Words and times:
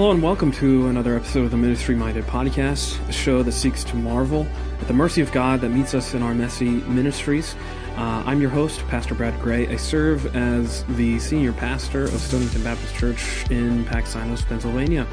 Hello 0.00 0.12
and 0.12 0.22
welcome 0.22 0.50
to 0.52 0.86
another 0.86 1.14
episode 1.14 1.44
of 1.44 1.50
the 1.50 1.58
Ministry 1.58 1.94
Minded 1.94 2.24
Podcast, 2.24 3.06
a 3.06 3.12
show 3.12 3.42
that 3.42 3.52
seeks 3.52 3.84
to 3.84 3.96
marvel 3.96 4.46
at 4.80 4.86
the 4.86 4.94
mercy 4.94 5.20
of 5.20 5.30
God 5.30 5.60
that 5.60 5.68
meets 5.68 5.92
us 5.92 6.14
in 6.14 6.22
our 6.22 6.32
messy 6.32 6.70
ministries. 6.70 7.54
Uh, 7.98 8.22
I'm 8.24 8.40
your 8.40 8.48
host, 8.48 8.80
Pastor 8.88 9.14
Brad 9.14 9.38
Gray. 9.42 9.68
I 9.68 9.76
serve 9.76 10.34
as 10.34 10.84
the 10.84 11.18
senior 11.18 11.52
pastor 11.52 12.04
of 12.04 12.18
Stonington 12.18 12.64
Baptist 12.64 12.94
Church 12.94 13.44
in 13.50 13.84
Paxinos, 13.84 14.42
Pennsylvania. 14.46 15.06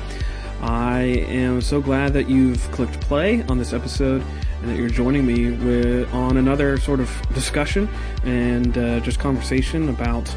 I 0.62 1.02
am 1.02 1.60
so 1.60 1.82
glad 1.82 2.14
that 2.14 2.30
you've 2.30 2.62
clicked 2.72 3.02
play 3.02 3.44
on 3.50 3.58
this 3.58 3.74
episode 3.74 4.24
and 4.62 4.72
that 4.72 4.78
you're 4.78 4.88
joining 4.88 5.26
me 5.26 5.52
with 5.52 6.14
on 6.14 6.38
another 6.38 6.78
sort 6.78 7.02
of 7.02 7.12
discussion 7.34 7.90
and 8.24 8.78
uh, 8.78 9.02
just 9.02 9.20
conversation 9.20 9.90
about 9.90 10.34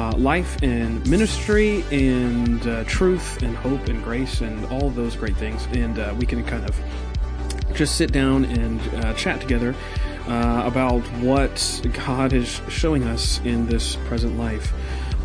uh, 0.00 0.16
life 0.16 0.62
and 0.62 1.06
ministry 1.10 1.84
and 1.92 2.66
uh, 2.66 2.84
truth 2.84 3.42
and 3.42 3.54
hope 3.54 3.86
and 3.88 4.02
grace 4.02 4.40
and 4.40 4.64
all 4.72 4.88
those 4.88 5.14
great 5.14 5.36
things. 5.36 5.66
And 5.72 5.98
uh, 5.98 6.14
we 6.18 6.24
can 6.24 6.42
kind 6.42 6.64
of 6.64 6.80
just 7.74 7.96
sit 7.96 8.10
down 8.10 8.46
and 8.46 8.80
uh, 9.04 9.12
chat 9.12 9.42
together 9.42 9.74
uh, 10.26 10.62
about 10.64 11.00
what 11.20 11.82
God 12.06 12.32
is 12.32 12.62
showing 12.70 13.04
us 13.04 13.40
in 13.44 13.66
this 13.66 13.96
present 14.06 14.38
life. 14.38 14.72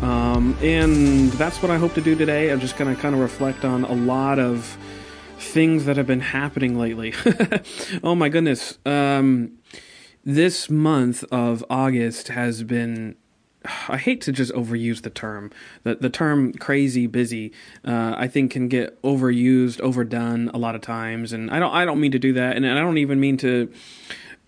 Um, 0.02 0.54
and 0.60 1.32
that's 1.32 1.62
what 1.62 1.70
I 1.70 1.78
hope 1.78 1.94
to 1.94 2.02
do 2.02 2.14
today. 2.14 2.52
I'm 2.52 2.60
just 2.60 2.76
going 2.76 2.94
to 2.94 3.00
kind 3.00 3.14
of 3.14 3.22
reflect 3.22 3.64
on 3.64 3.84
a 3.84 3.94
lot 3.94 4.38
of 4.38 4.76
things 5.38 5.86
that 5.86 5.96
have 5.96 6.06
been 6.06 6.20
happening 6.20 6.78
lately. 6.78 7.14
oh 8.04 8.14
my 8.14 8.28
goodness. 8.28 8.78
Um, 8.84 9.52
this 10.22 10.68
month 10.68 11.24
of 11.32 11.64
August 11.70 12.28
has 12.28 12.62
been 12.62 13.16
I 13.88 13.96
hate 13.96 14.20
to 14.22 14.32
just 14.32 14.52
overuse 14.52 15.02
the 15.02 15.10
term. 15.10 15.50
The 15.82 15.96
the 15.96 16.10
term 16.10 16.52
crazy 16.54 17.06
busy, 17.06 17.52
uh, 17.84 18.14
I 18.16 18.28
think, 18.28 18.52
can 18.52 18.68
get 18.68 19.00
overused, 19.02 19.80
overdone 19.80 20.48
a 20.50 20.58
lot 20.58 20.74
of 20.74 20.80
times, 20.80 21.32
and 21.32 21.50
I 21.50 21.58
don't 21.58 21.72
I 21.72 21.84
don't 21.84 22.00
mean 22.00 22.12
to 22.12 22.18
do 22.18 22.32
that, 22.34 22.56
and 22.56 22.66
I 22.66 22.74
don't 22.74 22.98
even 22.98 23.20
mean 23.20 23.36
to 23.38 23.72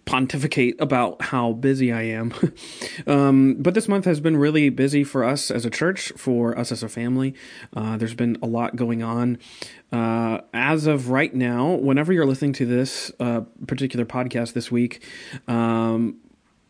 pontificate 0.08 0.74
about 0.80 1.20
how 1.20 1.52
busy 1.52 1.92
I 1.92 2.02
am. 2.02 2.32
um, 3.06 3.56
but 3.58 3.74
this 3.74 3.88
month 3.88 4.06
has 4.06 4.20
been 4.20 4.38
really 4.38 4.70
busy 4.70 5.04
for 5.04 5.22
us 5.22 5.50
as 5.50 5.66
a 5.66 5.70
church, 5.70 6.12
for 6.16 6.58
us 6.58 6.72
as 6.72 6.82
a 6.82 6.88
family. 6.88 7.34
Uh, 7.76 7.98
there's 7.98 8.14
been 8.14 8.38
a 8.42 8.46
lot 8.46 8.74
going 8.74 9.02
on. 9.02 9.36
Uh, 9.92 10.40
as 10.54 10.86
of 10.86 11.10
right 11.10 11.34
now, 11.34 11.72
whenever 11.74 12.10
you're 12.10 12.24
listening 12.24 12.54
to 12.54 12.64
this 12.64 13.12
uh, 13.20 13.42
particular 13.66 14.06
podcast 14.06 14.54
this 14.54 14.72
week, 14.72 15.04
um, 15.46 16.16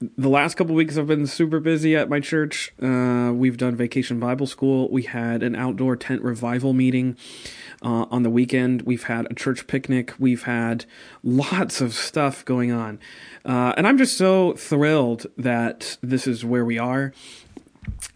the 0.01 0.29
last 0.29 0.55
couple 0.55 0.75
weeks 0.75 0.97
I've 0.97 1.09
been 1.09 1.27
super 1.27 1.59
busy 1.59 1.97
at 1.97 2.09
my 2.09 2.21
church. 2.21 2.73
Uh, 2.81 3.33
we've 3.35 3.57
done 3.57 3.75
Vacation 3.75 4.21
Bible 4.21 4.47
School. 4.47 4.89
We 4.91 5.03
had 5.03 5.43
an 5.43 5.57
outdoor 5.57 5.97
tent 5.97 6.23
revival 6.23 6.73
meeting 6.73 7.17
uh, 7.83 8.07
on 8.11 8.23
the 8.23 8.31
weekend. 8.31 8.83
We've 8.83 9.05
had 9.05 9.27
a 9.31 9.35
church 9.35 9.67
picnic. 9.67 10.15
We've 10.19 10.45
had 10.45 10.85
lots 11.25 11.81
of 11.81 11.95
stuff 11.95 12.45
going 12.45 12.71
on. 12.71 13.01
Uh, 13.45 13.75
and 13.77 13.89
I'm 13.89 13.99
just 13.99 14.17
so 14.17 14.53
thrilled 14.53 15.27
that 15.37 15.99
this 16.01 16.27
is 16.27 16.45
where 16.45 16.65
we 16.65 16.79
are. 16.79 17.13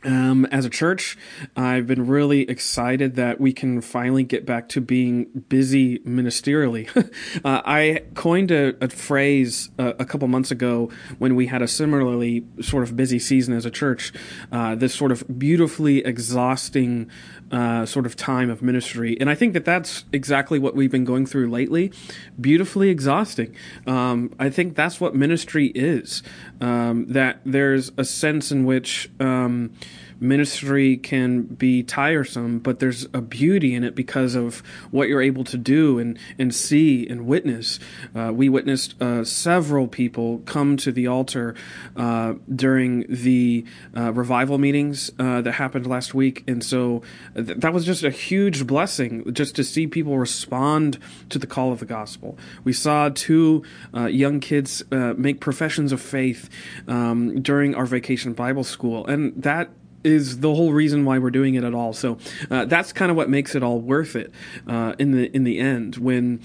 Um, 0.04 0.46
as 0.46 0.64
a 0.64 0.70
church, 0.70 1.16
I've 1.56 1.86
been 1.86 2.06
really 2.06 2.42
excited 2.42 3.14
that 3.16 3.40
we 3.40 3.52
can 3.52 3.80
finally 3.80 4.24
get 4.24 4.44
back 4.44 4.68
to 4.70 4.80
being 4.80 5.26
busy 5.48 6.00
ministerially. 6.00 6.88
uh, 7.44 7.62
I 7.64 8.02
coined 8.14 8.50
a, 8.50 8.74
a 8.84 8.88
phrase 8.88 9.70
a, 9.78 9.88
a, 10.00 10.04
couple 10.04 10.26
months 10.26 10.50
ago 10.50 10.90
when 11.18 11.36
we 11.36 11.46
had 11.46 11.62
a 11.62 11.68
similarly 11.68 12.44
sort 12.60 12.82
of 12.82 12.96
busy 12.96 13.20
season 13.20 13.54
as 13.54 13.64
a 13.64 13.70
church, 13.70 14.12
uh, 14.50 14.74
this 14.74 14.92
sort 14.94 15.12
of 15.12 15.38
beautifully 15.38 16.04
exhausting 16.04 17.08
uh, 17.52 17.86
sort 17.86 18.06
of 18.06 18.16
time 18.16 18.50
of 18.50 18.62
ministry. 18.62 19.16
And 19.20 19.28
I 19.30 19.34
think 19.34 19.52
that 19.52 19.64
that's 19.64 20.04
exactly 20.12 20.58
what 20.58 20.74
we've 20.74 20.90
been 20.90 21.04
going 21.04 21.26
through 21.26 21.50
lately. 21.50 21.92
Beautifully 22.40 22.88
exhausting. 22.88 23.54
Um, 23.86 24.34
I 24.38 24.48
think 24.50 24.74
that's 24.74 25.00
what 25.00 25.14
ministry 25.14 25.66
is. 25.68 26.22
Um, 26.60 27.06
that 27.08 27.40
there's 27.44 27.92
a 27.96 28.04
sense 28.04 28.50
in 28.50 28.64
which. 28.64 29.10
Um, 29.20 29.74
ministry 30.22 30.96
can 30.96 31.42
be 31.42 31.82
tiresome, 31.82 32.60
but 32.60 32.78
there's 32.78 33.06
a 33.12 33.20
beauty 33.20 33.74
in 33.74 33.84
it 33.84 33.94
because 33.94 34.34
of 34.34 34.60
what 34.90 35.08
you're 35.08 35.20
able 35.20 35.44
to 35.44 35.58
do 35.58 35.98
and, 35.98 36.18
and 36.38 36.54
see 36.54 37.06
and 37.06 37.26
witness. 37.26 37.80
Uh, 38.14 38.32
we 38.32 38.48
witnessed 38.48 39.00
uh, 39.02 39.24
several 39.24 39.88
people 39.88 40.38
come 40.46 40.76
to 40.76 40.92
the 40.92 41.06
altar 41.06 41.54
uh, 41.96 42.34
during 42.54 43.04
the 43.08 43.64
uh, 43.96 44.12
revival 44.12 44.58
meetings 44.58 45.10
uh, 45.18 45.40
that 45.42 45.52
happened 45.52 45.86
last 45.86 46.14
week. 46.14 46.44
And 46.46 46.62
so 46.64 47.02
th- 47.34 47.58
that 47.58 47.72
was 47.72 47.84
just 47.84 48.04
a 48.04 48.10
huge 48.10 48.66
blessing 48.66 49.34
just 49.34 49.56
to 49.56 49.64
see 49.64 49.86
people 49.86 50.18
respond 50.18 50.98
to 51.30 51.38
the 51.38 51.46
call 51.46 51.72
of 51.72 51.80
the 51.80 51.86
gospel. 51.86 52.38
We 52.62 52.72
saw 52.72 53.10
two 53.12 53.64
uh, 53.94 54.06
young 54.06 54.40
kids 54.40 54.82
make 54.90 55.40
professions 55.40 55.90
of 55.90 56.00
faith 56.00 56.48
um, 56.86 57.42
during 57.42 57.74
our 57.74 57.86
vacation 57.86 58.32
Bible 58.32 58.64
school. 58.64 59.04
And 59.06 59.32
that 59.42 59.70
is 60.04 60.40
the 60.40 60.54
whole 60.54 60.72
reason 60.72 61.04
why 61.04 61.18
we're 61.18 61.30
doing 61.30 61.54
it 61.54 61.64
at 61.64 61.74
all. 61.74 61.92
So 61.92 62.18
uh, 62.50 62.64
that's 62.66 62.92
kind 62.92 63.10
of 63.10 63.16
what 63.16 63.28
makes 63.28 63.54
it 63.54 63.62
all 63.62 63.80
worth 63.80 64.16
it 64.16 64.32
uh, 64.66 64.94
in 64.98 65.12
the 65.12 65.34
in 65.34 65.44
the 65.44 65.58
end 65.58 65.96
when 65.96 66.40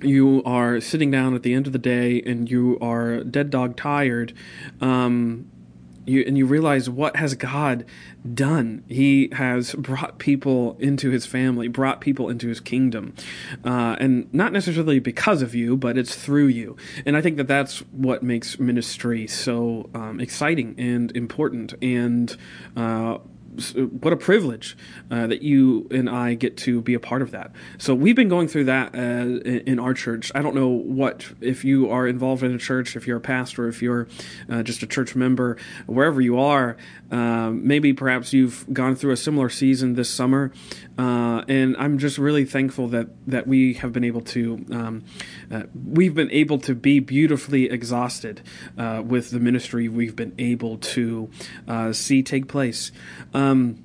you 0.00 0.42
are 0.44 0.80
sitting 0.80 1.10
down 1.10 1.34
at 1.34 1.42
the 1.42 1.54
end 1.54 1.66
of 1.66 1.72
the 1.72 1.78
day 1.78 2.22
and 2.26 2.50
you 2.50 2.78
are 2.80 3.24
dead 3.24 3.50
dog 3.50 3.76
tired 3.76 4.34
um, 4.80 5.50
you 6.06 6.24
and 6.26 6.36
you 6.38 6.46
realize 6.46 6.88
what 6.88 7.16
has 7.16 7.34
God 7.34 7.84
done. 8.32 8.84
He 8.88 9.28
has 9.32 9.74
brought 9.74 10.18
people 10.18 10.76
into 10.78 11.10
His 11.10 11.26
family, 11.26 11.68
brought 11.68 12.00
people 12.00 12.28
into 12.28 12.48
His 12.48 12.60
kingdom, 12.60 13.14
uh, 13.64 13.96
and 13.98 14.32
not 14.32 14.52
necessarily 14.52 14.98
because 14.98 15.42
of 15.42 15.54
you, 15.54 15.76
but 15.76 15.98
it's 15.98 16.14
through 16.14 16.46
you. 16.46 16.76
And 17.04 17.16
I 17.16 17.20
think 17.20 17.36
that 17.36 17.48
that's 17.48 17.80
what 17.92 18.22
makes 18.22 18.58
ministry 18.58 19.26
so 19.26 19.90
um, 19.94 20.20
exciting 20.20 20.74
and 20.78 21.14
important, 21.16 21.74
and 21.82 22.36
uh, 22.76 23.18
what 24.00 24.12
a 24.12 24.16
privilege 24.16 24.76
uh, 25.10 25.26
that 25.26 25.42
you 25.42 25.86
and 25.90 26.08
I 26.08 26.34
get 26.34 26.56
to 26.58 26.80
be 26.80 26.94
a 26.94 27.00
part 27.00 27.22
of 27.22 27.30
that. 27.30 27.52
So 27.78 27.94
we've 27.94 28.16
been 28.16 28.28
going 28.28 28.48
through 28.48 28.64
that 28.64 28.94
uh, 28.94 28.98
in 28.98 29.78
our 29.78 29.94
church. 29.94 30.32
I 30.34 30.42
don't 30.42 30.54
know 30.54 30.68
what 30.68 31.32
if 31.40 31.64
you 31.64 31.90
are 31.90 32.06
involved 32.06 32.42
in 32.42 32.54
a 32.54 32.58
church, 32.58 32.96
if 32.96 33.06
you're 33.06 33.18
a 33.18 33.20
pastor, 33.20 33.68
if 33.68 33.82
you're 33.82 34.08
uh, 34.48 34.62
just 34.62 34.82
a 34.82 34.86
church 34.86 35.14
member, 35.14 35.56
wherever 35.86 36.20
you 36.20 36.38
are. 36.38 36.76
Um, 37.10 37.66
maybe 37.66 37.92
perhaps 37.92 38.32
you've 38.32 38.66
gone 38.72 38.96
through 38.96 39.12
a 39.12 39.16
similar 39.16 39.48
season 39.48 39.94
this 39.94 40.10
summer, 40.10 40.50
uh, 40.98 41.44
and 41.48 41.76
I'm 41.76 41.98
just 41.98 42.18
really 42.18 42.44
thankful 42.44 42.88
that 42.88 43.08
that 43.26 43.46
we 43.46 43.74
have 43.74 43.92
been 43.92 44.04
able 44.04 44.20
to 44.22 44.64
um, 44.70 45.04
uh, 45.50 45.62
we've 45.74 46.14
been 46.14 46.30
able 46.30 46.58
to 46.60 46.74
be 46.74 47.00
beautifully 47.00 47.70
exhausted 47.70 48.42
uh, 48.78 49.02
with 49.04 49.30
the 49.30 49.40
ministry 49.40 49.88
we've 49.88 50.16
been 50.16 50.34
able 50.38 50.78
to 50.78 51.30
see 51.92 52.22
take 52.22 52.48
place. 52.48 52.92
Um, 53.32 53.84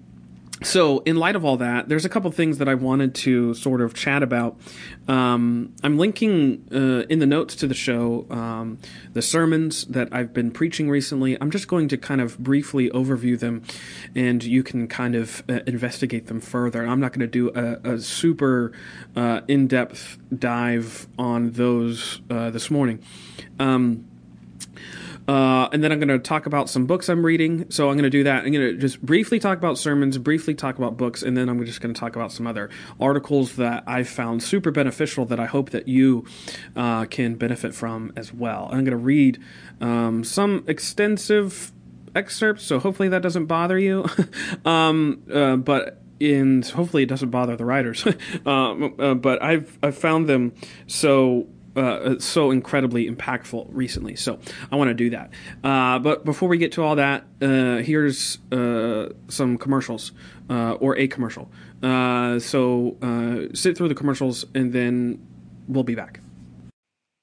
so, 0.61 0.99
in 0.99 1.15
light 1.15 1.35
of 1.35 1.45
all 1.45 1.57
that, 1.57 1.87
there's 1.87 2.03
a 2.03 2.09
couple 2.09 2.29
things 2.31 2.57
that 2.57 2.67
I 2.67 2.75
wanted 2.75 3.15
to 3.15 3.53
sort 3.53 3.79
of 3.79 3.93
chat 3.93 4.21
about. 4.21 4.59
Um, 5.07 5.73
I'm 5.83 5.97
linking 5.97 6.67
uh, 6.71 7.07
in 7.09 7.19
the 7.19 7.25
notes 7.25 7.55
to 7.57 7.67
the 7.67 7.73
show 7.73 8.25
um, 8.29 8.77
the 9.13 9.21
sermons 9.21 9.85
that 9.85 10.09
I've 10.11 10.33
been 10.33 10.51
preaching 10.51 10.89
recently. 10.89 11.37
I'm 11.39 11.49
just 11.49 11.67
going 11.67 11.87
to 11.89 11.97
kind 11.97 12.19
of 12.19 12.37
briefly 12.37 12.89
overview 12.89 13.39
them, 13.39 13.63
and 14.15 14.43
you 14.43 14.61
can 14.61 14.87
kind 14.87 15.15
of 15.15 15.43
uh, 15.47 15.61
investigate 15.65 16.27
them 16.27 16.41
further. 16.41 16.85
I'm 16.85 16.99
not 16.99 17.13
going 17.13 17.21
to 17.21 17.27
do 17.27 17.51
a, 17.55 17.93
a 17.95 17.99
super 17.99 18.73
uh, 19.15 19.41
in 19.47 19.67
depth 19.67 20.17
dive 20.37 21.07
on 21.17 21.51
those 21.51 22.19
uh, 22.29 22.49
this 22.49 22.69
morning. 22.69 23.01
Um, 23.59 24.05
uh, 25.29 25.69
and 25.71 25.83
then 25.83 25.91
I'm 25.91 25.99
going 25.99 26.07
to 26.07 26.17
talk 26.17 26.47
about 26.47 26.71
some 26.71 26.87
books 26.87 27.07
I'm 27.07 27.23
reading. 27.23 27.69
So 27.69 27.89
I'm 27.89 27.93
going 27.93 28.03
to 28.03 28.09
do 28.09 28.23
that. 28.23 28.45
I'm 28.45 28.51
going 28.51 28.65
to 28.65 28.77
just 28.77 28.99
briefly 28.99 29.37
talk 29.37 29.59
about 29.59 29.77
sermons, 29.77 30.17
briefly 30.17 30.55
talk 30.55 30.79
about 30.79 30.97
books, 30.97 31.21
and 31.21 31.37
then 31.37 31.49
I'm 31.49 31.63
just 31.65 31.81
going 31.81 31.93
to 31.93 31.99
talk 31.99 32.15
about 32.15 32.31
some 32.31 32.47
other 32.47 32.71
articles 32.99 33.55
that 33.57 33.83
I 33.85 34.01
found 34.01 34.41
super 34.41 34.71
beneficial 34.71 35.25
that 35.25 35.39
I 35.39 35.45
hope 35.45 35.69
that 35.69 35.87
you 35.87 36.25
uh, 36.75 37.05
can 37.05 37.35
benefit 37.35 37.75
from 37.75 38.11
as 38.15 38.33
well. 38.33 38.69
I'm 38.71 38.83
going 38.83 38.85
to 38.85 38.97
read 38.97 39.37
um, 39.79 40.23
some 40.23 40.63
extensive 40.65 41.73
excerpts, 42.15 42.63
so 42.63 42.79
hopefully 42.79 43.09
that 43.09 43.21
doesn't 43.21 43.45
bother 43.45 43.77
you. 43.77 44.07
um, 44.65 45.21
uh, 45.31 45.57
but 45.57 46.01
and 46.19 46.67
hopefully 46.67 47.03
it 47.03 47.09
doesn't 47.09 47.29
bother 47.29 47.55
the 47.55 47.65
writers. 47.65 48.03
Um, 48.45 48.95
uh, 48.97 49.13
but 49.13 49.43
I've 49.43 49.77
I've 49.83 49.97
found 49.97 50.27
them 50.27 50.53
so 50.87 51.47
uh, 51.75 52.19
so 52.19 52.51
incredibly 52.51 53.09
impactful 53.09 53.67
recently. 53.71 54.15
So 54.15 54.39
I 54.71 54.75
want 54.75 54.89
to 54.89 54.93
do 54.93 55.09
that. 55.11 55.31
Uh, 55.63 55.99
but 55.99 56.25
before 56.25 56.49
we 56.49 56.57
get 56.57 56.71
to 56.73 56.83
all 56.83 56.95
that, 56.95 57.25
uh, 57.41 57.77
here's 57.77 58.39
uh, 58.51 59.09
some 59.27 59.57
commercials 59.57 60.11
uh, 60.49 60.73
or 60.73 60.97
a 60.97 61.07
commercial. 61.07 61.51
So 61.81 62.97
sit 63.53 63.77
through 63.77 63.89
the 63.89 63.95
commercials 63.95 64.45
and 64.53 64.73
then 64.73 65.25
we'll 65.67 65.83
be 65.83 65.95
back. 65.95 66.21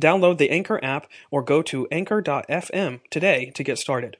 Download 0.00 0.38
the 0.38 0.50
Anchor 0.50 0.82
app 0.84 1.08
or 1.30 1.42
go 1.42 1.62
to 1.62 1.86
anchor.fm 1.90 3.00
today 3.10 3.52
to 3.54 3.64
get 3.64 3.78
started. 3.78 4.16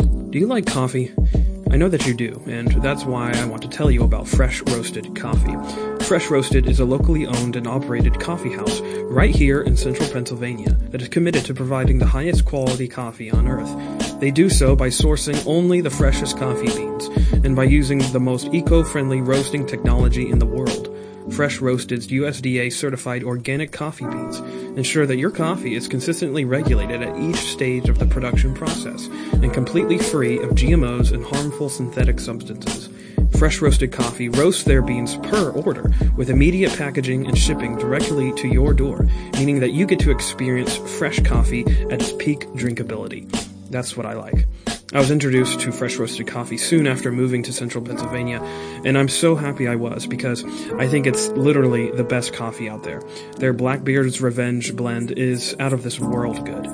Do 0.00 0.38
you 0.38 0.46
like 0.46 0.66
coffee? 0.66 1.12
I 1.70 1.76
know 1.76 1.88
that 1.88 2.06
you 2.06 2.14
do, 2.14 2.40
and 2.46 2.70
that's 2.82 3.04
why 3.04 3.32
I 3.32 3.46
want 3.46 3.62
to 3.62 3.68
tell 3.68 3.90
you 3.90 4.04
about 4.04 4.28
Fresh 4.28 4.62
Roasted 4.62 5.16
Coffee. 5.16 5.56
Fresh 6.04 6.30
Roasted 6.30 6.68
is 6.68 6.78
a 6.78 6.84
locally 6.84 7.26
owned 7.26 7.56
and 7.56 7.66
operated 7.66 8.20
coffee 8.20 8.52
house 8.52 8.80
right 9.04 9.34
here 9.34 9.60
in 9.60 9.76
central 9.76 10.08
Pennsylvania 10.10 10.70
that 10.90 11.02
is 11.02 11.08
committed 11.08 11.44
to 11.46 11.54
providing 11.54 11.98
the 11.98 12.06
highest 12.06 12.44
quality 12.44 12.86
coffee 12.86 13.30
on 13.30 13.48
earth. 13.48 14.20
They 14.20 14.30
do 14.30 14.48
so 14.50 14.76
by 14.76 14.88
sourcing 14.88 15.44
only 15.46 15.80
the 15.80 15.90
freshest 15.90 16.38
coffee 16.38 16.66
beans 16.66 17.06
and 17.44 17.56
by 17.56 17.64
using 17.64 17.98
the 18.12 18.20
most 18.20 18.52
eco 18.54 18.84
friendly 18.84 19.20
roasting 19.20 19.66
technology 19.66 20.30
in 20.30 20.38
the 20.38 20.46
world. 20.46 20.93
Fresh 21.30 21.60
Roasted's 21.60 22.08
USDA 22.08 22.72
certified 22.72 23.24
organic 23.24 23.72
coffee 23.72 24.06
beans 24.06 24.38
ensure 24.76 25.06
that 25.06 25.16
your 25.16 25.30
coffee 25.30 25.74
is 25.74 25.88
consistently 25.88 26.44
regulated 26.44 27.02
at 27.02 27.18
each 27.18 27.36
stage 27.36 27.88
of 27.88 27.98
the 27.98 28.06
production 28.06 28.54
process 28.54 29.06
and 29.32 29.52
completely 29.52 29.98
free 29.98 30.38
of 30.38 30.50
GMOs 30.50 31.12
and 31.12 31.24
harmful 31.24 31.68
synthetic 31.68 32.20
substances. 32.20 32.90
Fresh 33.38 33.60
Roasted 33.60 33.90
Coffee 33.90 34.28
roasts 34.28 34.62
their 34.64 34.82
beans 34.82 35.16
per 35.16 35.50
order 35.50 35.90
with 36.16 36.30
immediate 36.30 36.76
packaging 36.76 37.26
and 37.26 37.36
shipping 37.36 37.76
directly 37.78 38.32
to 38.34 38.46
your 38.46 38.72
door, 38.72 39.08
meaning 39.32 39.60
that 39.60 39.72
you 39.72 39.86
get 39.86 39.98
to 40.00 40.10
experience 40.10 40.76
fresh 40.98 41.20
coffee 41.20 41.64
at 41.90 42.00
its 42.00 42.12
peak 42.12 42.46
drinkability. 42.50 43.28
That's 43.70 43.96
what 43.96 44.06
I 44.06 44.12
like. 44.12 44.46
I 44.92 44.98
was 44.98 45.10
introduced 45.10 45.60
to 45.60 45.72
fresh 45.72 45.96
roasted 45.96 46.26
coffee 46.26 46.58
soon 46.58 46.86
after 46.86 47.10
moving 47.10 47.42
to 47.44 47.52
central 47.52 47.82
Pennsylvania, 47.82 48.40
and 48.84 48.98
I'm 48.98 49.08
so 49.08 49.34
happy 49.34 49.66
I 49.66 49.76
was 49.76 50.06
because 50.06 50.44
I 50.74 50.86
think 50.86 51.06
it's 51.06 51.28
literally 51.28 51.90
the 51.90 52.04
best 52.04 52.34
coffee 52.34 52.68
out 52.68 52.82
there. 52.82 53.02
Their 53.38 53.54
Blackbeard's 53.54 54.20
Revenge 54.20 54.76
blend 54.76 55.12
is 55.12 55.56
out 55.58 55.72
of 55.72 55.82
this 55.82 55.98
world 55.98 56.44
good. 56.44 56.66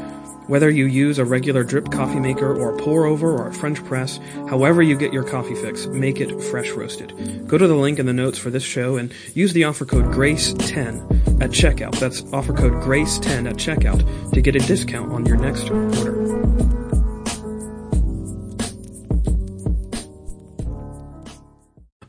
Whether 0.48 0.68
you 0.68 0.86
use 0.86 1.20
a 1.20 1.24
regular 1.24 1.62
drip 1.62 1.92
coffee 1.92 2.18
maker 2.18 2.52
or 2.52 2.74
a 2.74 2.76
pour 2.76 3.06
over 3.06 3.30
or 3.30 3.46
a 3.46 3.54
French 3.54 3.82
press, 3.84 4.18
however 4.48 4.82
you 4.82 4.98
get 4.98 5.12
your 5.12 5.22
coffee 5.22 5.54
fix, 5.54 5.86
make 5.86 6.20
it 6.20 6.42
fresh 6.42 6.70
roasted. 6.72 7.46
Go 7.46 7.56
to 7.56 7.68
the 7.68 7.76
link 7.76 8.00
in 8.00 8.06
the 8.06 8.12
notes 8.12 8.38
for 8.38 8.50
this 8.50 8.64
show 8.64 8.96
and 8.96 9.14
use 9.34 9.52
the 9.52 9.62
offer 9.62 9.84
code 9.84 10.06
GRACE10 10.06 11.40
at 11.40 11.50
checkout. 11.50 11.96
That's 12.00 12.24
offer 12.32 12.52
code 12.52 12.82
GRACE10 12.82 13.48
at 13.48 13.56
checkout 13.56 14.32
to 14.32 14.40
get 14.40 14.56
a 14.56 14.58
discount 14.58 15.12
on 15.12 15.24
your 15.24 15.36
next 15.36 15.70
order. 15.70 16.19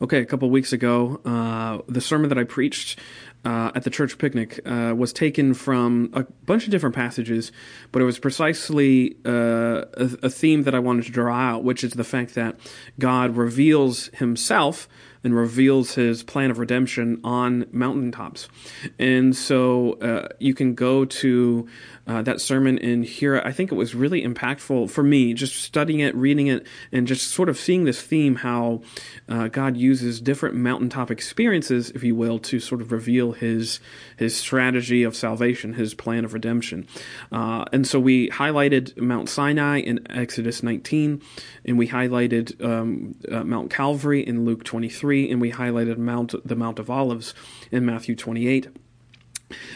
Okay, 0.02 0.20
a 0.20 0.26
couple 0.26 0.50
weeks 0.50 0.74
ago, 0.74 1.22
uh, 1.26 1.84
the 1.88 2.02
sermon 2.02 2.30
that 2.30 2.38
I 2.40 2.44
preached 2.44 2.98
uh, 3.46 3.72
at 3.76 3.84
the 3.84 3.92
church 3.92 4.18
picnic 4.18 4.60
uh, 4.66 4.96
was 4.98 5.14
taken 5.14 5.54
from 5.54 6.10
a 6.14 6.24
bunch 6.48 6.66
of 6.66 6.72
different 6.72 6.96
passages, 6.96 7.52
but 7.92 8.02
it 8.02 8.06
was 8.06 8.18
precisely 8.18 9.16
uh, 9.24 9.86
a, 9.94 10.10
a, 10.24 10.30
theme 10.32 10.64
that 10.64 10.74
I 10.74 10.80
wanted 10.80 11.06
to 11.06 11.12
draw 11.12 11.36
out, 11.36 11.64
which 11.64 11.84
is 11.84 11.92
the 11.94 12.04
fact 12.04 12.34
that 12.34 12.56
God 12.98 13.38
reveals 13.38 14.08
Himself 14.16 14.90
and 15.24 15.36
reveals 15.36 15.96
His 15.96 16.24
plan 16.24 16.52
of 16.52 16.60
redemption 16.60 17.20
on 17.24 17.66
mountaintops. 17.72 18.50
And 18.98 19.36
so 19.36 19.94
uh, 19.94 20.30
you 20.40 20.54
can 20.54 20.76
go 20.76 21.06
to 21.06 21.68
uh, 22.08 22.22
that 22.24 22.42
sermon 22.42 22.80
and 22.80 23.06
hear 23.06 23.36
it. 23.36 23.46
I 23.46 23.52
think 23.52 23.72
it 23.72 23.76
was 23.76 23.94
really 23.94 24.24
impactful 24.24 24.90
for 24.90 25.04
me, 25.04 25.34
just 25.34 25.56
studying 25.56 26.00
it, 26.00 26.16
reading 26.16 26.48
it, 26.48 26.66
and 26.92 27.06
just 27.08 27.30
sort 27.30 27.50
of 27.50 27.58
seeing 27.58 27.84
this 27.86 28.02
theme 28.02 28.38
how 28.38 28.82
uh, 29.30 29.48
God 29.48 29.78
uses 29.78 30.20
different 30.20 30.56
mountaintop 30.56 31.12
experiences, 31.12 31.92
if 31.92 32.04
you 32.04 32.16
will, 32.16 32.40
to 32.40 32.60
sort 32.60 32.82
of 32.82 32.92
reveal 32.92 33.34
His 33.34 33.80
His 34.18 34.36
strategy 34.36 35.04
of 35.04 35.16
salvation, 35.16 35.74
His 35.74 35.94
plan 35.94 36.26
of 36.26 36.34
redemption. 36.34 36.88
Uh, 37.32 37.66
and 37.72 37.86
so 37.86 38.00
we 38.00 38.30
highlighted 38.30 38.98
Mount 38.98 39.30
Sinai 39.30 39.80
in 39.80 40.00
Exodus 40.10 40.64
19, 40.64 41.22
and 41.66 41.78
we 41.78 41.88
highlighted 41.88 42.64
um, 42.64 43.16
uh, 43.32 43.44
Mount 43.44 43.70
Calvary 43.70 44.26
in 44.26 44.44
Luke 44.46 44.64
23, 44.64 45.11
and 45.12 45.42
we 45.42 45.52
highlighted 45.52 45.98
Mount 45.98 46.34
the 46.46 46.56
Mount 46.56 46.80
of 46.80 46.90
Olives 46.90 47.34
in 47.72 47.86
Matthew 47.86 48.16
28 48.16 48.68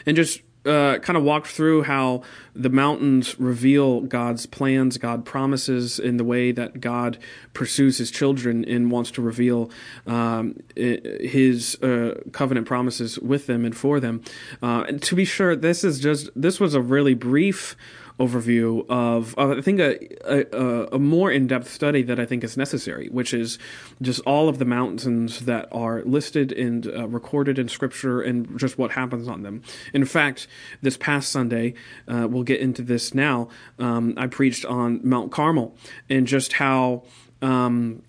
and 0.05 0.15
just 0.15 0.41
uh, 0.65 0.97
kind 0.99 1.15
of 1.15 1.23
walked 1.23 1.47
through 1.47 1.83
how 1.83 2.23
the 2.55 2.69
mountains 2.69 3.39
reveal 3.39 4.01
God's 4.01 4.45
plans, 4.45 4.97
God 4.97 5.23
promises 5.23 5.99
in 5.99 6.17
the 6.17 6.23
way 6.23 6.51
that 6.51 6.81
God 6.81 7.19
pursues 7.53 7.99
His 7.99 8.09
children 8.09 8.65
and 8.65 8.89
wants 8.89 9.11
to 9.11 9.21
reveal 9.21 9.69
um, 10.07 10.57
His 10.75 11.75
uh, 11.83 12.19
covenant 12.31 12.65
promises 12.65 13.19
with 13.19 13.45
them 13.45 13.63
and 13.63 13.77
for 13.77 13.99
them. 13.99 14.23
Uh, 14.61 14.85
and 14.87 15.01
to 15.03 15.15
be 15.15 15.25
sure, 15.25 15.55
this 15.55 15.83
is 15.83 15.99
just 15.99 16.29
this 16.35 16.59
was 16.59 16.73
a 16.73 16.81
really 16.81 17.13
brief 17.13 17.75
overview 18.19 18.85
of, 18.89 19.37
uh, 19.37 19.55
I 19.57 19.61
think, 19.61 19.79
a, 19.79 19.97
a, 20.25 20.95
a 20.95 20.99
more 20.99 21.31
in 21.31 21.47
depth 21.47 21.69
study 21.69 22.01
that 22.03 22.19
I 22.19 22.25
think 22.25 22.43
is 22.43 22.55
necessary, 22.55 23.07
which 23.09 23.33
is 23.33 23.59
just 24.01 24.21
all 24.21 24.47
of 24.47 24.57
the 24.57 24.65
mountains 24.65 25.41
that 25.41 25.67
are 25.71 26.01
listed 26.03 26.51
and 26.51 26.87
uh, 26.87 27.07
recorded 27.07 27.59
in 27.59 27.67
Scripture 27.67 28.21
and 28.21 28.57
just 28.57 28.77
what 28.77 28.91
happens 28.91 29.27
on 29.27 29.43
them. 29.43 29.61
In 29.93 30.05
fact, 30.05 30.47
this 30.81 30.97
past 30.97 31.29
Sunday, 31.29 31.73
uh, 32.07 32.27
we'll 32.29 32.43
get 32.43 32.61
into 32.61 32.81
this 32.81 33.13
now, 33.13 33.49
um, 33.79 34.13
I 34.17 34.27
preached 34.27 34.65
on 34.65 35.01
Mount 35.03 35.31
Carmel 35.31 35.75
and 36.09 36.25
just 36.27 36.53
how. 36.53 37.03
Um, 37.41 38.01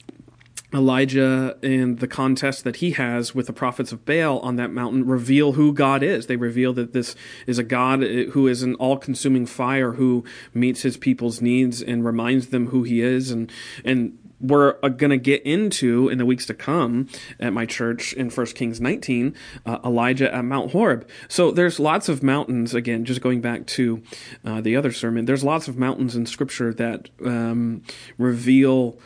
Elijah 0.75 1.57
and 1.63 1.99
the 1.99 2.09
contest 2.09 2.65
that 2.65 2.77
he 2.77 2.93
has 2.93 3.35
with 3.35 3.47
the 3.47 3.53
prophets 3.53 3.93
of 3.93 4.05
Baal 4.05 4.39
on 4.41 4.57
that 4.57 4.73
mountain 4.73 5.07
reveal 5.07 5.53
who 5.53 5.73
God 5.73 6.03
is. 6.03 6.27
They 6.27 6.37
reveal 6.37 6.73
that 6.75 6.93
this 6.93 7.15
is 7.47 7.59
a 7.59 7.65
God 7.65 8.03
who 8.03 8.47
is 8.47 8.63
an 8.63 8.75
all 8.77 8.97
consuming 8.97 9.47
fire 9.47 9.93
who 9.93 10.25
meets 10.53 10.83
his 10.83 10.97
people's 10.97 11.41
needs 11.41 11.83
and 11.83 12.05
reminds 12.05 12.49
them 12.49 12.69
who 12.69 12.83
he 12.83 13.01
is. 13.01 13.31
And, 13.31 13.51
and 13.85 14.19
we're 14.41 14.77
uh, 14.83 14.89
going 14.89 15.11
to 15.11 15.17
get 15.17 15.43
into 15.43 16.09
in 16.09 16.19
the 16.19 16.27
weeks 16.27 16.47
to 16.47 16.55
come 16.55 17.09
at 17.41 17.53
my 17.53 17.67
church 17.67 18.13
in 18.13 18.31
1 18.31 18.47
Kings 18.49 18.81
19, 18.81 19.35
uh, 19.65 19.79
Elijah 19.85 20.33
at 20.35 20.45
Mount 20.45 20.73
Horeb. 20.73 21.09
So 21.29 21.51
there's 21.51 21.81
lots 21.81 22.09
of 22.09 22.23
mountains, 22.23 22.75
again, 22.75 23.05
just 23.05 23.21
going 23.21 23.41
back 23.41 23.67
to 23.69 24.03
uh, 24.45 24.61
the 24.61 24.77
other 24.77 24.93
sermon, 24.93 25.25
there's 25.25 25.45
lots 25.45 25.69
of 25.69 25.79
mountains 25.79 26.15
in 26.17 26.27
Scripture 26.27 26.73
that 26.75 27.09
um, 27.25 27.83
reveal 28.19 28.99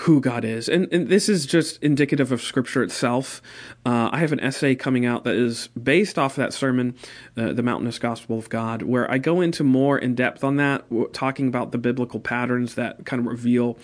who 0.00 0.20
God 0.20 0.44
is. 0.44 0.68
And, 0.68 0.92
and 0.92 1.08
this 1.08 1.28
is 1.28 1.46
just 1.46 1.82
indicative 1.82 2.32
of 2.32 2.42
Scripture 2.42 2.82
itself. 2.82 3.40
Uh, 3.84 4.10
I 4.12 4.18
have 4.18 4.32
an 4.32 4.40
essay 4.40 4.74
coming 4.74 5.06
out 5.06 5.24
that 5.24 5.34
is 5.34 5.68
based 5.68 6.18
off 6.18 6.36
that 6.36 6.52
sermon, 6.52 6.94
uh, 7.36 7.52
The 7.52 7.62
Mountainous 7.62 7.98
Gospel 7.98 8.38
of 8.38 8.48
God, 8.48 8.82
where 8.82 9.10
I 9.10 9.18
go 9.18 9.40
into 9.40 9.64
more 9.64 9.98
in 9.98 10.14
depth 10.14 10.44
on 10.44 10.56
that, 10.56 10.84
talking 11.12 11.48
about 11.48 11.72
the 11.72 11.78
biblical 11.78 12.20
patterns 12.20 12.74
that 12.74 13.06
kind 13.06 13.20
of 13.20 13.26
reveal 13.26 13.78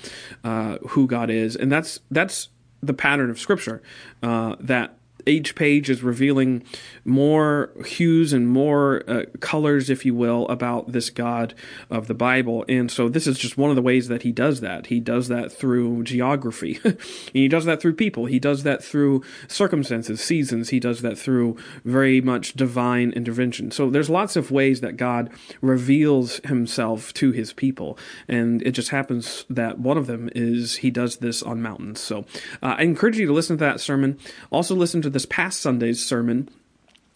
uh, 0.45 0.79
who 0.89 1.07
God 1.07 1.31
is. 1.31 1.57
And 1.57 1.73
that's, 1.73 2.01
that's 2.11 2.49
the 2.83 2.95
pattern 2.95 3.31
of 3.31 3.39
Scripture 3.39 3.83
uh, 4.23 4.57
that 4.61 4.99
each 5.27 5.55
page 5.55 5.91
is 5.91 6.03
revealing 6.03 6.63
more 7.05 7.71
hues 7.87 8.33
and 8.33 8.49
more 8.49 9.03
uh, 9.09 9.25
colors, 9.41 9.91
if 9.91 10.05
you 10.05 10.15
will, 10.15 10.47
about 10.49 10.93
this 10.93 11.11
God 11.11 11.55
of 11.91 12.07
the 12.07 12.15
Bible. 12.15 12.65
And 12.69 12.91
so 12.91 13.09
this 13.09 13.27
is 13.27 13.39
just 13.39 13.57
one 13.57 13.71
of 13.71 13.77
the 13.77 13.83
ways 13.83 14.09
that 14.09 14.23
he 14.23 14.33
does 14.33 14.61
that. 14.61 14.87
He 14.87 15.01
does 15.01 15.29
that 15.29 15.53
through 15.53 16.05
geography. 16.05 16.81
he 17.33 17.49
does 17.49 17.65
that 17.65 17.81
through 17.81 17.95
people. 17.95 18.27
He 18.27 18.39
does 18.39 18.63
that 18.63 18.83
through 18.83 19.23
circumstances, 19.49 20.21
seasons. 20.21 20.71
He 20.71 20.81
does 20.81 21.03
that 21.03 21.19
through 21.19 21.57
very 21.85 22.21
much 22.21 22.55
divine 22.55 23.11
intervention. 23.13 23.71
So 23.71 23.91
there's 23.91 24.11
lots 24.11 24.37
of 24.37 24.51
ways 24.51 24.81
that 24.81 24.97
God 24.97 25.31
reveals 25.61 26.41
himself 26.45 27.13
to 27.15 27.33
his 27.33 27.53
people. 27.53 27.99
And 28.29 28.63
it 28.63 28.73
just 28.73 28.91
happens 28.91 29.45
that 29.49 29.79
one 29.79 29.97
of 29.97 30.07
them 30.07 30.31
is 30.35 30.77
he 30.77 30.91
does 30.91 31.19
this 31.19 31.43
on 31.43 31.63
mountains. 31.63 32.01
So 32.01 32.21
uh, 32.63 32.77
I 32.79 32.83
encourage 32.83 33.19
you 33.19 33.27
to 33.27 33.33
listen 33.33 33.57
to 33.59 33.65
that 33.65 33.81
sermon. 33.81 34.19
Also 34.51 34.75
listen 34.75 35.03
to 35.03 35.11
this 35.13 35.27
past 35.27 35.61
Sunday's 35.61 36.05
sermon 36.05 36.49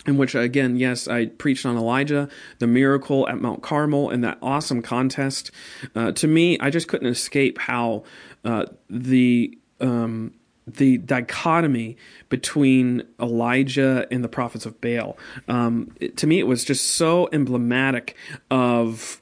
in 0.07 0.17
which 0.17 0.37
again 0.37 0.77
yes 0.77 1.09
i 1.09 1.27
preached 1.27 1.67
on 1.67 1.77
elijah 1.77 2.29
the 2.61 2.67
miracle 2.67 3.29
at 3.29 3.41
mount 3.41 3.61
carmel 3.61 4.09
and 4.09 4.23
that 4.23 4.39
awesome 4.41 4.81
contest 4.81 5.51
uh, 5.97 6.13
to 6.13 6.29
me 6.29 6.57
i 6.61 6.71
just 6.71 6.87
couldn't 6.87 7.09
escape 7.09 7.59
how 7.59 8.05
uh, 8.45 8.65
the 8.89 9.59
um, 9.81 10.33
the 10.67 10.99
dichotomy 10.99 11.97
between 12.29 13.03
Elijah 13.21 14.07
and 14.11 14.25
the 14.25 14.29
prophets 14.29 14.67
of 14.67 14.81
Baal. 14.81 15.17
Um, 15.49 15.95
it, 16.01 16.17
to 16.19 16.27
me, 16.27 16.41
it 16.41 16.47
was 16.47 16.65
just 16.65 16.95
so 16.95 17.29
emblematic 17.33 18.17
of 18.51 19.21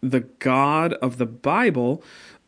the 0.00 0.20
God 0.20 0.92
of 0.94 1.18
the 1.18 1.26
Bible 1.26 2.02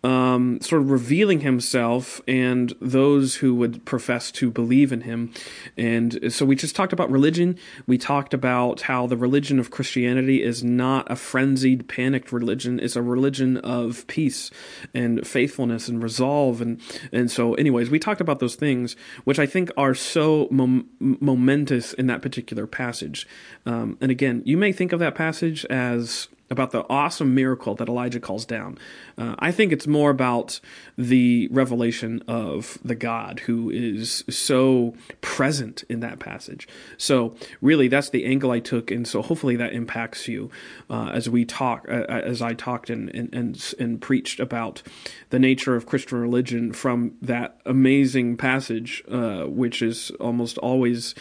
um, 0.06 0.60
sort 0.60 0.82
of 0.82 0.90
revealing 0.92 1.40
himself 1.40 2.20
and 2.28 2.72
those 2.80 3.34
who 3.36 3.56
would 3.56 3.84
profess 3.84 4.30
to 4.30 4.52
believe 4.52 4.92
in 4.92 5.00
him. 5.00 5.32
And 5.76 6.32
so 6.32 6.46
we 6.46 6.54
just 6.54 6.76
talked 6.76 6.92
about 6.92 7.10
religion. 7.10 7.58
We 7.88 7.98
talked 7.98 8.32
about 8.32 8.82
how 8.82 9.08
the 9.08 9.16
religion 9.16 9.58
of 9.58 9.72
Christianity 9.72 10.44
is 10.44 10.62
not 10.62 11.10
a 11.10 11.16
frenzied, 11.16 11.88
panicked 11.88 12.30
religion. 12.30 12.78
It's 12.78 12.94
a 12.94 13.02
religion 13.02 13.56
of 13.56 14.06
peace 14.06 14.52
and 14.94 15.26
faithfulness 15.26 15.88
and 15.88 16.00
resolve. 16.00 16.60
And, 16.60 16.80
and 17.10 17.28
so, 17.28 17.54
anyways, 17.54 17.90
we 17.90 17.98
talked 17.98 18.20
about 18.20 18.38
those 18.38 18.54
things, 18.54 18.94
which 19.24 19.40
I 19.40 19.46
think 19.46 19.72
are 19.76 19.94
so 19.94 20.46
mom- 20.52 20.88
momentous 21.00 21.92
in 21.94 22.06
that 22.06 22.22
particular 22.22 22.68
passage. 22.68 23.26
Um, 23.66 23.98
and 24.00 24.12
again, 24.12 24.42
you 24.44 24.56
may 24.56 24.70
think 24.70 24.92
of 24.92 25.00
that 25.00 25.16
passage 25.16 25.64
as 25.64 26.28
about 26.50 26.70
the 26.70 26.84
awesome 26.88 27.34
miracle 27.34 27.74
that 27.74 27.88
Elijah 27.88 28.20
calls 28.20 28.44
down. 28.44 28.78
Uh, 29.18 29.34
I 29.38 29.50
think 29.50 29.72
it's 29.72 29.86
more 29.86 30.10
about 30.10 30.60
the 30.96 31.48
revelation 31.50 32.22
of 32.28 32.78
the 32.84 32.94
God 32.94 33.40
who 33.40 33.70
is 33.70 34.24
so 34.28 34.94
present 35.20 35.84
in 35.88 36.00
that 36.00 36.18
passage. 36.18 36.68
So, 36.96 37.34
really, 37.60 37.88
that's 37.88 38.10
the 38.10 38.24
angle 38.24 38.50
I 38.50 38.60
took, 38.60 38.90
and 38.90 39.06
so 39.06 39.22
hopefully 39.22 39.56
that 39.56 39.72
impacts 39.72 40.28
you 40.28 40.50
uh, 40.88 41.10
as 41.12 41.28
we 41.28 41.44
talk, 41.44 41.86
uh, 41.88 42.04
uh 42.08 42.22
as 42.24 42.40
I 42.42 42.54
talked 42.54 42.90
and, 42.90 43.12
and, 43.14 43.34
and 43.34 43.74
and 43.78 44.00
preached 44.00 44.38
about 44.38 44.82
the 45.30 45.38
nature 45.38 45.74
of 45.74 45.86
Christian 45.86 46.18
religion 46.18 46.72
from 46.72 47.14
that 47.22 47.60
amazing 47.66 48.36
passage, 48.36 49.02
uh, 49.08 49.44
which 49.44 49.82
is 49.82 50.10
almost 50.20 50.58
always. 50.58 51.14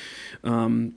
Um, 0.44 0.94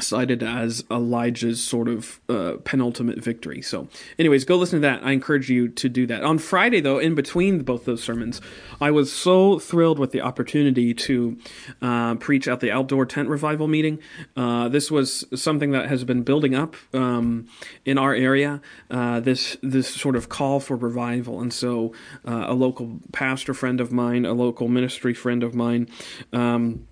cited 0.00 0.42
as 0.42 0.84
Elijah's 0.90 1.62
sort 1.62 1.88
of 1.88 2.20
uh, 2.28 2.54
penultimate 2.64 3.22
victory. 3.22 3.60
So, 3.60 3.88
anyways, 4.18 4.44
go 4.44 4.56
listen 4.56 4.80
to 4.80 4.88
that. 4.88 5.04
I 5.04 5.12
encourage 5.12 5.50
you 5.50 5.68
to 5.68 5.88
do 5.88 6.06
that. 6.06 6.24
On 6.24 6.38
Friday, 6.38 6.80
though, 6.80 6.98
in 6.98 7.14
between 7.14 7.62
both 7.62 7.84
those 7.84 8.02
sermons, 8.02 8.40
I 8.80 8.90
was 8.90 9.12
so 9.12 9.58
thrilled 9.58 9.98
with 9.98 10.12
the 10.12 10.20
opportunity 10.20 10.94
to 10.94 11.38
uh, 11.82 12.14
preach 12.16 12.48
at 12.48 12.60
the 12.60 12.70
outdoor 12.70 13.06
tent 13.06 13.28
revival 13.28 13.68
meeting. 13.68 13.98
Uh, 14.36 14.68
this 14.68 14.90
was 14.90 15.24
something 15.34 15.72
that 15.72 15.88
has 15.88 16.04
been 16.04 16.22
building 16.22 16.54
up 16.54 16.74
um, 16.94 17.46
in 17.84 17.98
our 17.98 18.14
area. 18.14 18.60
Uh, 18.90 19.20
this 19.20 19.56
this 19.62 19.88
sort 19.88 20.16
of 20.16 20.28
call 20.28 20.58
for 20.58 20.76
revival, 20.76 21.40
and 21.40 21.52
so 21.52 21.92
uh, 22.26 22.46
a 22.48 22.54
local 22.54 23.00
pastor 23.12 23.52
friend 23.52 23.80
of 23.80 23.92
mine, 23.92 24.24
a 24.24 24.32
local 24.32 24.68
ministry 24.68 25.14
friend 25.14 25.42
of 25.42 25.54
mine. 25.54 25.88
Um, 26.32 26.86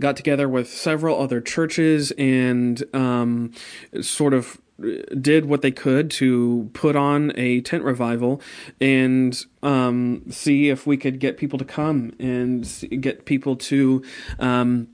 got 0.00 0.16
together 0.16 0.48
with 0.48 0.68
several 0.68 1.20
other 1.20 1.40
churches 1.40 2.12
and 2.12 2.82
um, 2.94 3.52
sort 4.00 4.34
of 4.34 4.58
did 5.20 5.46
what 5.46 5.62
they 5.62 5.72
could 5.72 6.10
to 6.10 6.70
put 6.72 6.94
on 6.94 7.32
a 7.34 7.60
tent 7.62 7.82
revival 7.82 8.40
and 8.80 9.44
um, 9.62 10.22
see 10.30 10.68
if 10.68 10.86
we 10.86 10.96
could 10.96 11.18
get 11.18 11.36
people 11.36 11.58
to 11.58 11.64
come 11.64 12.12
and 12.20 12.86
get 13.00 13.24
people 13.24 13.56
to 13.56 14.02
um, 14.38 14.86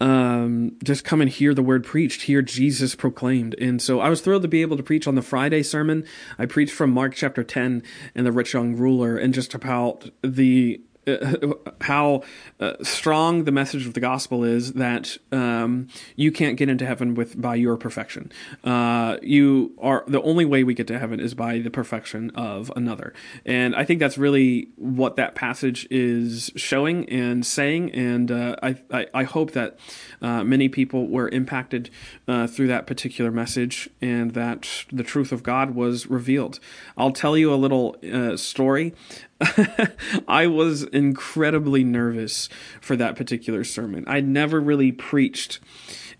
um, 0.00 0.76
just 0.84 1.04
come 1.04 1.20
and 1.20 1.30
hear 1.30 1.52
the 1.52 1.62
word 1.62 1.84
preached, 1.84 2.22
hear 2.22 2.42
Jesus 2.42 2.94
proclaimed. 2.94 3.56
And 3.60 3.82
so 3.82 4.00
I 4.00 4.08
was 4.08 4.20
thrilled 4.20 4.42
to 4.42 4.48
be 4.48 4.62
able 4.62 4.76
to 4.76 4.82
preach 4.82 5.06
on 5.06 5.16
the 5.16 5.22
Friday 5.22 5.62
sermon. 5.62 6.04
I 6.38 6.46
preached 6.46 6.72
from 6.72 6.90
Mark 6.90 7.14
chapter 7.14 7.42
10 7.42 7.82
and 8.14 8.26
the 8.26 8.32
rich 8.32 8.52
young 8.52 8.76
ruler 8.76 9.16
and 9.16 9.34
just 9.34 9.54
about 9.54 10.10
the 10.22 10.80
uh, 11.08 11.54
how 11.80 12.22
uh, 12.60 12.74
strong 12.82 13.44
the 13.44 13.52
message 13.52 13.86
of 13.86 13.94
the 13.94 14.00
gospel 14.00 14.44
is 14.44 14.74
that 14.74 15.16
um, 15.32 15.88
you 16.16 16.30
can't 16.30 16.56
get 16.56 16.68
into 16.68 16.86
heaven 16.86 17.14
with 17.14 17.40
by 17.40 17.54
your 17.54 17.76
perfection. 17.76 18.30
Uh, 18.64 19.16
you 19.22 19.72
are 19.80 20.04
the 20.06 20.20
only 20.22 20.44
way 20.44 20.64
we 20.64 20.74
get 20.74 20.86
to 20.88 20.98
heaven 20.98 21.20
is 21.20 21.34
by 21.34 21.58
the 21.58 21.70
perfection 21.70 22.30
of 22.34 22.72
another, 22.76 23.12
and 23.46 23.74
I 23.74 23.84
think 23.84 24.00
that's 24.00 24.18
really 24.18 24.68
what 24.76 25.16
that 25.16 25.34
passage 25.34 25.86
is 25.90 26.50
showing 26.56 27.08
and 27.08 27.44
saying. 27.44 27.92
And 27.92 28.30
uh, 28.30 28.56
I, 28.62 28.76
I, 28.90 29.06
I 29.14 29.24
hope 29.24 29.52
that 29.52 29.78
uh, 30.20 30.44
many 30.44 30.68
people 30.68 31.08
were 31.08 31.28
impacted 31.28 31.90
uh, 32.26 32.46
through 32.46 32.68
that 32.68 32.86
particular 32.86 33.30
message, 33.30 33.88
and 34.00 34.32
that 34.32 34.68
the 34.92 35.02
truth 35.02 35.32
of 35.32 35.42
God 35.42 35.74
was 35.74 36.06
revealed. 36.06 36.60
I'll 36.96 37.12
tell 37.12 37.36
you 37.36 37.52
a 37.52 37.56
little 37.56 37.96
story. 38.36 38.94
I 40.28 40.46
was 40.46 40.82
incredibly 40.84 41.84
nervous 41.84 42.48
for 42.80 42.96
that 42.96 43.16
particular 43.16 43.64
sermon. 43.64 44.04
I'd 44.06 44.26
never 44.26 44.60
really 44.60 44.92
preached 44.92 45.60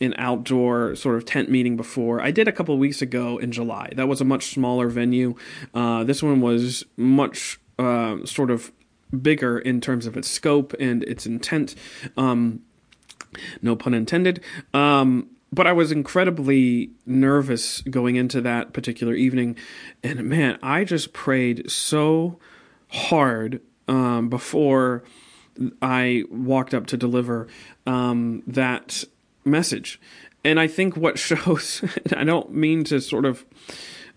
an 0.01 0.15
outdoor 0.17 0.95
sort 0.95 1.17
of 1.17 1.25
tent 1.25 1.51
meeting 1.51 1.77
before. 1.77 2.21
I 2.21 2.31
did 2.31 2.47
a 2.47 2.53
couple 2.53 2.77
weeks 2.79 3.03
ago 3.03 3.39
in 3.39 3.51
July. 3.51 3.91
That 3.97 4.07
was 4.07 4.21
a 4.21 4.25
much 4.25 4.53
smaller 4.53 4.89
venue. 4.89 5.35
Uh, 5.75 6.05
this 6.05 6.23
one 6.23 6.41
was 6.41 6.85
much 6.97 7.59
uh, 7.79 8.25
sort 8.25 8.51
of 8.51 8.73
bigger 9.23 9.59
in 9.59 9.81
terms 9.81 10.07
of 10.07 10.17
its 10.17 10.29
scope 10.29 10.75
and 10.79 11.03
its 11.05 11.27
intent. 11.27 11.75
Um, 12.17 12.63
no 13.63 13.75
pun 13.75 13.95
intended. 13.95 14.43
Um, 14.73 15.31
but 15.51 15.67
I 15.67 15.73
was 15.73 15.91
incredibly 15.91 16.91
nervous 17.07 17.81
going 17.83 18.17
into 18.17 18.41
that 18.43 18.73
particular 18.73 19.15
evening. 19.15 19.57
And 20.05 20.25
man, 20.25 20.59
I 20.63 20.85
just 20.85 21.13
prayed 21.13 21.71
so 21.71 22.39
hard 22.89 23.61
um, 23.87 24.29
before 24.29 25.03
I 25.83 26.25
walked 26.31 26.75
up 26.75 26.87
to 26.89 26.97
deliver 26.97 27.49
um, 27.87 28.43
that 28.47 29.05
message. 29.45 30.01
And 30.45 30.61
I 30.61 30.67
think 30.67 30.97
what 30.97 31.19
shows, 31.19 31.85
I 32.15 32.25
don't 32.25 32.53
mean 32.53 32.85
to 32.85 33.01
sort 33.01 33.25
of 33.25 33.45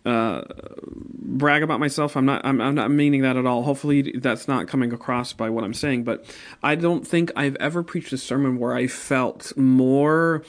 uh, 0.06 0.42
brag 0.88 1.64
about 1.64 1.80
myself. 1.80 2.16
I'm 2.18 2.26
not. 2.26 2.44
I'm, 2.44 2.60
I'm, 2.60 2.74
not 2.74 2.90
meaning 2.90 3.22
that 3.22 3.38
at 3.38 3.46
all. 3.46 3.64
Hopefully, 3.64 4.14
that's 4.18 4.48
not 4.48 4.68
coming 4.68 4.92
across 4.94 5.32
by 5.34 5.50
what 5.50 5.64
I'm 5.64 5.76
saying. 5.76 6.04
But 6.06 6.26
I 6.64 6.74
don't 6.74 7.06
think 7.06 7.32
I've 7.36 7.56
ever 7.58 7.84
preached 7.84 8.12
a 8.12 8.18
sermon 8.18 8.58
where 8.58 8.74
I 8.74 8.88
felt 8.88 9.56
more 9.56 10.44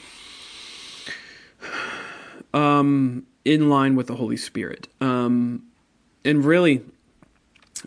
um, 2.53 3.27
in 3.45 3.69
line 3.69 3.95
with 3.95 4.07
the 4.07 4.15
Holy 4.15 4.37
Spirit. 4.37 4.87
Um, 4.99 5.67
and 6.25 6.43
really, 6.43 6.83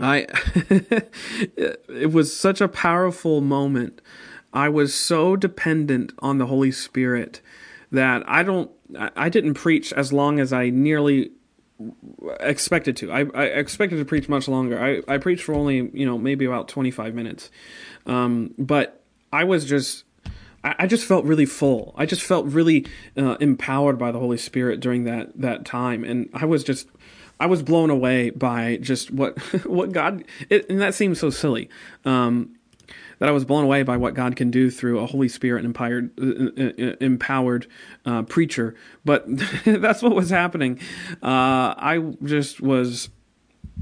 I 0.01 0.27
it 1.89 2.13
was 2.13 2.37
such 2.37 2.61
a 2.61 2.69
powerful 2.69 3.41
moment. 3.41 4.01
I 4.53 4.69
was 4.69 4.95
so 4.95 5.37
dependent 5.37 6.13
on 6.21 6.39
the 6.39 6.47
Holy 6.47 6.71
Spirit 6.71 7.41
that 7.93 8.23
I 8.27 8.43
don't 8.43 8.71
I 8.99 9.29
didn't 9.29 9.55
preach 9.55 9.93
as 9.93 10.13
long 10.13 10.39
as 10.39 10.53
I 10.53 10.71
nearly 10.71 11.33
expected 12.41 12.97
to. 12.99 13.13
I, 13.13 13.27
I 13.35 13.45
expected 13.45 13.97
to 13.97 14.05
preach 14.05 14.29
much 14.29 14.49
longer. 14.49 14.83
I, 14.83 15.03
I 15.13 15.19
preached 15.19 15.43
for 15.43 15.55
only, 15.55 15.91
you 15.93 16.07
know, 16.07 16.17
maybe 16.17 16.45
about 16.45 16.69
25 16.69 17.15
minutes. 17.15 17.51
Um, 18.07 18.55
but 18.57 19.03
I 19.33 19.45
was 19.45 19.65
just 19.65 20.05
I 20.65 20.89
just 20.89 21.05
felt 21.05 21.25
really 21.25 21.47
full. 21.47 21.95
I 21.97 22.07
just 22.07 22.23
felt 22.23 22.47
really 22.47 22.87
uh, 23.17 23.37
empowered 23.41 23.99
by 23.99 24.11
the 24.11 24.19
Holy 24.19 24.37
Spirit 24.37 24.81
during 24.81 25.05
that 25.05 25.41
that 25.41 25.65
time, 25.65 26.03
and 26.03 26.29
I 26.33 26.45
was 26.45 26.65
just 26.65 26.89
I 27.39 27.47
was 27.47 27.63
blown 27.63 27.91
away 27.91 28.31
by 28.31 28.79
just 28.79 29.11
what 29.11 29.39
what 29.67 29.93
God 29.93 30.25
it, 30.49 30.69
and 30.71 30.81
that 30.81 30.95
seems 30.95 31.19
so 31.21 31.31
silly. 31.31 31.69
Um, 32.05 32.53
that 33.19 33.31
I 33.31 33.33
was 33.33 33.47
blown 33.47 33.65
away 33.65 33.83
by 33.83 33.97
what 33.97 34.13
God 34.13 34.37
can 34.37 34.51
do 34.51 34.71
through 34.71 34.99
a 34.99 35.07
Holy 35.07 35.29
Spirit 35.29 35.65
empowered, 35.65 36.11
uh, 36.21 36.63
uh, 36.63 36.97
empowered 37.01 37.67
uh, 38.05 38.23
preacher. 38.25 38.75
But 39.07 39.25
that's 39.65 40.03
what 40.03 40.15
was 40.15 40.29
happening. 40.29 40.79
Uh, 41.23 41.73
I 41.79 42.13
just 42.23 42.61
was 42.61 43.09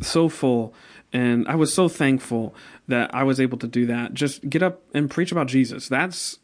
so 0.03 0.29
full 0.29 0.73
And 1.15 1.47
I 1.47 1.55
was 1.55 1.73
so 1.73 1.89
thankful 1.89 2.55
that 2.89 3.15
I 3.15 3.23
was 3.23 3.39
able 3.39 3.57
to 3.59 3.69
do 3.69 3.87
that. 3.87 4.15
Just 4.15 4.49
get 4.51 4.63
up 4.63 4.83
and 4.93 5.09
preach 5.09 5.31
about 5.31 5.47
Jesus. 5.47 5.89
That's 5.89 6.41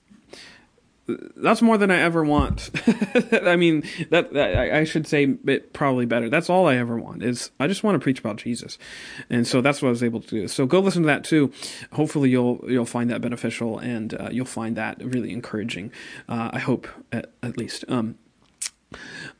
that's 1.36 1.62
more 1.62 1.78
than 1.78 1.90
I 1.90 1.98
ever 2.00 2.24
want. 2.24 2.70
I 3.42 3.56
mean, 3.56 3.82
that, 4.10 4.32
that, 4.32 4.56
I 4.72 4.84
should 4.84 5.06
say 5.06 5.36
it 5.46 5.72
probably 5.72 6.06
better. 6.06 6.28
That's 6.28 6.50
all 6.50 6.66
I 6.66 6.76
ever 6.76 6.98
want 6.98 7.22
is 7.22 7.50
I 7.60 7.66
just 7.66 7.82
want 7.82 7.94
to 7.94 7.98
preach 7.98 8.18
about 8.18 8.36
Jesus, 8.36 8.78
and 9.28 9.46
so 9.46 9.60
that's 9.60 9.82
what 9.82 9.88
I 9.88 9.90
was 9.90 10.02
able 10.02 10.20
to 10.20 10.28
do. 10.28 10.48
So 10.48 10.66
go 10.66 10.80
listen 10.80 11.02
to 11.02 11.06
that 11.06 11.24
too. 11.24 11.52
Hopefully 11.92 12.30
you'll 12.30 12.60
you'll 12.68 12.84
find 12.86 13.10
that 13.10 13.20
beneficial 13.20 13.78
and 13.78 14.14
uh, 14.14 14.28
you'll 14.30 14.46
find 14.46 14.76
that 14.76 15.02
really 15.02 15.32
encouraging. 15.32 15.92
Uh, 16.28 16.50
I 16.52 16.58
hope 16.58 16.88
at, 17.12 17.30
at 17.42 17.56
least. 17.56 17.84
Um, 17.88 18.16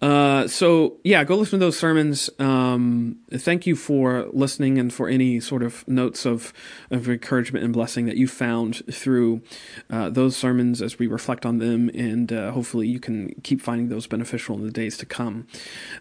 uh, 0.00 0.46
so 0.46 0.96
yeah, 1.04 1.24
go 1.24 1.36
listen 1.36 1.58
to 1.58 1.66
those 1.66 1.78
sermons. 1.78 2.30
Um, 2.38 3.18
thank 3.32 3.66
you 3.66 3.76
for 3.76 4.28
listening 4.32 4.78
and 4.78 4.92
for 4.92 5.08
any 5.08 5.40
sort 5.40 5.62
of 5.62 5.86
notes 5.86 6.24
of, 6.24 6.52
of 6.90 7.08
encouragement 7.08 7.64
and 7.64 7.72
blessing 7.72 8.06
that 8.06 8.16
you 8.16 8.26
found 8.26 8.82
through 8.92 9.42
uh, 9.90 10.08
those 10.08 10.36
sermons 10.36 10.80
as 10.80 10.98
we 10.98 11.06
reflect 11.06 11.44
on 11.44 11.58
them, 11.58 11.90
and 11.94 12.32
uh, 12.32 12.52
hopefully 12.52 12.88
you 12.88 13.00
can 13.00 13.34
keep 13.42 13.60
finding 13.60 13.88
those 13.88 14.06
beneficial 14.06 14.56
in 14.56 14.64
the 14.64 14.70
days 14.70 14.96
to 14.98 15.06
come. 15.06 15.46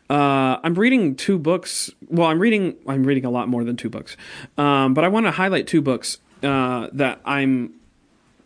Uh, 0.10 0.58
I'm 0.64 0.76
reading 0.76 1.16
two 1.16 1.38
books. 1.38 1.90
Well, 2.08 2.28
I'm 2.28 2.40
reading. 2.40 2.76
I'm 2.88 3.04
reading 3.04 3.26
a 3.26 3.32
lot 3.32 3.50
more 3.50 3.64
than 3.64 3.76
two 3.76 3.90
books, 3.90 4.16
um, 4.58 4.94
but 4.94 5.04
I 5.04 5.08
want 5.08 5.26
to 5.26 5.32
highlight 5.32 5.68
two 5.68 5.82
books 5.82 6.20
uh, 6.44 6.88
that 6.94 7.20
I'm 7.26 7.74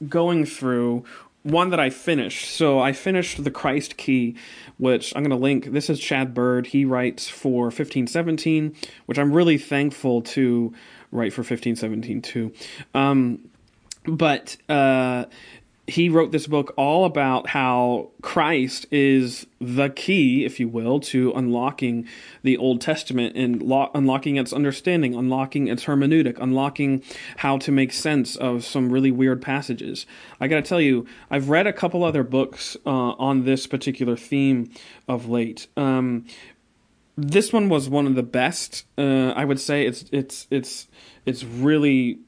going 0.10 0.46
through 0.46 1.06
one 1.44 1.70
that 1.70 1.80
I 1.80 1.90
finished. 1.90 2.50
So 2.50 2.80
I 2.80 2.94
finished 2.94 3.44
The 3.44 3.52
Christ 3.52 3.98
Key, 3.98 4.36
which 4.78 5.16
I'm 5.16 5.24
going 5.24 5.30
to 5.30 5.36
link. 5.36 5.66
This 5.66 5.90
is 5.90 6.00
Chad 6.00 6.34
Bird. 6.34 6.68
He 6.68 6.86
writes 6.86 7.30
for 7.30 7.66
1517, 7.66 8.76
which 9.06 9.20
I'm 9.20 9.32
really 9.32 9.58
thankful 9.58 10.22
to 10.22 10.74
write 11.12 11.34
for 11.34 11.42
1517 11.42 12.22
too. 12.22 12.54
Um, 12.94 13.50
but 14.06 14.58
uh, 14.68 15.26
he 15.86 16.08
wrote 16.08 16.32
this 16.32 16.48
book 16.48 16.74
all 16.78 17.04
about 17.04 17.50
how 17.50 18.12
Christ 18.22 18.86
is 18.90 19.46
the 19.60 19.90
key, 19.90 20.46
if 20.46 20.58
you 20.60 20.70
will, 20.70 21.02
to 21.02 21.34
unlocking 21.34 22.08
the 22.42 22.56
Old 22.56 22.80
Testament 22.80 23.36
and 23.36 23.62
lo- 23.62 23.92
unlocking 23.94 24.38
its 24.38 24.54
understanding, 24.54 25.14
unlocking 25.14 25.68
its 25.68 25.84
hermeneutic, 25.84 26.38
unlocking 26.40 27.04
how 27.38 27.58
to 27.58 27.72
make 27.72 27.92
sense 27.92 28.38
of 28.38 28.64
some 28.64 28.92
really 28.92 29.12
weird 29.12 29.42
passages. 29.42 30.06
I 30.40 30.48
got 30.48 30.56
to 30.56 30.62
tell 30.62 30.80
you, 30.80 31.06
I've 31.30 31.50
read 31.50 31.68
a 31.68 31.74
couple 31.74 32.06
other 32.06 32.24
books 32.24 32.78
uh, 32.86 32.90
on 32.90 33.44
this 33.44 33.68
particular 33.68 34.16
theme 34.16 34.72
of 35.10 35.28
late. 35.28 35.68
Um, 35.76 36.26
this 37.18 37.52
one 37.52 37.68
was 37.68 37.90
one 37.90 38.08
of 38.08 38.16
the 38.16 38.24
best. 38.24 38.86
Uh, 38.98 39.32
I 39.32 39.44
would 39.44 39.60
say 39.60 39.86
it's 39.86 40.06
it's 40.12 40.48
it's 40.50 40.88
it's 41.26 41.44
really 41.44 42.20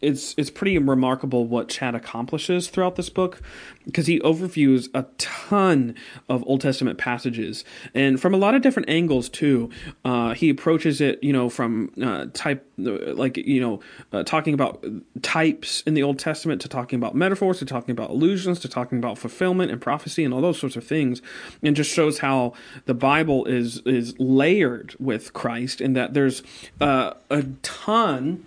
it's 0.00 0.34
it's 0.36 0.50
pretty 0.50 0.78
remarkable 0.78 1.46
what 1.46 1.68
Chad 1.68 1.94
accomplishes 1.94 2.68
throughout 2.68 2.96
this 2.96 3.08
book 3.08 3.42
because 3.84 4.06
he 4.06 4.20
overviews 4.20 4.88
a 4.94 5.06
ton 5.16 5.94
of 6.28 6.44
Old 6.46 6.60
Testament 6.60 6.98
passages 6.98 7.64
and 7.94 8.20
from 8.20 8.34
a 8.34 8.36
lot 8.36 8.54
of 8.54 8.62
different 8.62 8.88
angles 8.88 9.28
too. 9.28 9.70
Uh, 10.04 10.34
he 10.34 10.50
approaches 10.50 11.00
it, 11.00 11.22
you 11.22 11.32
know, 11.32 11.48
from 11.48 11.90
uh, 12.02 12.26
type 12.32 12.64
like 12.76 13.36
you 13.36 13.60
know, 13.60 13.80
uh, 14.12 14.22
talking 14.22 14.54
about 14.54 14.84
types 15.22 15.82
in 15.82 15.94
the 15.94 16.02
Old 16.02 16.18
Testament 16.18 16.60
to 16.62 16.68
talking 16.68 16.96
about 16.96 17.14
metaphors 17.14 17.58
to 17.58 17.64
talking 17.64 17.92
about 17.92 18.10
allusions 18.10 18.60
to 18.60 18.68
talking 18.68 18.98
about 18.98 19.18
fulfillment 19.18 19.70
and 19.70 19.80
prophecy 19.80 20.24
and 20.24 20.32
all 20.32 20.40
those 20.40 20.58
sorts 20.58 20.76
of 20.76 20.84
things, 20.84 21.22
and 21.62 21.74
just 21.74 21.90
shows 21.92 22.18
how 22.20 22.52
the 22.86 22.94
Bible 22.94 23.44
is 23.46 23.78
is 23.84 24.14
layered 24.18 24.94
with 25.00 25.32
Christ 25.32 25.80
and 25.80 25.96
that 25.96 26.14
there's 26.14 26.42
uh, 26.80 27.14
a 27.30 27.42
ton 27.62 28.44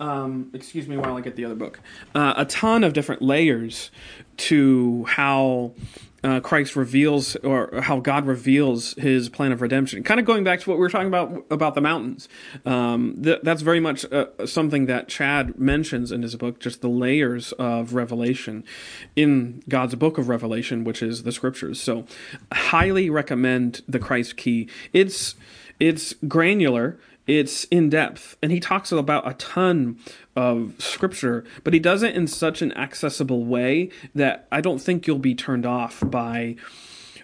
um, 0.00 0.50
excuse 0.54 0.88
me 0.88 0.96
while 0.96 1.16
I 1.16 1.20
get 1.20 1.36
the 1.36 1.44
other 1.44 1.54
book, 1.54 1.80
uh, 2.14 2.34
a 2.36 2.44
ton 2.46 2.82
of 2.82 2.92
different 2.92 3.22
layers 3.22 3.90
to 4.38 5.04
how 5.04 5.74
uh, 6.24 6.40
Christ 6.40 6.76
reveals 6.76 7.36
or 7.36 7.80
how 7.82 8.00
God 8.00 8.26
reveals 8.26 8.94
His 8.94 9.28
plan 9.28 9.52
of 9.52 9.60
redemption. 9.60 10.02
Kind 10.02 10.20
of 10.20 10.26
going 10.26 10.44
back 10.44 10.60
to 10.60 10.70
what 10.70 10.76
we 10.76 10.80
were 10.80 10.90
talking 10.90 11.08
about 11.08 11.46
about 11.50 11.74
the 11.74 11.80
mountains. 11.80 12.28
Um, 12.64 13.22
th- 13.22 13.40
that's 13.42 13.62
very 13.62 13.80
much 13.80 14.04
uh, 14.10 14.26
something 14.46 14.86
that 14.86 15.08
Chad 15.08 15.58
mentions 15.58 16.12
in 16.12 16.22
his 16.22 16.36
book, 16.36 16.60
just 16.60 16.80
the 16.80 16.88
layers 16.88 17.52
of 17.52 17.94
revelation 17.94 18.64
in 19.16 19.62
God's 19.68 19.94
book 19.94 20.18
of 20.18 20.28
Revelation, 20.28 20.84
which 20.84 21.02
is 21.02 21.22
the 21.22 21.32
Scriptures. 21.32 21.80
So, 21.80 22.04
highly 22.52 23.10
recommend 23.10 23.82
the 23.88 23.98
Christ 23.98 24.36
Key. 24.36 24.68
It's 24.92 25.34
it's 25.78 26.14
granular 26.28 26.98
it's 27.38 27.64
in 27.64 27.90
depth, 27.90 28.36
and 28.42 28.50
he 28.50 28.58
talks 28.58 28.90
about 28.90 29.28
a 29.28 29.34
ton 29.34 29.98
of 30.34 30.74
scripture, 30.78 31.44
but 31.62 31.72
he 31.72 31.78
does 31.78 32.02
it 32.02 32.16
in 32.16 32.26
such 32.26 32.60
an 32.60 32.72
accessible 32.76 33.44
way 33.44 33.90
that 34.14 34.48
I 34.50 34.60
don't 34.60 34.80
think 34.80 35.06
you'll 35.06 35.18
be 35.18 35.34
turned 35.34 35.64
off 35.64 36.02
by 36.04 36.56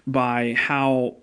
by 0.05 0.53
how 0.57 1.17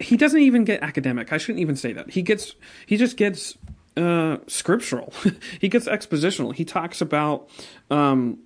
he 0.00 0.16
doesn't 0.16 0.40
even 0.40 0.64
get 0.64 0.82
academic. 0.82 1.32
I 1.32 1.38
shouldn't 1.38 1.60
even 1.60 1.76
say 1.76 1.92
that. 1.92 2.10
He 2.10 2.22
gets 2.22 2.54
he 2.86 2.96
just 2.96 3.16
gets 3.16 3.58
uh, 3.96 4.38
scriptural. 4.46 5.12
he 5.60 5.68
gets 5.68 5.86
expositional. 5.86 6.54
He 6.54 6.64
talks 6.64 7.00
about 7.00 7.48
um, 7.90 8.38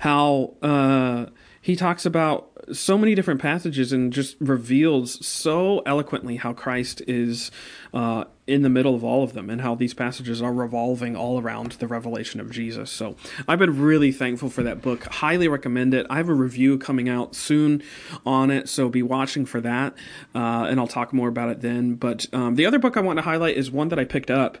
how 0.00 0.54
uh, 0.62 1.26
he 1.60 1.76
talks 1.76 2.04
about 2.04 2.50
so 2.72 2.98
many 2.98 3.14
different 3.14 3.40
passages 3.40 3.92
and 3.92 4.12
just 4.12 4.36
reveals 4.40 5.24
so 5.26 5.80
eloquently 5.86 6.36
how 6.36 6.52
Christ 6.52 7.02
is 7.06 7.50
uh, 7.94 8.24
in 8.48 8.62
the 8.62 8.70
middle 8.70 8.94
of 8.94 9.04
all 9.04 9.22
of 9.22 9.34
them 9.34 9.50
and 9.50 9.60
how 9.60 9.74
these 9.74 9.94
passages 9.94 10.40
are 10.40 10.52
revolving 10.52 11.14
all 11.14 11.40
around 11.40 11.72
the 11.72 11.86
revelation 11.86 12.40
of 12.40 12.50
Jesus. 12.50 12.90
So 12.90 13.14
I've 13.46 13.58
been 13.58 13.78
really 13.80 14.10
thankful 14.10 14.48
for 14.48 14.62
that 14.62 14.80
book. 14.80 15.04
Highly 15.04 15.48
recommend 15.48 15.92
it. 15.94 16.06
I 16.08 16.16
have 16.16 16.28
a 16.28 16.34
review 16.34 16.78
coming 16.78 17.08
out 17.08 17.34
soon 17.34 17.82
on 18.24 18.50
it, 18.50 18.68
so 18.68 18.88
be 18.88 19.02
watching 19.02 19.44
for 19.44 19.60
that, 19.60 19.94
uh, 20.34 20.66
and 20.68 20.80
I'll 20.80 20.88
talk 20.88 21.12
more 21.12 21.28
about 21.28 21.50
it 21.50 21.60
then. 21.60 21.94
But 21.94 22.26
um, 22.32 22.54
the 22.54 22.64
other 22.66 22.78
book 22.78 22.96
I 22.96 23.00
want 23.00 23.18
to 23.18 23.22
highlight 23.22 23.56
is 23.56 23.70
one 23.70 23.88
that 23.88 23.98
I 23.98 24.04
picked 24.04 24.30
up 24.30 24.58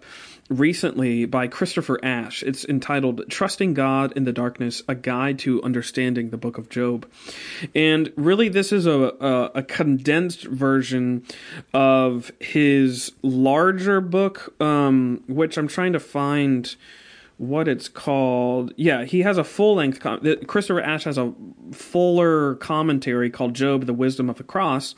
recently 0.48 1.24
by 1.24 1.46
Christopher 1.46 1.98
Ash. 2.04 2.42
It's 2.42 2.64
entitled 2.64 3.22
Trusting 3.28 3.74
God 3.74 4.12
in 4.16 4.24
the 4.24 4.32
Darkness 4.32 4.82
A 4.88 4.94
Guide 4.94 5.38
to 5.40 5.62
Understanding 5.62 6.30
the 6.30 6.36
Book 6.36 6.58
of 6.58 6.68
Job. 6.68 7.08
And 7.74 8.12
really, 8.16 8.48
this 8.48 8.72
is 8.72 8.86
a, 8.86 9.14
a, 9.20 9.50
a 9.56 9.62
condensed 9.62 10.44
version 10.44 11.24
of 11.74 12.32
his 12.40 13.12
larger 13.22 14.00
book, 14.00 14.54
um, 14.60 15.22
which 15.28 15.56
I'm 15.58 15.68
trying 15.68 15.92
to 15.92 16.00
find 16.00 16.74
what 17.38 17.68
it's 17.68 17.88
called. 17.88 18.72
Yeah, 18.76 19.04
he 19.04 19.20
has 19.20 19.38
a 19.38 19.44
full 19.44 19.76
length. 19.76 20.00
Com- 20.00 20.20
Christopher 20.46 20.80
Ash 20.80 21.04
has 21.04 21.16
a 21.16 21.32
fuller 21.72 22.56
commentary 22.56 23.30
called 23.30 23.54
Job: 23.54 23.86
The 23.86 23.94
Wisdom 23.94 24.28
of 24.28 24.36
the 24.36 24.44
Cross, 24.44 24.96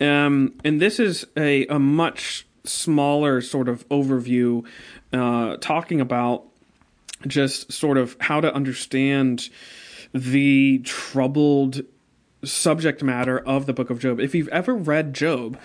um, 0.00 0.54
and 0.64 0.80
this 0.80 1.00
is 1.00 1.26
a 1.36 1.66
a 1.66 1.78
much 1.78 2.45
smaller 2.68 3.40
sort 3.40 3.68
of 3.68 3.88
overview 3.88 4.64
uh, 5.12 5.56
talking 5.58 6.00
about 6.00 6.44
just 7.26 7.72
sort 7.72 7.98
of 7.98 8.16
how 8.20 8.40
to 8.40 8.52
understand 8.54 9.48
the 10.12 10.80
troubled 10.84 11.82
subject 12.44 13.02
matter 13.02 13.38
of 13.40 13.66
the 13.66 13.72
book 13.72 13.90
of 13.90 13.98
Job. 13.98 14.20
If 14.20 14.34
you've 14.34 14.48
ever 14.48 14.74
read 14.74 15.14
Job, 15.14 15.58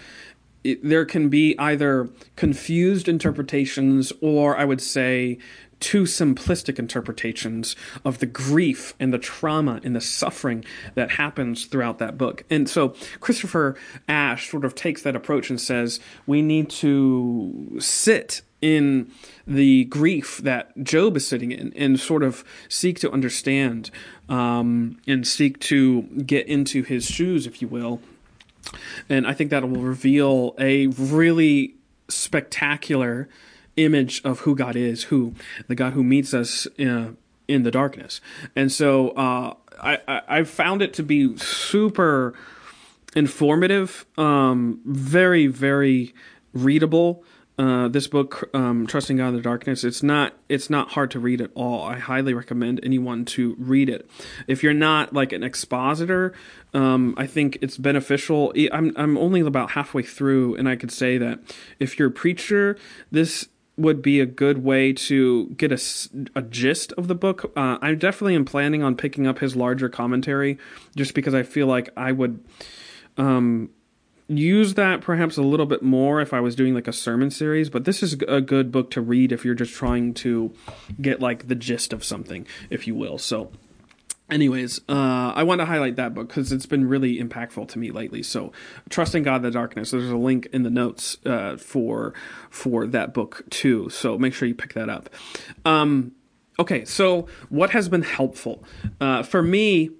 it, 0.63 0.83
there 0.83 1.05
can 1.05 1.29
be 1.29 1.57
either 1.57 2.09
confused 2.35 3.07
interpretations 3.07 4.13
or 4.21 4.57
I 4.57 4.65
would 4.65 4.81
say 4.81 5.37
too 5.81 6.03
simplistic 6.03 6.79
interpretations 6.79 7.75
of 8.05 8.19
the 8.19 8.25
grief 8.25 8.93
and 8.99 9.11
the 9.11 9.17
trauma 9.17 9.81
and 9.83 9.95
the 9.95 10.01
suffering 10.01 10.63
that 10.95 11.11
happens 11.11 11.65
throughout 11.65 11.97
that 11.97 12.17
book. 12.17 12.43
And 12.49 12.69
so 12.69 12.95
Christopher 13.19 13.75
Ash 14.07 14.49
sort 14.49 14.63
of 14.63 14.75
takes 14.75 15.01
that 15.01 15.15
approach 15.15 15.49
and 15.49 15.59
says 15.59 15.99
we 16.25 16.41
need 16.41 16.69
to 16.69 17.77
sit 17.79 18.41
in 18.61 19.11
the 19.47 19.85
grief 19.85 20.37
that 20.37 20.71
Job 20.83 21.17
is 21.17 21.27
sitting 21.27 21.51
in 21.51 21.73
and 21.75 21.99
sort 21.99 22.23
of 22.23 22.43
seek 22.69 22.99
to 22.99 23.11
understand 23.11 23.89
um, 24.29 24.97
and 25.07 25.27
seek 25.27 25.59
to 25.61 26.03
get 26.03 26.47
into 26.47 26.83
his 26.83 27.05
shoes, 27.05 27.47
if 27.47 27.61
you 27.61 27.67
will. 27.67 27.99
And 29.09 29.25
I 29.25 29.33
think 29.33 29.49
that 29.49 29.67
will 29.67 29.81
reveal 29.81 30.53
a 30.59 30.87
really 30.87 31.75
spectacular 32.07 33.27
image 33.83 34.21
of 34.23 34.39
who 34.41 34.55
God 34.55 34.75
is, 34.75 35.03
who 35.03 35.33
the 35.67 35.75
God 35.75 35.93
who 35.93 36.03
meets 36.03 36.33
us 36.33 36.67
in, 36.77 36.87
uh, 36.87 37.11
in 37.47 37.63
the 37.63 37.71
darkness. 37.71 38.21
And 38.55 38.71
so 38.71 39.09
uh, 39.09 39.55
I, 39.81 40.21
I, 40.27 40.43
found 40.43 40.81
it 40.81 40.93
to 40.95 41.03
be 41.03 41.35
super 41.37 42.33
informative, 43.15 44.05
um, 44.17 44.79
very 44.85 45.47
very 45.47 46.13
readable. 46.53 47.23
uh, 47.57 47.87
this 47.89 48.07
book, 48.07 48.49
um, 48.55 48.87
"Trusting 48.87 49.17
God 49.17 49.29
in 49.29 49.35
the 49.35 49.41
Darkness," 49.41 49.83
it's 49.83 50.01
not 50.01 50.33
it's 50.49 50.69
not 50.69 50.91
hard 50.91 51.11
to 51.11 51.19
read 51.19 51.41
at 51.41 51.51
all. 51.53 51.83
I 51.83 51.99
highly 51.99 52.33
recommend 52.33 52.79
anyone 52.81 53.25
to 53.25 53.55
read 53.59 53.89
it. 53.89 54.09
If 54.47 54.63
you're 54.63 54.73
not 54.73 55.13
like 55.13 55.31
an 55.31 55.43
expositor, 55.43 56.33
um, 56.73 57.13
I 57.17 57.27
think 57.27 57.57
it's 57.61 57.77
beneficial. 57.77 58.53
I'm 58.71 58.93
I'm 58.95 59.17
only 59.17 59.41
about 59.41 59.71
halfway 59.71 60.01
through, 60.01 60.55
and 60.55 60.67
I 60.67 60.75
could 60.75 60.91
say 60.91 61.17
that 61.19 61.39
if 61.79 61.99
you're 61.99 62.07
a 62.07 62.11
preacher, 62.11 62.77
this 63.11 63.47
would 63.77 64.01
be 64.01 64.19
a 64.19 64.25
good 64.25 64.63
way 64.63 64.93
to 64.93 65.47
get 65.57 65.71
a, 65.71 65.81
a 66.35 66.41
gist 66.41 66.91
of 66.93 67.07
the 67.07 67.15
book. 67.15 67.51
Uh, 67.55 67.77
I 67.81 67.93
definitely 67.93 68.35
am 68.35 68.45
planning 68.45 68.83
on 68.83 68.95
picking 68.95 69.25
up 69.27 69.39
his 69.39 69.55
larger 69.55 69.89
commentary, 69.89 70.57
just 70.95 71.13
because 71.13 71.33
I 71.33 71.43
feel 71.43 71.67
like 71.67 71.89
I 71.95 72.11
would. 72.11 72.43
Um, 73.17 73.69
use 74.37 74.75
that 74.75 75.01
perhaps 75.01 75.37
a 75.37 75.41
little 75.41 75.65
bit 75.65 75.83
more 75.83 76.21
if 76.21 76.33
I 76.33 76.39
was 76.39 76.55
doing 76.55 76.73
like 76.73 76.87
a 76.87 76.93
sermon 76.93 77.29
series, 77.29 77.69
but 77.69 77.85
this 77.85 78.01
is 78.01 78.13
a 78.27 78.41
good 78.41 78.71
book 78.71 78.89
to 78.91 79.01
read 79.01 79.31
if 79.31 79.43
you're 79.43 79.55
just 79.55 79.73
trying 79.73 80.13
to 80.15 80.53
get 81.01 81.19
like 81.19 81.47
the 81.47 81.55
gist 81.55 81.91
of 81.91 82.03
something, 82.03 82.47
if 82.69 82.87
you 82.87 82.95
will. 82.95 83.17
So, 83.17 83.51
anyways, 84.31 84.79
uh, 84.89 85.33
I 85.35 85.43
want 85.43 85.59
to 85.59 85.65
highlight 85.65 85.97
that 85.97 86.13
book 86.13 86.29
because 86.29 86.51
it's 86.51 86.65
been 86.65 86.87
really 86.87 87.21
impactful 87.21 87.67
to 87.69 87.79
me 87.79 87.91
lately. 87.91 88.23
So, 88.23 88.51
trusting 88.89 89.23
God 89.23 89.37
in 89.37 89.41
the 89.43 89.51
darkness. 89.51 89.91
There's 89.91 90.09
a 90.09 90.17
link 90.17 90.47
in 90.53 90.63
the 90.63 90.69
notes 90.69 91.17
uh, 91.25 91.57
for 91.57 92.13
for 92.49 92.87
that 92.87 93.13
book 93.13 93.43
too. 93.49 93.89
So 93.89 94.17
make 94.17 94.33
sure 94.33 94.47
you 94.47 94.55
pick 94.55 94.73
that 94.73 94.89
up. 94.89 95.09
Um, 95.65 96.13
okay, 96.57 96.85
so 96.85 97.27
what 97.49 97.71
has 97.71 97.89
been 97.89 98.03
helpful 98.03 98.63
uh, 98.99 99.23
for 99.23 99.43
me? 99.43 99.91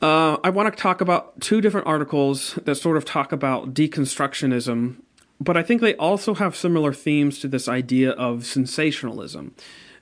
Uh, 0.00 0.36
I 0.44 0.50
want 0.50 0.74
to 0.74 0.80
talk 0.80 1.00
about 1.00 1.40
two 1.40 1.60
different 1.60 1.86
articles 1.86 2.58
that 2.64 2.74
sort 2.76 2.96
of 2.96 3.04
talk 3.04 3.32
about 3.32 3.72
deconstructionism, 3.72 4.96
but 5.40 5.56
I 5.56 5.62
think 5.62 5.80
they 5.80 5.94
also 5.96 6.34
have 6.34 6.54
similar 6.54 6.92
themes 6.92 7.38
to 7.40 7.48
this 7.48 7.66
idea 7.66 8.10
of 8.10 8.44
sensationalism. 8.44 9.54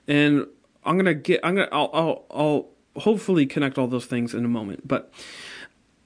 And 0.08 0.46
I'm 0.84 0.96
gonna 0.96 1.14
get, 1.14 1.40
I'm 1.44 1.54
gonna, 1.54 1.68
I'll, 1.70 1.90
I'll, 1.92 2.24
I'll 2.30 2.73
hopefully 2.96 3.46
connect 3.46 3.78
all 3.78 3.86
those 3.86 4.06
things 4.06 4.34
in 4.34 4.44
a 4.44 4.48
moment. 4.48 4.86
But 4.86 5.12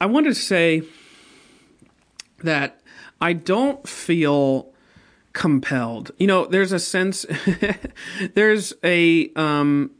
I 0.00 0.06
wanted 0.06 0.30
to 0.30 0.34
say 0.34 0.82
that 2.42 2.80
I 3.20 3.32
don't 3.32 3.86
feel 3.88 4.72
compelled. 5.32 6.12
You 6.18 6.26
know, 6.26 6.46
there's 6.46 6.72
a 6.72 6.78
sense, 6.78 7.26
there's 8.34 8.72
a, 8.82 9.30
um, 9.34 9.90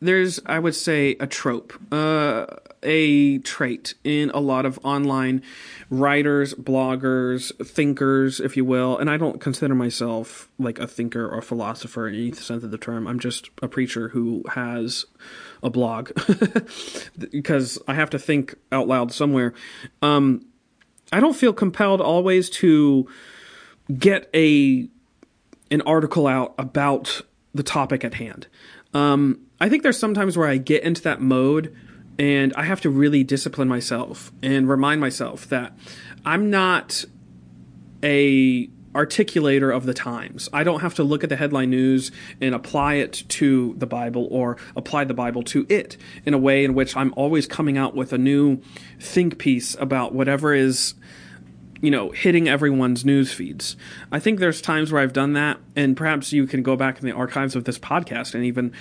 there's 0.00 0.40
I 0.44 0.58
would 0.58 0.74
say 0.74 1.16
a 1.18 1.26
trope, 1.26 1.72
uh, 1.90 2.46
a 2.82 3.38
trait 3.38 3.94
in 4.04 4.30
a 4.30 4.40
lot 4.40 4.66
of 4.66 4.78
online 4.84 5.42
writers, 5.88 6.52
bloggers, 6.54 7.52
thinkers, 7.66 8.38
if 8.38 8.56
you 8.56 8.64
will. 8.64 8.98
And 8.98 9.08
I 9.08 9.16
don't 9.16 9.40
consider 9.40 9.74
myself 9.74 10.50
like 10.58 10.78
a 10.78 10.86
thinker 10.86 11.26
or 11.26 11.40
philosopher 11.40 12.06
in 12.06 12.14
any 12.14 12.32
sense 12.32 12.62
of 12.62 12.70
the 12.70 12.78
term. 12.78 13.06
I'm 13.06 13.18
just 13.18 13.48
a 13.62 13.68
preacher 13.68 14.08
who 14.08 14.44
has 14.50 15.06
a 15.64 15.70
blog 15.70 16.12
because 17.30 17.78
I 17.88 17.94
have 17.94 18.10
to 18.10 18.18
think 18.18 18.54
out 18.70 18.86
loud 18.86 19.10
somewhere. 19.10 19.54
Um, 20.02 20.46
I 21.10 21.20
don't 21.20 21.34
feel 21.34 21.52
compelled 21.52 22.00
always 22.00 22.50
to 22.50 23.08
get 23.98 24.30
a 24.34 24.88
an 25.70 25.80
article 25.82 26.26
out 26.26 26.54
about 26.58 27.22
the 27.54 27.62
topic 27.62 28.04
at 28.04 28.14
hand. 28.14 28.46
Um, 28.92 29.40
I 29.60 29.68
think 29.68 29.82
there's 29.82 29.98
sometimes 29.98 30.36
where 30.36 30.48
I 30.48 30.58
get 30.58 30.82
into 30.82 31.02
that 31.02 31.20
mode 31.20 31.74
and 32.18 32.52
I 32.54 32.64
have 32.64 32.80
to 32.82 32.90
really 32.90 33.24
discipline 33.24 33.68
myself 33.68 34.30
and 34.42 34.68
remind 34.68 35.00
myself 35.00 35.48
that 35.48 35.76
I'm 36.24 36.50
not 36.50 37.04
a 38.02 38.68
articulator 38.94 39.74
of 39.74 39.86
the 39.86 39.94
times. 39.94 40.48
I 40.52 40.64
don't 40.64 40.80
have 40.80 40.94
to 40.94 41.04
look 41.04 41.24
at 41.24 41.30
the 41.30 41.36
headline 41.36 41.70
news 41.70 42.10
and 42.40 42.54
apply 42.54 42.94
it 42.94 43.24
to 43.28 43.74
the 43.76 43.86
Bible 43.86 44.28
or 44.30 44.56
apply 44.76 45.04
the 45.04 45.14
Bible 45.14 45.42
to 45.44 45.66
it 45.68 45.96
in 46.24 46.32
a 46.34 46.38
way 46.38 46.64
in 46.64 46.74
which 46.74 46.96
I'm 46.96 47.12
always 47.16 47.46
coming 47.46 47.76
out 47.76 47.94
with 47.94 48.12
a 48.12 48.18
new 48.18 48.60
think 49.00 49.38
piece 49.38 49.74
about 49.78 50.14
whatever 50.14 50.54
is 50.54 50.94
you 51.82 51.90
know 51.90 52.10
hitting 52.10 52.48
everyone's 52.48 53.04
news 53.04 53.32
feeds. 53.32 53.76
I 54.10 54.20
think 54.20 54.38
there's 54.38 54.62
times 54.62 54.92
where 54.92 55.02
I've 55.02 55.12
done 55.12 55.34
that 55.34 55.58
and 55.76 55.96
perhaps 55.96 56.32
you 56.32 56.46
can 56.46 56.62
go 56.62 56.76
back 56.76 56.98
in 56.98 57.06
the 57.06 57.12
archives 57.12 57.56
of 57.56 57.64
this 57.64 57.78
podcast 57.78 58.34
and 58.34 58.44
even 58.44 58.72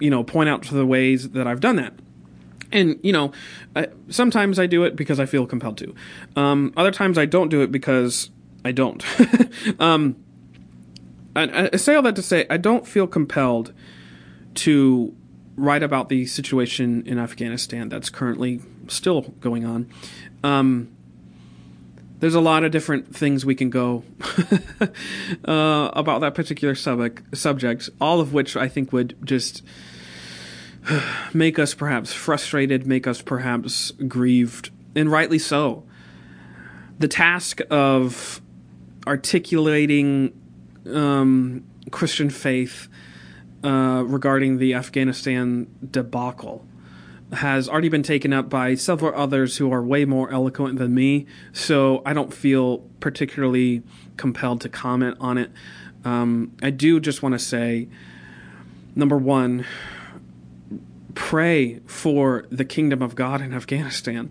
you 0.00 0.10
know 0.10 0.22
point 0.22 0.48
out 0.48 0.62
to 0.64 0.74
the 0.74 0.86
ways 0.86 1.30
that 1.30 1.46
I've 1.46 1.60
done 1.60 1.76
that. 1.76 1.94
And 2.70 3.00
you 3.02 3.12
know, 3.12 3.32
I, 3.74 3.88
sometimes 4.08 4.58
I 4.58 4.66
do 4.66 4.84
it 4.84 4.94
because 4.94 5.18
I 5.18 5.26
feel 5.26 5.46
compelled 5.46 5.78
to. 5.78 5.94
Um, 6.36 6.72
other 6.76 6.90
times 6.90 7.18
I 7.18 7.24
don't 7.24 7.48
do 7.48 7.62
it 7.62 7.72
because 7.72 8.30
I 8.64 8.72
don't. 8.72 9.04
um, 9.80 10.16
I, 11.34 11.70
I 11.72 11.76
say 11.76 11.94
all 11.94 12.02
that 12.02 12.16
to 12.16 12.22
say 12.22 12.46
I 12.50 12.56
don't 12.56 12.86
feel 12.86 13.06
compelled 13.06 13.72
to 14.56 15.14
write 15.56 15.82
about 15.82 16.08
the 16.08 16.26
situation 16.26 17.02
in 17.06 17.18
Afghanistan 17.18 17.88
that's 17.88 18.10
currently 18.10 18.60
still 18.88 19.22
going 19.40 19.64
on. 19.64 19.88
Um, 20.42 20.90
there's 22.20 22.34
a 22.34 22.40
lot 22.40 22.64
of 22.64 22.72
different 22.72 23.14
things 23.14 23.44
we 23.44 23.54
can 23.54 23.70
go 23.70 24.04
uh, 25.44 25.90
about 25.92 26.20
that 26.20 26.34
particular 26.34 26.74
subject, 26.74 27.36
subject, 27.36 27.90
all 28.00 28.20
of 28.20 28.32
which 28.32 28.56
I 28.56 28.68
think 28.68 28.92
would 28.92 29.16
just 29.24 29.62
make 31.34 31.58
us 31.58 31.74
perhaps 31.74 32.12
frustrated, 32.12 32.86
make 32.86 33.06
us 33.06 33.22
perhaps 33.22 33.92
grieved, 34.06 34.70
and 34.94 35.10
rightly 35.10 35.38
so. 35.38 35.84
The 36.98 37.08
task 37.08 37.60
of 37.70 38.40
articulating 39.08 40.32
um, 40.92 41.64
Christian 41.90 42.30
faith 42.30 42.88
uh, 43.64 44.04
regarding 44.06 44.58
the 44.58 44.74
Afghanistan 44.74 45.66
debacle 45.90 46.64
has 47.32 47.68
already 47.68 47.88
been 47.88 48.02
taken 48.02 48.32
up 48.32 48.48
by 48.48 48.74
several 48.74 49.14
others 49.18 49.58
who 49.58 49.72
are 49.72 49.82
way 49.82 50.04
more 50.04 50.30
eloquent 50.30 50.78
than 50.78 50.94
me, 50.94 51.26
so 51.52 52.02
I 52.06 52.12
don't 52.14 52.32
feel 52.32 52.78
particularly 53.00 53.82
compelled 54.16 54.60
to 54.62 54.68
comment 54.68 55.16
on 55.20 55.36
it. 55.36 55.50
Um, 56.04 56.52
I 56.62 56.70
do 56.70 57.00
just 57.00 57.22
want 57.22 57.34
to 57.34 57.38
say 57.38 57.88
number 58.94 59.16
one, 59.16 59.64
pray 61.14 61.80
for 61.86 62.46
the 62.50 62.64
kingdom 62.64 63.02
of 63.02 63.14
God 63.14 63.40
in 63.40 63.52
Afghanistan. 63.52 64.30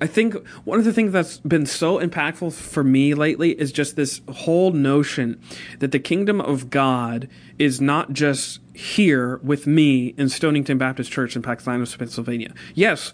I 0.00 0.06
think 0.06 0.34
one 0.64 0.78
of 0.78 0.84
the 0.84 0.92
things 0.92 1.12
that's 1.12 1.38
been 1.38 1.66
so 1.66 1.98
impactful 1.98 2.52
for 2.52 2.84
me 2.84 3.14
lately 3.14 3.50
is 3.52 3.72
just 3.72 3.96
this 3.96 4.20
whole 4.30 4.70
notion 4.70 5.40
that 5.80 5.92
the 5.92 5.98
kingdom 5.98 6.40
of 6.40 6.70
God 6.70 7.28
is 7.58 7.80
not 7.80 8.12
just 8.12 8.60
here 8.74 9.38
with 9.42 9.66
me 9.66 10.14
in 10.16 10.28
Stonington 10.28 10.78
Baptist 10.78 11.10
Church 11.10 11.36
in 11.36 11.42
Paxinos, 11.42 11.96
Pennsylvania. 11.96 12.52
Yes, 12.74 13.12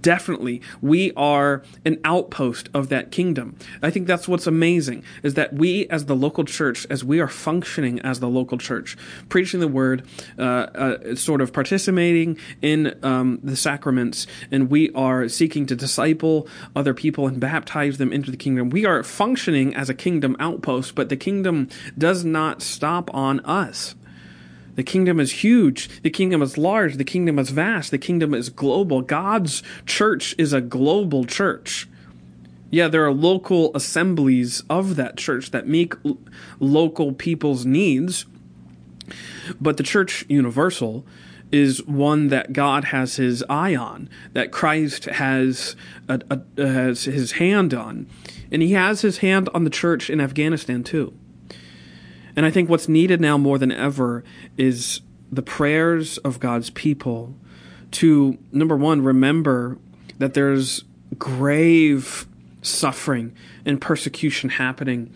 definitely 0.00 0.60
we 0.80 1.12
are 1.16 1.62
an 1.84 2.00
outpost 2.04 2.68
of 2.74 2.88
that 2.88 3.10
kingdom. 3.10 3.56
I 3.82 3.90
think 3.90 4.06
that's 4.06 4.28
what's 4.28 4.46
amazing 4.46 5.04
is 5.22 5.34
that 5.34 5.52
we 5.52 5.86
as 5.88 6.06
the 6.06 6.16
local 6.16 6.44
church 6.44 6.86
as 6.90 7.04
we 7.04 7.20
are 7.20 7.28
functioning 7.28 8.00
as 8.00 8.20
the 8.20 8.28
local 8.28 8.58
church 8.58 8.96
preaching 9.28 9.60
the 9.60 9.68
word 9.68 10.06
uh, 10.38 10.42
uh, 10.42 11.14
sort 11.16 11.40
of 11.40 11.52
participating 11.52 12.38
in 12.62 12.94
um, 13.02 13.40
the 13.42 13.56
sacraments 13.56 14.26
and 14.50 14.70
we 14.70 14.90
are 14.92 15.28
seeking 15.28 15.66
to 15.66 15.76
disciple 15.76 16.48
other 16.74 16.94
people 16.94 17.26
and 17.26 17.40
baptize 17.40 17.98
them 17.98 18.12
into 18.12 18.30
the 18.30 18.36
kingdom. 18.36 18.70
We 18.70 18.86
are 18.86 19.02
functioning 19.02 19.74
as 19.74 19.88
a 19.88 19.94
kingdom 19.94 20.36
outpost 20.38 20.94
but 20.94 21.08
the 21.08 21.16
kingdom 21.16 21.68
does 21.96 22.24
not 22.24 22.62
stop 22.62 23.12
on 23.14 23.40
us 23.40 23.94
the 24.74 24.82
kingdom 24.82 25.20
is 25.20 25.32
huge. 25.44 26.02
The 26.02 26.10
kingdom 26.10 26.42
is 26.42 26.58
large. 26.58 26.96
The 26.96 27.04
kingdom 27.04 27.38
is 27.38 27.50
vast. 27.50 27.90
The 27.90 27.98
kingdom 27.98 28.34
is 28.34 28.48
global. 28.48 29.02
God's 29.02 29.62
church 29.86 30.34
is 30.38 30.52
a 30.52 30.60
global 30.60 31.24
church. 31.24 31.88
Yeah, 32.70 32.88
there 32.88 33.04
are 33.04 33.12
local 33.12 33.70
assemblies 33.74 34.62
of 34.68 34.96
that 34.96 35.16
church 35.16 35.52
that 35.52 35.68
meet 35.68 35.94
local 36.58 37.12
people's 37.12 37.64
needs, 37.64 38.26
but 39.60 39.76
the 39.76 39.84
church 39.84 40.24
universal 40.28 41.06
is 41.52 41.84
one 41.84 42.28
that 42.28 42.52
God 42.52 42.86
has 42.86 43.14
his 43.14 43.44
eye 43.48 43.76
on, 43.76 44.08
that 44.32 44.50
Christ 44.50 45.04
has 45.04 45.76
a, 46.08 46.20
a, 46.28 46.66
has 46.66 47.04
his 47.04 47.32
hand 47.32 47.72
on. 47.72 48.08
And 48.50 48.60
he 48.60 48.72
has 48.72 49.02
his 49.02 49.18
hand 49.18 49.48
on 49.54 49.62
the 49.62 49.70
church 49.70 50.10
in 50.10 50.20
Afghanistan 50.20 50.82
too. 50.82 51.14
And 52.36 52.44
I 52.44 52.50
think 52.50 52.68
what's 52.68 52.88
needed 52.88 53.20
now 53.20 53.38
more 53.38 53.58
than 53.58 53.72
ever 53.72 54.24
is 54.56 55.00
the 55.30 55.42
prayers 55.42 56.18
of 56.18 56.40
God's 56.40 56.70
people 56.70 57.34
to, 57.92 58.38
number 58.52 58.76
one, 58.76 59.02
remember 59.02 59.78
that 60.18 60.34
there's 60.34 60.84
grave 61.18 62.26
suffering 62.62 63.34
and 63.64 63.80
persecution 63.80 64.48
happening 64.50 65.12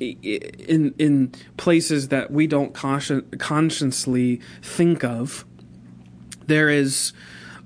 in 0.00 0.94
in 0.98 1.32
places 1.56 2.08
that 2.08 2.30
we 2.30 2.46
don't 2.46 2.72
consci- 2.72 3.38
consciously 3.38 4.40
think 4.62 5.04
of. 5.04 5.44
There 6.46 6.68
is 6.68 7.12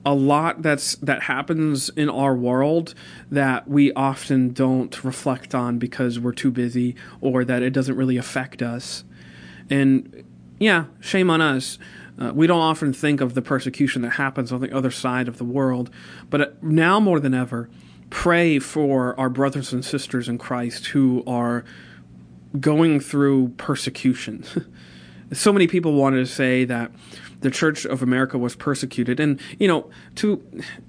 a 0.08 0.14
lot 0.14 0.62
that's 0.62 0.94
that 0.96 1.24
happens 1.24 1.90
in 1.90 2.08
our 2.08 2.34
world 2.34 2.94
that 3.30 3.68
we 3.68 3.92
often 3.92 4.54
don't 4.54 5.04
reflect 5.04 5.54
on 5.54 5.78
because 5.78 6.18
we're 6.18 6.32
too 6.32 6.50
busy 6.50 6.96
or 7.20 7.44
that 7.44 7.62
it 7.62 7.74
doesn't 7.74 7.94
really 7.94 8.16
affect 8.16 8.62
us. 8.62 9.04
And 9.68 10.24
yeah, 10.58 10.86
shame 10.98 11.28
on 11.28 11.42
us. 11.42 11.78
Uh, 12.18 12.32
we 12.34 12.46
don't 12.46 12.58
often 12.58 12.94
think 12.94 13.20
of 13.20 13.34
the 13.34 13.42
persecution 13.42 14.00
that 14.00 14.12
happens 14.12 14.50
on 14.50 14.62
the 14.62 14.74
other 14.74 14.90
side 14.90 15.28
of 15.28 15.36
the 15.36 15.44
world, 15.44 15.90
but 16.30 16.40
uh, 16.40 16.46
now 16.62 16.98
more 16.98 17.20
than 17.20 17.34
ever, 17.34 17.68
pray 18.08 18.58
for 18.58 19.14
our 19.20 19.28
brothers 19.28 19.74
and 19.74 19.84
sisters 19.84 20.26
in 20.26 20.38
Christ 20.38 20.86
who 20.86 21.22
are 21.26 21.66
going 22.58 22.98
through 22.98 23.50
persecution. 23.58 24.42
so 25.32 25.52
many 25.52 25.66
people 25.66 25.92
wanted 25.92 26.18
to 26.18 26.26
say 26.26 26.64
that 26.64 26.90
the 27.40 27.50
Church 27.50 27.84
of 27.84 28.02
America 28.02 28.36
was 28.36 28.56
persecuted, 28.56 29.20
and 29.20 29.40
you 29.58 29.68
know, 29.68 29.88
to 30.16 30.42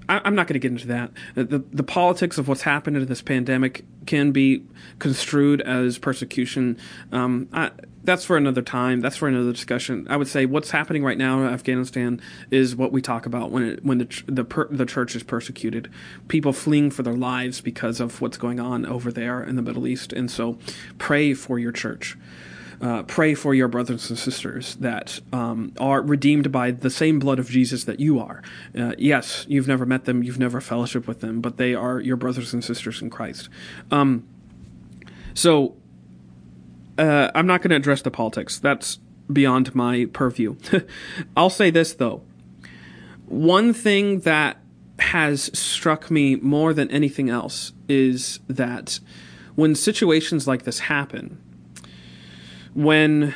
I, 0.08 0.28
am 0.28 0.36
not 0.36 0.48
going 0.48 0.54
to 0.54 0.60
get 0.60 0.72
into 0.72 0.88
that. 0.88 1.12
The 1.36 1.64
the 1.72 1.84
politics 1.84 2.38
of 2.38 2.48
what's 2.48 2.64
happened 2.64 2.98
in 2.98 3.06
this 3.06 3.22
pandemic 3.22 3.86
can 4.06 4.32
be 4.32 4.64
construed 4.98 5.62
as 5.62 5.98
persecution. 6.00 6.78
Um, 7.12 7.48
I, 7.54 7.72
that's 8.04 8.26
for 8.26 8.38
another 8.38 8.64
time. 8.64 9.02
That's 9.02 9.18
for 9.18 9.28
another 9.28 9.52
discussion. 9.52 10.08
I 10.10 10.18
would 10.18 10.28
say 10.28 10.46
what's 10.48 10.72
happening 10.72 11.04
right 11.04 11.18
now 11.18 11.42
in 11.42 11.54
Afghanistan 11.54 12.20
is 12.50 12.76
what 12.76 12.92
we 12.92 13.02
talk 13.02 13.26
about 13.26 13.52
when 13.52 13.64
it, 13.64 13.86
when 13.86 14.00
the 14.00 14.24
the 14.26 14.44
per, 14.44 14.68
the 14.70 14.86
church 14.86 15.16
is 15.16 15.22
persecuted, 15.22 15.92
people 16.28 16.54
fleeing 16.54 16.90
for 16.90 17.04
their 17.04 17.14
lives 17.14 17.62
because 17.62 18.00
of 18.00 18.22
what's 18.22 18.38
going 18.38 18.60
on 18.60 18.86
over 18.86 19.12
there 19.12 19.44
in 19.44 19.56
the 19.56 19.62
Middle 19.62 19.86
East. 19.86 20.14
And 20.14 20.32
so, 20.32 20.58
pray 20.98 21.36
for 21.36 21.60
your 21.60 21.72
church. 21.72 22.18
Uh, 22.82 23.04
pray 23.04 23.34
for 23.34 23.54
your 23.54 23.68
brothers 23.68 24.10
and 24.10 24.18
sisters 24.18 24.76
that 24.76 25.20
um, 25.34 25.74
are 25.80 26.02
redeemed 26.02 26.50
by 26.50 26.72
the 26.72 26.90
same 26.90 27.20
blood 27.20 27.38
of 27.38 27.50
Jesus 27.50 27.84
that 27.84 28.00
you 28.00 28.20
are. 28.20 28.42
Uh, 28.78 28.94
yes, 28.98 29.46
you've 29.50 29.68
never 29.68 29.86
met 29.86 30.06
them, 30.06 30.24
you've 30.24 30.40
never 30.40 30.62
fellowship 30.62 31.06
with 31.06 31.20
them, 31.20 31.42
but 31.42 31.58
they 31.58 31.76
are 31.76 32.00
your 32.00 32.16
brothers 32.16 32.54
and 32.54 32.64
sisters 32.64 33.02
in 33.02 33.10
Christ. 33.10 33.50
Um, 33.92 34.26
so 35.34 35.76
uh, 36.98 37.32
I'm 37.36 37.48
not 37.48 37.62
going 37.62 37.72
to 37.72 37.76
address 37.76 38.02
the 38.02 38.12
politics. 38.12 38.60
That's 38.60 39.00
beyond 39.32 39.74
my 39.76 40.06
purview. 40.12 40.56
I'll 41.38 41.50
say 41.50 41.70
this 41.70 41.94
though. 41.94 42.22
One 43.26 43.74
thing 43.74 44.22
that 44.22 44.58
has 45.00 45.50
struck 45.58 46.12
me 46.12 46.36
more 46.36 46.74
than 46.74 46.90
anything 46.92 47.30
else 47.30 47.74
is 47.88 48.40
that 48.48 49.00
when 49.56 49.76
situations 49.76 50.48
like 50.48 50.64
this 50.64 50.80
happen, 50.80 51.42
when 52.74 53.34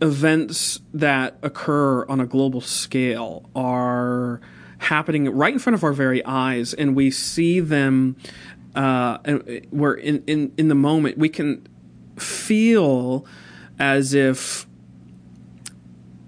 events 0.00 0.80
that 0.94 1.36
occur 1.42 2.06
on 2.06 2.20
a 2.20 2.26
global 2.26 2.60
scale 2.60 3.48
are 3.54 4.40
happening 4.78 5.28
right 5.30 5.52
in 5.52 5.58
front 5.58 5.74
of 5.74 5.82
our 5.82 5.92
very 5.92 6.24
eyes 6.24 6.72
and 6.72 6.94
we 6.94 7.10
see 7.10 7.58
them 7.58 8.16
uh, 8.76 9.18
we're 9.72 9.94
in, 9.94 10.22
in, 10.28 10.52
in 10.56 10.68
the 10.68 10.74
moment 10.74 11.18
we 11.18 11.28
can 11.28 11.66
feel 12.16 13.26
as 13.78 14.14
if 14.14 14.66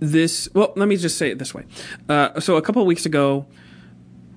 this 0.00 0.48
well 0.54 0.72
let 0.76 0.88
me 0.88 0.96
just 0.96 1.18
say 1.18 1.30
it 1.30 1.38
this 1.38 1.54
way. 1.54 1.64
Uh, 2.08 2.40
so 2.40 2.56
a 2.56 2.62
couple 2.62 2.80
of 2.80 2.88
weeks 2.88 3.06
ago 3.06 3.46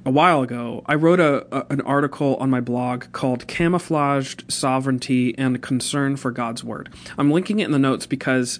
a 0.06 0.10
while 0.10 0.42
ago 0.42 0.84
i 0.86 0.96
wrote 0.96 1.20
a, 1.20 1.46
a, 1.56 1.66
an 1.70 1.82
article 1.82 2.36
on 2.38 2.50
my 2.50 2.60
blog 2.60 3.06
called 3.12 3.48
camouflaged 3.48 4.44
sovereignty 4.52 5.38
and 5.38 5.62
concern 5.62 6.16
for 6.16 6.32
god's 6.32 6.64
word 6.64 6.90
i'm 7.18 7.32
linking 7.32 7.60
it 7.60 7.66
in 7.66 7.72
the 7.72 7.80
notes 7.80 8.06
because 8.06 8.60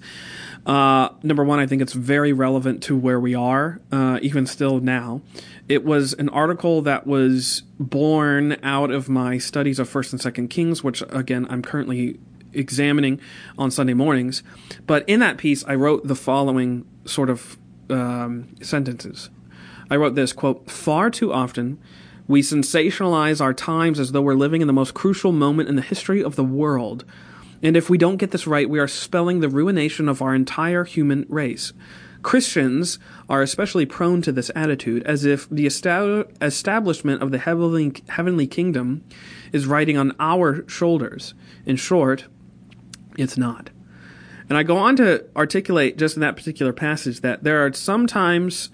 uh, 0.66 1.08
number 1.22 1.44
one 1.44 1.58
i 1.58 1.66
think 1.66 1.82
it's 1.82 1.92
very 1.92 2.32
relevant 2.32 2.82
to 2.82 2.96
where 2.96 3.20
we 3.20 3.34
are 3.34 3.80
uh, 3.92 4.18
even 4.22 4.46
still 4.46 4.80
now 4.80 5.20
it 5.68 5.84
was 5.84 6.12
an 6.14 6.28
article 6.30 6.82
that 6.82 7.06
was 7.06 7.62
born 7.78 8.56
out 8.62 8.90
of 8.90 9.08
my 9.08 9.38
studies 9.38 9.78
of 9.78 9.88
first 9.88 10.12
and 10.12 10.20
second 10.20 10.48
kings 10.48 10.82
which 10.82 11.02
again 11.10 11.46
i'm 11.50 11.62
currently 11.62 12.18
examining 12.54 13.20
on 13.58 13.70
Sunday 13.70 13.94
mornings. 13.94 14.42
But 14.86 15.08
in 15.08 15.20
that 15.20 15.38
piece, 15.38 15.64
I 15.64 15.74
wrote 15.74 16.06
the 16.06 16.14
following 16.14 16.86
sort 17.04 17.30
of 17.30 17.58
um, 17.90 18.54
sentences. 18.62 19.30
I 19.90 19.96
wrote 19.96 20.14
this 20.14 20.32
quote: 20.32 20.70
"Far 20.70 21.10
too 21.10 21.32
often." 21.32 21.78
We 22.26 22.40
sensationalize 22.40 23.42
our 23.42 23.52
times 23.52 24.00
as 24.00 24.12
though 24.12 24.22
we're 24.22 24.34
living 24.34 24.62
in 24.62 24.66
the 24.66 24.72
most 24.72 24.94
crucial 24.94 25.30
moment 25.30 25.68
in 25.68 25.76
the 25.76 25.82
history 25.82 26.24
of 26.24 26.36
the 26.36 26.44
world. 26.44 27.04
And 27.62 27.76
if 27.76 27.90
we 27.90 27.98
don't 27.98 28.16
get 28.16 28.30
this 28.30 28.46
right, 28.46 28.68
we 28.68 28.78
are 28.78 28.88
spelling 28.88 29.40
the 29.40 29.48
ruination 29.50 30.08
of 30.08 30.22
our 30.22 30.34
entire 30.34 30.84
human 30.84 31.26
race. 31.28 31.74
Christians 32.22 32.98
are 33.28 33.42
especially 33.42 33.84
prone 33.84 34.22
to 34.22 34.32
this 34.32 34.50
attitude, 34.54 35.02
as 35.02 35.26
if 35.26 35.48
the 35.50 35.66
establishment 35.66 37.22
of 37.22 37.30
the 37.30 37.38
heavenly, 37.38 37.92
heavenly 38.08 38.46
kingdom 38.46 39.04
is 39.52 39.66
riding 39.66 39.98
on 39.98 40.14
our 40.18 40.66
shoulders. 40.66 41.34
In 41.66 41.76
short, 41.76 42.24
it's 43.18 43.36
not. 43.36 43.68
And 44.48 44.56
I 44.56 44.62
go 44.62 44.78
on 44.78 44.96
to 44.96 45.26
articulate 45.36 45.98
just 45.98 46.16
in 46.16 46.22
that 46.22 46.36
particular 46.36 46.72
passage 46.72 47.20
that 47.20 47.44
there 47.44 47.64
are 47.64 47.72
sometimes 47.74 48.70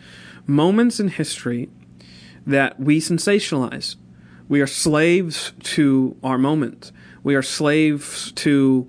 moments 0.50 1.00
in 1.00 1.08
history 1.08 1.68
that 2.46 2.78
we 2.80 3.00
sensationalize. 3.00 3.96
We 4.48 4.60
are 4.60 4.66
slaves 4.66 5.52
to 5.62 6.16
our 6.22 6.38
moment. 6.38 6.92
We 7.22 7.34
are 7.34 7.42
slaves 7.42 8.32
to 8.32 8.88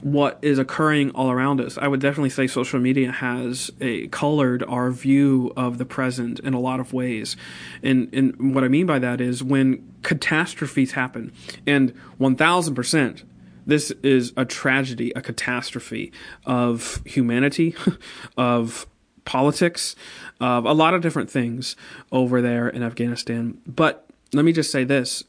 what 0.00 0.38
is 0.42 0.58
occurring 0.58 1.10
all 1.10 1.30
around 1.30 1.60
us. 1.60 1.76
I 1.76 1.88
would 1.88 2.00
definitely 2.00 2.30
say 2.30 2.46
social 2.46 2.78
media 2.78 3.10
has 3.10 3.70
a 3.80 4.06
colored 4.08 4.62
our 4.62 4.92
view 4.92 5.52
of 5.56 5.78
the 5.78 5.84
present 5.84 6.38
in 6.40 6.54
a 6.54 6.60
lot 6.60 6.78
of 6.78 6.92
ways. 6.92 7.36
And 7.82 8.08
and 8.14 8.54
what 8.54 8.62
I 8.62 8.68
mean 8.68 8.86
by 8.86 9.00
that 9.00 9.20
is 9.20 9.42
when 9.42 9.92
catastrophes 10.02 10.92
happen, 10.92 11.32
and 11.66 11.90
one 12.18 12.36
thousand 12.36 12.76
percent 12.76 13.24
this 13.66 13.90
is 14.02 14.32
a 14.34 14.46
tragedy, 14.46 15.12
a 15.14 15.20
catastrophe 15.20 16.10
of 16.46 17.02
humanity, 17.04 17.74
of 18.38 18.86
politics, 19.28 19.94
of 20.40 20.64
a 20.64 20.72
lot 20.72 20.94
of 20.94 21.02
different 21.02 21.30
things 21.30 21.76
over 22.10 22.40
there 22.40 22.66
in 22.66 22.82
Afghanistan. 22.82 23.60
But 23.66 24.08
let 24.32 24.44
me 24.44 24.52
just 24.52 24.72
say 24.72 24.84
this. 24.84 25.22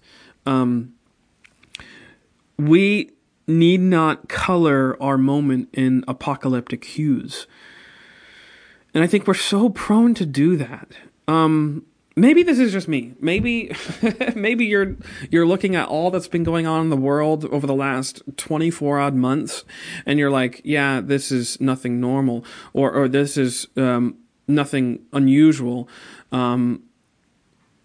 Um, 0.45 0.93
we 2.57 3.11
need 3.45 3.81
not 3.81 4.29
color 4.29 4.95
our 5.01 5.17
moment 5.17 5.67
in 5.73 6.05
apocalyptic 6.07 6.85
hues. 6.85 7.45
And 8.93 9.03
I 9.03 9.07
think 9.07 9.27
we're 9.27 9.33
so 9.33 9.69
prone 9.69 10.13
to 10.15 10.25
do 10.25 10.55
that. 10.55 10.87
Um, 11.27 11.85
maybe 12.19 12.43
this 12.43 12.59
is 12.59 12.71
just 12.71 12.87
me. 12.87 13.13
Maybe 13.19 13.75
maybe 14.35 14.65
you're 14.65 14.95
you're 15.29 15.47
looking 15.47 15.75
at 15.75 15.87
all 15.87 16.11
that's 16.11 16.27
been 16.27 16.43
going 16.43 16.67
on 16.67 16.81
in 16.81 16.89
the 16.89 16.97
world 16.97 17.45
over 17.45 17.65
the 17.65 17.73
last 17.73 18.21
24 18.37 18.99
odd 18.99 19.15
months 19.15 19.63
and 20.05 20.19
you're 20.19 20.31
like, 20.31 20.61
yeah, 20.63 21.01
this 21.01 21.31
is 21.31 21.59
nothing 21.61 21.99
normal 21.99 22.43
or 22.73 22.91
or 22.91 23.07
this 23.07 23.37
is 23.37 23.67
um, 23.77 24.17
nothing 24.47 25.05
unusual. 25.13 25.87
Um, 26.31 26.83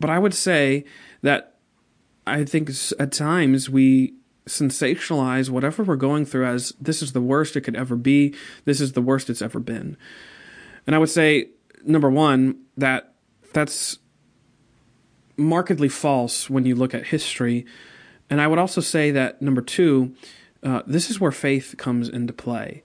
but 0.01 0.11
I 0.11 0.18
would 0.18 0.35
say 0.35 0.85
that 1.23 1.57
I 2.27 2.44
think 2.44 2.70
at 2.99 3.12
times 3.12 3.70
we 3.70 4.14
sensationalize 4.47 5.49
whatever 5.49 5.83
we're 5.83 5.97
going 5.97 6.27
through 6.27 6.47
as 6.47 6.75
this 6.81 7.01
is 7.01 7.12
the 7.12 7.20
worst 7.20 7.57
it 7.57 7.62
could 7.62 7.77
ever 7.77 7.97
be. 7.97 8.35
This 8.64 8.81
is 8.81 8.92
the 8.92 9.03
worst 9.03 9.31
it's 9.31 9.40
ever 9.40 9.61
been. 9.61 9.97
And 10.87 10.94
I 10.94 10.99
would 10.99 11.11
say 11.11 11.49
number 11.85 12.11
1 12.11 12.59
that 12.77 13.14
that's 13.53 13.99
markedly 15.37 15.88
false 15.88 16.49
when 16.49 16.64
you 16.64 16.75
look 16.75 16.94
at 16.94 17.07
history. 17.07 17.66
And 18.31 18.40
I 18.40 18.47
would 18.47 18.59
also 18.59 18.81
say 18.81 19.11
that 19.11 19.42
number 19.42 19.61
two, 19.61 20.14
uh, 20.62 20.83
this 20.87 21.11
is 21.11 21.20
where 21.20 21.33
faith 21.33 21.75
comes 21.77 22.09
into 22.09 22.33
play. 22.33 22.83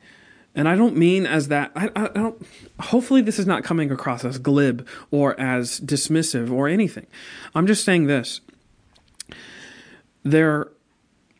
And 0.56 0.68
I 0.68 0.76
don't 0.76 0.98
mean 0.98 1.26
as 1.26 1.48
that, 1.50 1.72
I, 1.76 1.90
I, 1.96 2.08
don't, 2.08 2.46
hopefully 2.80 3.22
this 3.22 3.40
is 3.40 3.46
not 3.46 3.64
coming 3.64 3.92
across 3.92 4.26
as 4.26 4.40
glib 4.40 4.88
or 5.12 5.40
as 5.40 5.80
dismissive 5.80 6.52
or 6.52 6.68
anything. 6.68 7.08
I'm 7.56 7.68
just 7.68 7.86
saying 7.86 8.08
this. 8.08 8.42
There, 10.24 10.70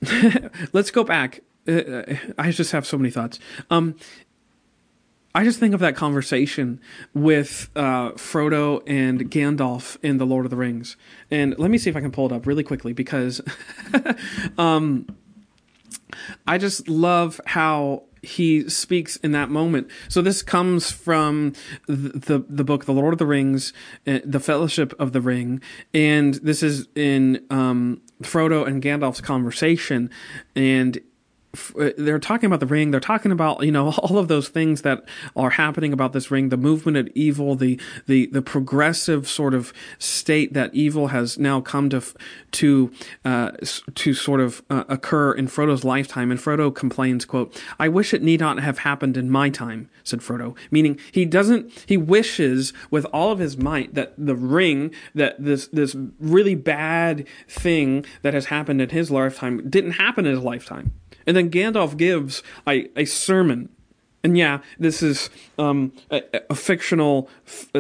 let's 0.74 0.92
go 0.92 1.04
back. 1.04 1.42
Uh, 1.68 2.04
I 2.38 2.52
just 2.52 2.72
have 2.72 2.86
so 2.86 2.98
many 2.98 3.10
thoughts. 3.10 3.40
Um, 3.70 3.96
I 5.36 5.44
just 5.44 5.60
think 5.60 5.74
of 5.74 5.80
that 5.82 5.96
conversation 5.96 6.82
with 7.14 7.70
uh, 7.76 8.12
Frodo 8.12 8.82
and 8.88 9.30
Gandalf 9.30 9.98
in 10.02 10.18
The 10.18 10.26
Lord 10.26 10.46
of 10.46 10.50
the 10.50 10.58
Rings. 10.58 10.98
And 11.30 11.58
let 11.60 11.70
me 11.70 11.78
see 11.78 11.90
if 11.90 11.96
I 11.96 12.02
can 12.02 12.12
pull 12.12 12.26
it 12.26 12.32
up 12.32 12.48
really 12.48 12.64
quickly 12.64 12.94
because 12.94 13.40
um, 14.58 15.06
I 16.48 16.58
just 16.58 16.90
love 16.90 17.40
how 17.46 18.04
he 18.22 18.70
speaks 18.70 19.16
in 19.18 19.32
that 19.34 19.50
moment. 19.50 19.90
So 20.08 20.22
this 20.22 20.42
comes 20.42 20.92
from 20.92 21.54
the, 21.88 21.96
the, 21.96 22.46
the 22.50 22.64
book 22.64 22.86
The 22.86 22.92
Lord 22.92 23.14
of 23.14 23.20
the 23.20 23.26
Rings, 23.26 23.72
uh, 24.08 24.20
The 24.26 24.40
Fellowship 24.40 24.94
of 25.00 25.14
the 25.14 25.22
Ring, 25.22 25.62
and 25.94 26.36
this 26.36 26.64
is 26.64 26.88
in 26.96 27.46
um, 27.50 28.02
Frodo 28.24 28.68
and 28.68 28.82
Gandalf's 28.84 29.22
conversation, 29.22 30.10
and 30.56 31.00
they're 31.98 32.20
talking 32.20 32.48
about 32.48 32.60
the 32.60 32.68
ring. 32.68 32.92
They're 32.92 33.00
talking 33.00 33.32
about 33.32 33.66
you 33.66 33.72
know 33.72 33.92
all 34.04 34.18
of 34.18 34.28
those 34.28 34.50
things 34.50 34.84
that 34.84 35.04
are 35.36 35.52
happening 35.52 35.94
about 35.94 36.14
this 36.14 36.30
ring. 36.30 36.50
The 36.50 36.58
movement 36.58 36.98
of 36.98 37.08
evil 37.16 37.56
the 37.56 37.80
the 38.08 38.28
the 38.28 38.42
progressive 38.42 39.28
sort 39.28 39.54
of 39.54 39.74
state 39.98 40.54
that 40.54 40.74
evil 40.74 41.08
has 41.08 41.38
now 41.38 41.62
come 41.62 41.90
to 41.90 42.04
to 42.52 42.92
uh, 43.26 43.52
to 43.96 44.14
sort 44.14 44.42
of 44.42 44.62
uh, 44.70 44.84
occur 44.88 45.32
in 45.32 45.48
Frodo's 45.48 45.84
lifetime. 45.84 46.32
And 46.32 46.40
Frodo 46.40 46.74
complains 46.74 47.26
quote 47.26 47.62
I 47.80 47.88
wish 47.88 48.14
it 48.14 48.22
need 48.22 48.40
not 48.40 48.60
have 48.60 48.80
happened 48.80 49.18
in 49.18 49.30
my 49.30 49.50
time 49.50 49.90
said 50.04 50.20
Frodo. 50.20 50.56
Meaning 50.72 51.00
he 51.12 51.26
doesn't 51.26 51.72
he 51.86 51.98
wishes 51.98 52.74
with 52.92 53.06
all 53.06 53.32
of 53.32 53.40
his 53.40 53.58
might 53.58 53.94
that 53.96 54.14
the 54.18 54.36
ring 54.36 54.94
that 55.16 55.44
this 55.44 55.68
this 55.68 55.96
really 56.20 56.56
bad 56.56 57.28
thing 57.48 58.06
that 58.22 58.34
has 58.34 58.48
happened 58.48 58.82
in 58.82 58.90
his 58.90 59.10
lifetime 59.10 59.68
didn't 59.70 59.92
happen 59.92 60.26
in 60.26 60.36
his 60.36 60.44
lifetime 60.44 60.94
and 61.26 61.36
then 61.36 61.50
Gandalf 61.50 61.98
gives 61.98 62.44
a, 62.68 62.90
a 63.00 63.06
sermon. 63.06 63.70
And 64.24 64.38
yeah, 64.38 64.60
this 64.78 65.02
is 65.02 65.30
um, 65.58 65.94
a, 66.12 66.22
a, 66.50 66.56
fictional 66.56 67.30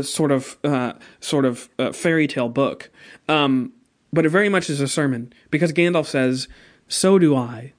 sort 0.01 0.31
of 0.31 0.57
uh, 0.63 0.93
sort 1.19 1.43
of 1.43 1.67
uh, 1.77 1.91
fairy 1.91 2.27
tale 2.27 2.47
book, 2.47 2.89
um, 3.27 3.73
but 4.13 4.25
it 4.25 4.29
very 4.29 4.47
much 4.47 4.69
is 4.69 4.79
a 4.79 4.87
sermon 4.87 5.33
because 5.51 5.73
Gandalf 5.73 6.05
says, 6.05 6.47
"So 6.87 7.19
do 7.19 7.35
I, 7.35 7.73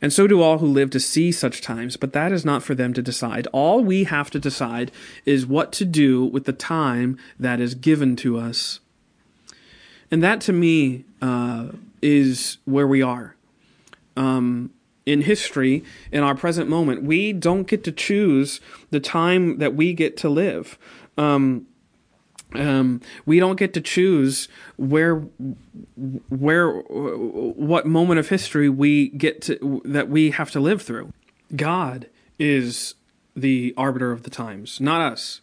and 0.00 0.12
so 0.12 0.26
do 0.26 0.40
all 0.40 0.58
who 0.58 0.66
live 0.66 0.90
to 0.90 1.00
see 1.00 1.32
such 1.32 1.60
times, 1.60 1.96
but 1.96 2.12
that 2.12 2.30
is 2.30 2.44
not 2.44 2.62
for 2.62 2.74
them 2.74 2.92
to 2.94 3.02
decide. 3.02 3.48
All 3.52 3.82
we 3.82 4.04
have 4.04 4.30
to 4.30 4.38
decide 4.38 4.92
is 5.24 5.46
what 5.46 5.72
to 5.72 5.84
do 5.84 6.24
with 6.24 6.44
the 6.44 6.52
time 6.52 7.18
that 7.38 7.60
is 7.60 7.74
given 7.74 8.14
to 8.16 8.38
us. 8.38 8.78
And 10.10 10.22
that 10.22 10.40
to 10.42 10.52
me 10.52 11.04
uh, 11.20 11.68
is 12.00 12.58
where 12.64 12.86
we 12.86 13.02
are. 13.02 13.34
Um, 14.16 14.70
in 15.08 15.22
history, 15.22 15.82
in 16.12 16.22
our 16.22 16.34
present 16.34 16.68
moment. 16.68 17.02
We 17.02 17.32
don't 17.32 17.66
get 17.66 17.82
to 17.84 17.92
choose 17.92 18.60
the 18.90 19.00
time 19.00 19.56
that 19.56 19.74
we 19.74 19.94
get 19.94 20.18
to 20.18 20.28
live. 20.28 20.78
Um, 21.16 21.66
um, 22.54 23.00
we 23.24 23.40
don't 23.40 23.58
get 23.58 23.72
to 23.74 23.80
choose 23.80 24.48
where, 24.76 25.16
where, 26.28 26.70
what 26.70 27.86
moment 27.86 28.20
of 28.20 28.28
history 28.28 28.68
we 28.68 29.08
get 29.08 29.40
to 29.42 29.82
that 29.86 30.08
we 30.10 30.30
have 30.32 30.50
to 30.50 30.60
live 30.60 30.82
through. 30.82 31.12
God 31.56 32.08
is 32.38 32.94
the 33.34 33.72
arbiter 33.76 34.12
of 34.12 34.24
the 34.24 34.30
times, 34.30 34.78
not 34.78 35.00
us. 35.00 35.40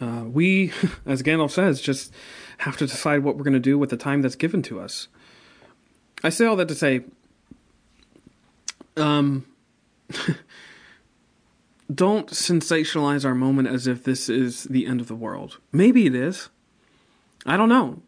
Uh, 0.00 0.24
we, 0.24 0.72
as 1.06 1.22
Gandalf 1.22 1.50
says, 1.50 1.80
just 1.80 2.12
have 2.58 2.76
to 2.76 2.86
decide 2.86 3.24
what 3.24 3.36
we're 3.36 3.44
going 3.44 3.54
to 3.54 3.60
do 3.60 3.76
with 3.76 3.90
the 3.90 3.96
time 3.96 4.22
that's 4.22 4.36
given 4.36 4.62
to 4.62 4.80
us. 4.80 5.08
I 6.22 6.28
say 6.28 6.46
all 6.46 6.56
that 6.56 6.68
to 6.68 6.74
say 6.74 7.04
um, 8.96 9.46
don't 11.94 12.28
sensationalize 12.28 13.24
our 13.24 13.34
moment 13.34 13.68
as 13.68 13.86
if 13.86 14.04
this 14.04 14.28
is 14.28 14.64
the 14.64 14.86
end 14.86 15.00
of 15.00 15.08
the 15.08 15.14
world. 15.14 15.58
Maybe 15.72 16.06
it 16.06 16.14
is. 16.14 16.48
I 17.46 17.56
don't 17.56 17.68
know. 17.68 18.02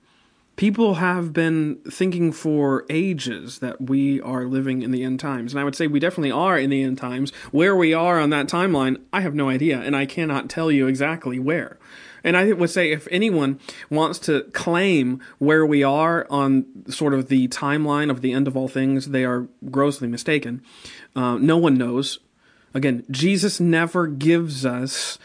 People 0.57 0.95
have 0.95 1.33
been 1.33 1.77
thinking 1.91 2.31
for 2.31 2.85
ages 2.91 3.61
that 3.61 3.81
we 3.81 4.21
are 4.21 4.45
living 4.45 4.83
in 4.83 4.91
the 4.91 5.03
end 5.03 5.19
times. 5.19 5.53
And 5.53 5.61
I 5.61 5.65
would 5.65 5.75
say 5.75 5.87
we 5.87 5.99
definitely 5.99 6.31
are 6.31 6.59
in 6.59 6.69
the 6.71 6.83
end 6.83 6.99
times. 6.99 7.33
Where 7.51 7.75
we 7.75 7.95
are 7.95 8.21
on 8.21 8.31
that 8.31 8.49
timeline, 8.49 9.01
I 9.13 9.23
have 9.23 9.35
no 9.35 9.49
idea. 9.49 9.81
And 9.81 9.97
I 9.97 10.05
cannot 10.05 10.51
tell 10.51 10.71
you 10.71 10.87
exactly 10.87 11.39
where. 11.39 11.79
And 12.25 12.37
I 12.37 12.53
would 12.53 12.71
say 12.71 12.93
if 12.93 13.09
anyone 13.11 13.59
wants 13.91 14.19
to 14.21 14.43
claim 14.53 15.21
where 15.39 15.67
we 15.67 15.83
are 15.83 16.27
on 16.31 16.67
sort 16.89 17.15
of 17.15 17.29
the 17.29 17.49
timeline 17.49 18.11
of 18.11 18.21
the 18.21 18.33
end 18.33 18.47
of 18.47 18.57
all 18.57 18.69
things, 18.69 19.09
they 19.09 19.25
are 19.25 19.49
grossly 19.71 20.09
mistaken. 20.09 20.63
Uh, 21.17 21.37
no 21.39 21.57
one 21.57 21.77
knows. 21.77 22.19
Again, 22.75 23.05
Jesus 23.11 23.61
never 23.61 24.07
gives 24.07 24.65
us 24.65 25.19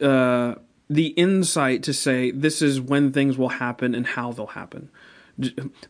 uh, 0.00 0.54
the 0.88 1.08
insight 1.08 1.82
to 1.84 1.92
say 1.92 2.30
this 2.30 2.62
is 2.62 2.80
when 2.80 3.12
things 3.12 3.38
will 3.38 3.50
happen 3.50 3.94
and 3.94 4.06
how 4.06 4.32
they'll 4.32 4.48
happen. 4.48 4.90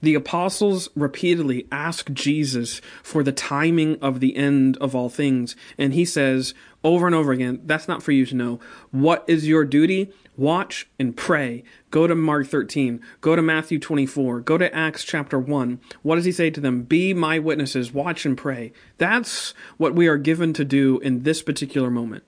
The 0.00 0.14
apostles 0.14 0.90
repeatedly 0.94 1.66
ask 1.72 2.12
Jesus 2.12 2.80
for 3.02 3.24
the 3.24 3.32
timing 3.32 3.98
of 4.00 4.20
the 4.20 4.36
end 4.36 4.76
of 4.76 4.94
all 4.94 5.08
things, 5.08 5.56
and 5.76 5.92
he 5.92 6.04
says 6.04 6.54
over 6.82 7.06
and 7.06 7.14
over 7.14 7.32
again, 7.32 7.60
That's 7.64 7.88
not 7.88 8.02
for 8.02 8.12
you 8.12 8.24
to 8.26 8.34
know. 8.34 8.60
What 8.90 9.24
is 9.26 9.46
your 9.46 9.64
duty? 9.64 10.12
Watch 10.36 10.88
and 10.98 11.14
pray. 11.14 11.62
Go 11.90 12.06
to 12.06 12.14
Mark 12.14 12.46
13. 12.46 13.00
Go 13.20 13.36
to 13.36 13.42
Matthew 13.42 13.78
24. 13.78 14.40
Go 14.40 14.56
to 14.56 14.74
Acts 14.74 15.04
chapter 15.04 15.38
1. 15.38 15.80
What 16.02 16.16
does 16.16 16.24
he 16.24 16.32
say 16.32 16.48
to 16.50 16.60
them? 16.60 16.82
Be 16.82 17.12
my 17.12 17.38
witnesses. 17.38 17.92
Watch 17.92 18.24
and 18.24 18.38
pray. 18.38 18.72
That's 18.96 19.52
what 19.76 19.94
we 19.94 20.08
are 20.08 20.16
given 20.16 20.54
to 20.54 20.64
do 20.64 20.98
in 21.00 21.24
this 21.24 21.42
particular 21.42 21.90
moment, 21.90 22.24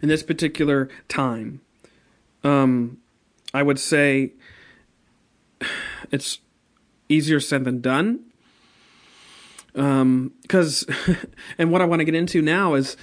in 0.00 0.08
this 0.08 0.22
particular 0.22 0.88
time. 1.08 1.60
Um, 2.42 2.98
I 3.52 3.62
would 3.62 3.78
say 3.78 4.32
it's 6.10 6.38
easier 7.10 7.40
said 7.40 7.64
than 7.64 7.82
done. 7.82 8.20
Um, 9.74 10.32
because, 10.42 10.84
and 11.58 11.70
what 11.70 11.80
I 11.80 11.84
want 11.84 12.00
to 12.00 12.04
get 12.04 12.14
into 12.14 12.42
now 12.42 12.74
is 12.74 12.96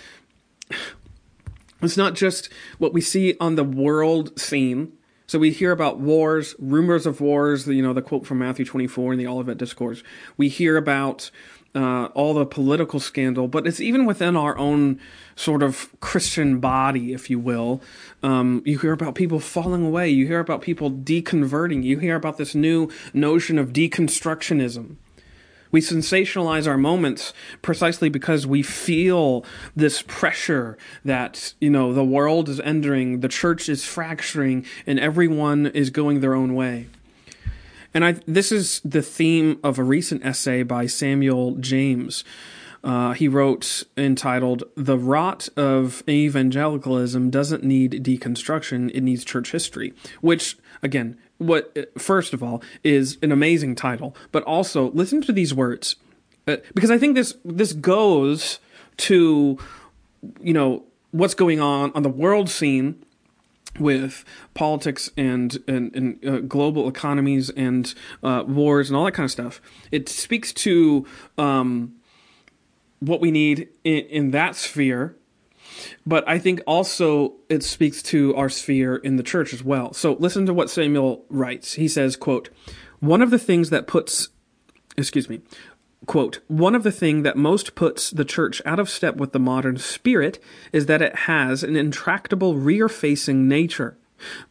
it's 1.81 1.97
not 1.97 2.15
just 2.15 2.49
what 2.77 2.93
we 2.93 3.01
see 3.01 3.35
on 3.39 3.55
the 3.55 3.63
world 3.63 4.39
scene. 4.39 4.93
So 5.27 5.39
we 5.39 5.51
hear 5.51 5.71
about 5.71 5.99
wars, 5.99 6.55
rumors 6.57 7.05
of 7.05 7.19
wars, 7.19 7.67
you 7.67 7.81
know, 7.81 7.93
the 7.93 8.01
quote 8.01 8.25
from 8.25 8.39
Matthew 8.39 8.63
24 8.63 9.13
in 9.13 9.19
the 9.19 9.27
Olivet 9.27 9.57
Discourse. 9.57 10.01
We 10.37 10.47
hear 10.47 10.77
about 10.77 11.29
uh, 11.75 12.05
all 12.15 12.33
the 12.33 12.45
political 12.45 12.99
scandal, 12.99 13.47
but 13.47 13.67
it's 13.67 13.79
even 13.79 14.05
within 14.05 14.35
our 14.35 14.57
own 14.57 14.99
sort 15.35 15.61
of 15.61 15.93
Christian 15.99 16.59
body, 16.59 17.13
if 17.13 17.29
you 17.29 17.39
will. 17.39 17.81
Um, 18.23 18.63
you 18.65 18.79
hear 18.79 18.93
about 18.93 19.15
people 19.15 19.39
falling 19.39 19.85
away. 19.85 20.09
You 20.09 20.25
hear 20.25 20.39
about 20.39 20.61
people 20.61 20.89
deconverting. 20.89 21.83
You 21.83 21.99
hear 21.99 22.15
about 22.15 22.37
this 22.37 22.55
new 22.55 22.89
notion 23.13 23.59
of 23.59 23.73
deconstructionism. 23.73 24.95
We 25.71 25.81
sensationalize 25.81 26.67
our 26.67 26.77
moments 26.77 27.33
precisely 27.61 28.09
because 28.09 28.47
we 28.47 28.63
feel 28.63 29.45
this 29.75 30.01
pressure 30.01 30.77
that, 31.03 31.53
you 31.59 31.69
know, 31.69 31.93
the 31.93 32.03
world 32.03 32.49
is 32.49 32.59
ending, 32.59 33.19
the 33.19 33.27
church 33.27 33.69
is 33.69 33.85
fracturing, 33.85 34.65
and 34.85 34.99
everyone 34.99 35.67
is 35.67 35.89
going 35.89 36.19
their 36.19 36.35
own 36.35 36.55
way. 36.55 36.87
And 37.93 38.05
I, 38.05 38.11
this 38.27 38.51
is 38.51 38.81
the 38.85 39.01
theme 39.01 39.59
of 39.63 39.79
a 39.79 39.83
recent 39.83 40.25
essay 40.25 40.63
by 40.63 40.85
Samuel 40.85 41.55
James. 41.55 42.23
Uh, 42.83 43.13
he 43.13 43.27
wrote 43.27 43.83
entitled 43.97 44.63
The 44.75 44.97
Rot 44.97 45.49
of 45.57 46.03
Evangelicalism 46.07 47.29
Doesn't 47.29 47.63
Need 47.63 48.03
Deconstruction, 48.03 48.91
It 48.93 49.01
Needs 49.01 49.25
Church 49.25 49.51
History, 49.51 49.93
which, 50.21 50.57
again, 50.83 51.17
what 51.37 51.75
first 51.99 52.33
of 52.33 52.41
all 52.41 52.61
is 52.83 53.17
an 53.21 53.31
amazing 53.31 53.75
title, 53.75 54.15
but 54.31 54.43
also 54.43 54.91
listen 54.91 55.21
to 55.21 55.31
these 55.31 55.53
words 55.53 55.95
uh, 56.47 56.57
because 56.73 56.89
I 56.89 56.97
think 56.97 57.15
this 57.15 57.35
this 57.43 57.73
goes 57.73 58.59
to 58.97 59.57
you 60.41 60.53
know 60.53 60.83
what's 61.11 61.33
going 61.33 61.59
on 61.59 61.91
on 61.93 62.03
the 62.03 62.09
world 62.09 62.49
scene 62.49 63.03
with 63.79 64.23
politics 64.53 65.11
and 65.17 65.57
and, 65.67 65.95
and 65.95 66.25
uh, 66.25 66.39
global 66.39 66.87
economies 66.87 67.49
and 67.51 67.93
uh, 68.23 68.43
wars 68.47 68.89
and 68.89 68.97
all 68.97 69.05
that 69.05 69.11
kind 69.11 69.25
of 69.25 69.31
stuff. 69.31 69.61
It 69.91 70.07
speaks 70.07 70.53
to 70.53 71.05
um, 71.37 71.95
what 72.99 73.19
we 73.19 73.29
need 73.29 73.67
in, 73.83 74.05
in 74.05 74.31
that 74.31 74.55
sphere 74.55 75.16
but 76.05 76.27
I 76.27 76.39
think 76.39 76.61
also 76.65 77.35
it 77.49 77.63
speaks 77.63 78.01
to 78.03 78.35
our 78.35 78.49
sphere 78.49 78.95
in 78.95 79.17
the 79.17 79.23
church 79.23 79.53
as 79.53 79.63
well. 79.63 79.93
So 79.93 80.13
listen 80.13 80.45
to 80.45 80.53
what 80.53 80.69
Samuel 80.69 81.25
writes. 81.29 81.73
He 81.73 81.87
says, 81.87 82.15
quote, 82.15 82.49
one 82.99 83.21
of 83.21 83.29
the 83.29 83.39
things 83.39 83.69
that 83.69 83.87
puts, 83.87 84.29
excuse 84.97 85.29
me, 85.29 85.41
quote, 86.05 86.39
one 86.47 86.75
of 86.75 86.83
the 86.83 86.91
thing 86.91 87.23
that 87.23 87.37
most 87.37 87.75
puts 87.75 88.09
the 88.09 88.25
church 88.25 88.61
out 88.65 88.79
of 88.79 88.89
step 88.89 89.17
with 89.17 89.31
the 89.31 89.39
modern 89.39 89.77
spirit 89.77 90.41
is 90.71 90.85
that 90.85 91.01
it 91.01 91.15
has 91.15 91.63
an 91.63 91.75
intractable 91.75 92.55
rear 92.55 92.89
facing 92.89 93.47
nature. 93.47 93.97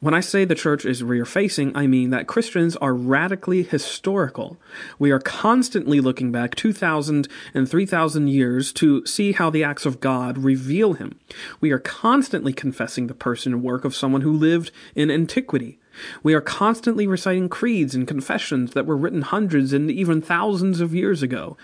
When 0.00 0.14
I 0.14 0.20
say 0.20 0.44
the 0.44 0.55
church 0.55 0.85
is 0.85 1.02
rear 1.02 1.24
facing, 1.24 1.76
I 1.76 1.87
mean 1.87 2.11
that 2.11 2.26
Christians 2.26 2.76
are 2.76 2.94
radically 2.94 3.62
historical. 3.62 4.59
We 4.98 5.11
are 5.11 5.18
constantly 5.18 6.00
looking 6.00 6.31
back 6.31 6.55
2,000 6.55 7.29
and 7.55 7.68
3,000 7.68 8.29
years 8.29 8.72
to 8.74 9.05
see 9.07 9.33
how 9.33 9.50
the 9.50 9.64
acts 9.64 9.87
of 9.87 10.00
God 10.00 10.38
reveal 10.38 10.94
him. 10.94 11.18
We 11.61 11.70
are 11.70 11.79
constantly 11.79 12.52
confessing 12.52 13.07
the 13.07 13.14
person 13.14 13.52
and 13.52 13.62
work 13.62 13.85
of 13.85 13.94
someone 13.94 14.22
who 14.22 14.33
lived 14.33 14.70
in 14.94 15.11
antiquity. 15.11 15.79
We 16.22 16.35
are 16.35 16.40
constantly 16.40 17.07
reciting 17.07 17.48
creeds 17.48 17.94
and 17.94 18.07
confessions 18.07 18.72
that 18.72 18.87
were 18.87 18.96
written 18.96 19.22
hundreds 19.22 19.72
and 19.72 19.90
even 19.90 20.20
thousands 20.20 20.81
of 20.81 20.94
years 20.94 21.22
ago. 21.22 21.57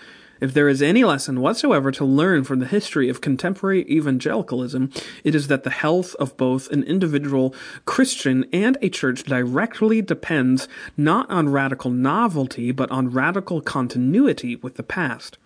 If 0.43 0.53
there 0.53 0.67
is 0.67 0.81
any 0.81 1.05
lesson 1.05 1.39
whatsoever 1.39 1.89
to 1.93 2.03
learn 2.03 2.43
from 2.43 2.59
the 2.59 2.65
history 2.65 3.07
of 3.07 3.21
contemporary 3.21 3.89
evangelicalism, 3.89 4.91
it 5.23 5.35
is 5.35 5.47
that 5.47 5.63
the 5.63 5.69
health 5.69 6.15
of 6.15 6.35
both 6.35 6.69
an 6.69 6.83
individual 6.83 7.55
Christian 7.85 8.43
and 8.51 8.77
a 8.81 8.89
church 8.89 9.23
directly 9.23 10.01
depends 10.01 10.67
not 10.97 11.31
on 11.31 11.47
radical 11.47 11.91
novelty, 11.91 12.73
but 12.73 12.91
on 12.91 13.09
radical 13.09 13.61
continuity 13.61 14.57
with 14.57 14.75
the 14.75 14.83
past. 14.83 15.37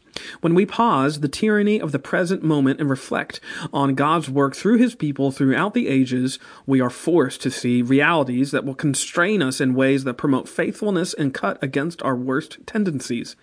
When 0.41 0.55
we 0.55 0.65
pause 0.65 1.19
the 1.19 1.27
tyranny 1.27 1.79
of 1.79 1.91
the 1.91 1.99
present 1.99 2.41
moment 2.41 2.79
and 2.79 2.89
reflect 2.89 3.39
on 3.71 3.93
God's 3.93 4.31
work 4.31 4.55
through 4.55 4.79
his 4.79 4.95
people 4.95 5.31
throughout 5.31 5.75
the 5.75 5.89
ages, 5.89 6.39
we 6.65 6.81
are 6.81 6.89
forced 6.89 7.43
to 7.43 7.51
see 7.51 7.83
realities 7.83 8.49
that 8.49 8.65
will 8.65 8.73
constrain 8.73 9.43
us 9.43 9.61
in 9.61 9.75
ways 9.75 10.05
that 10.05 10.15
promote 10.15 10.49
faithfulness 10.49 11.13
and 11.13 11.35
cut 11.35 11.61
against 11.61 12.01
our 12.01 12.15
worst 12.15 12.57
tendencies. 12.65 13.35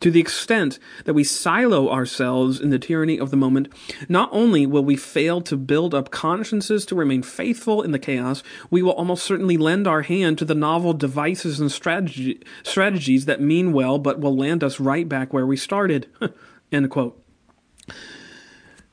To 0.00 0.10
the 0.10 0.20
extent 0.20 0.78
that 1.04 1.14
we 1.14 1.24
silo 1.24 1.90
ourselves 1.90 2.60
in 2.60 2.68
the 2.68 2.78
tyranny 2.78 3.18
of 3.18 3.30
the 3.30 3.38
moment, 3.38 3.68
not 4.08 4.28
only 4.32 4.66
will 4.66 4.84
we 4.84 4.96
fail 4.96 5.40
to 5.42 5.56
build 5.56 5.94
up 5.94 6.10
consciences 6.10 6.84
to 6.86 6.94
remain 6.94 7.22
faithful 7.22 7.80
in 7.80 7.92
the 7.92 7.98
chaos, 7.98 8.42
we 8.70 8.82
will 8.82 8.92
almost 8.92 9.24
certainly 9.24 9.56
lend 9.56 9.86
our 9.86 10.02
hand 10.02 10.36
to 10.38 10.44
the 10.44 10.54
novel 10.54 10.92
devices 10.92 11.58
and 11.58 11.72
strategy, 11.72 12.42
strategies 12.62 13.24
that 13.24 13.40
mean 13.40 13.72
well 13.72 13.98
but 13.98 14.20
will 14.20 14.36
land 14.36 14.62
us 14.62 14.78
right 14.78 15.08
back 15.08 15.32
where 15.32 15.46
we 15.46 15.56
started. 15.56 16.06
End 16.72 16.90
quote. 16.90 17.18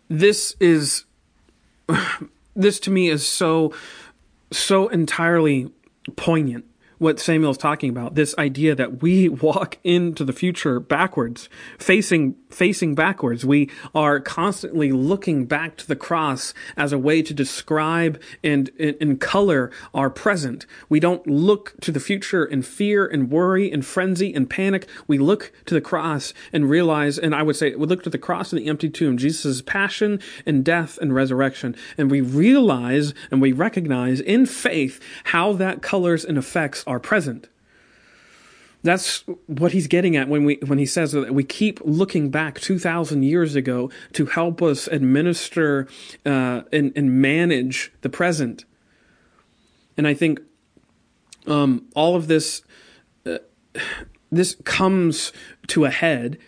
This 0.08 0.56
is, 0.62 1.04
this 2.56 2.80
to 2.82 2.90
me 2.90 3.10
is 3.10 3.28
so, 3.28 3.74
so 4.52 4.88
entirely 4.88 5.72
poignant 6.16 6.66
what 7.02 7.20
Samuel's 7.20 7.58
talking 7.58 7.90
about. 7.90 8.14
This 8.14 8.36
idea 8.38 8.76
that 8.76 9.02
we 9.02 9.28
walk 9.48 9.80
into 9.84 10.24
the 10.24 10.34
future 10.34 10.80
backwards, 10.80 11.50
facing 11.80 12.36
facing 12.54 12.94
backwards. 12.94 13.46
We 13.46 13.70
are 13.96 14.20
constantly 14.20 14.92
looking 14.92 15.46
back 15.46 15.78
to 15.78 15.88
the 15.88 15.96
cross 15.96 16.54
as 16.78 16.94
a 16.94 17.00
way 17.00 17.22
to 17.22 17.34
describe 17.34 18.22
and, 18.44 18.70
and, 18.78 19.22
color 19.22 19.72
our 19.94 20.10
present. 20.10 20.66
We 20.90 21.00
don't 21.00 21.26
look 21.28 21.74
to 21.82 21.92
the 21.92 22.00
future 22.00 22.44
in 22.44 22.62
fear 22.62 23.06
and 23.06 23.30
worry 23.30 23.72
and 23.72 23.86
frenzy 23.86 24.34
and 24.34 24.50
panic. 24.50 24.88
We 25.08 25.18
look 25.18 25.52
to 25.66 25.74
the 25.74 25.82
cross 25.82 26.34
and 26.52 26.70
realize, 26.70 27.18
and 27.18 27.36
I 27.36 27.44
would 27.44 27.56
say, 27.56 27.76
we 27.76 27.86
look 27.86 28.04
to 28.04 28.10
the 28.10 28.18
cross 28.18 28.52
and 28.52 28.62
the 28.62 28.68
empty 28.68 28.90
tomb, 28.90 29.18
Jesus' 29.18 29.62
passion 29.62 30.20
and 30.46 30.66
death 30.66 30.98
and 31.02 31.14
resurrection. 31.14 31.76
And 31.98 32.10
we 32.12 32.22
realize 32.22 33.14
and 33.30 33.42
we 33.42 33.52
recognize 33.52 34.20
in 34.20 34.46
faith 34.46 35.00
how 35.26 35.54
that 35.54 35.82
colors 35.82 36.26
and 36.26 36.38
affects 36.38 36.84
our 36.92 37.00
present. 37.00 37.50
That's 38.84 39.24
what 39.46 39.74
he's 39.74 39.88
getting 39.88 40.16
at 40.16 40.28
when 40.28 40.44
we 40.44 40.56
when 40.66 40.80
he 40.80 40.88
says 40.88 41.12
that 41.12 41.34
we 41.34 41.44
keep 41.44 41.80
looking 41.84 42.32
back 42.32 42.60
two 42.60 42.80
thousand 42.80 43.24
years 43.24 43.56
ago 43.56 43.92
to 44.14 44.26
help 44.26 44.62
us 44.62 44.88
administer 44.88 45.88
uh, 46.26 46.62
and 46.72 46.92
and 46.96 47.22
manage 47.22 47.94
the 48.02 48.10
present. 48.10 48.66
And 49.98 50.08
I 50.08 50.16
think 50.16 50.40
um, 51.46 51.88
all 51.96 52.16
of 52.16 52.28
this 52.28 52.64
uh, 53.26 53.38
this 54.32 54.56
comes 54.64 55.32
to 55.68 55.86
a 55.86 55.92
head 55.92 56.40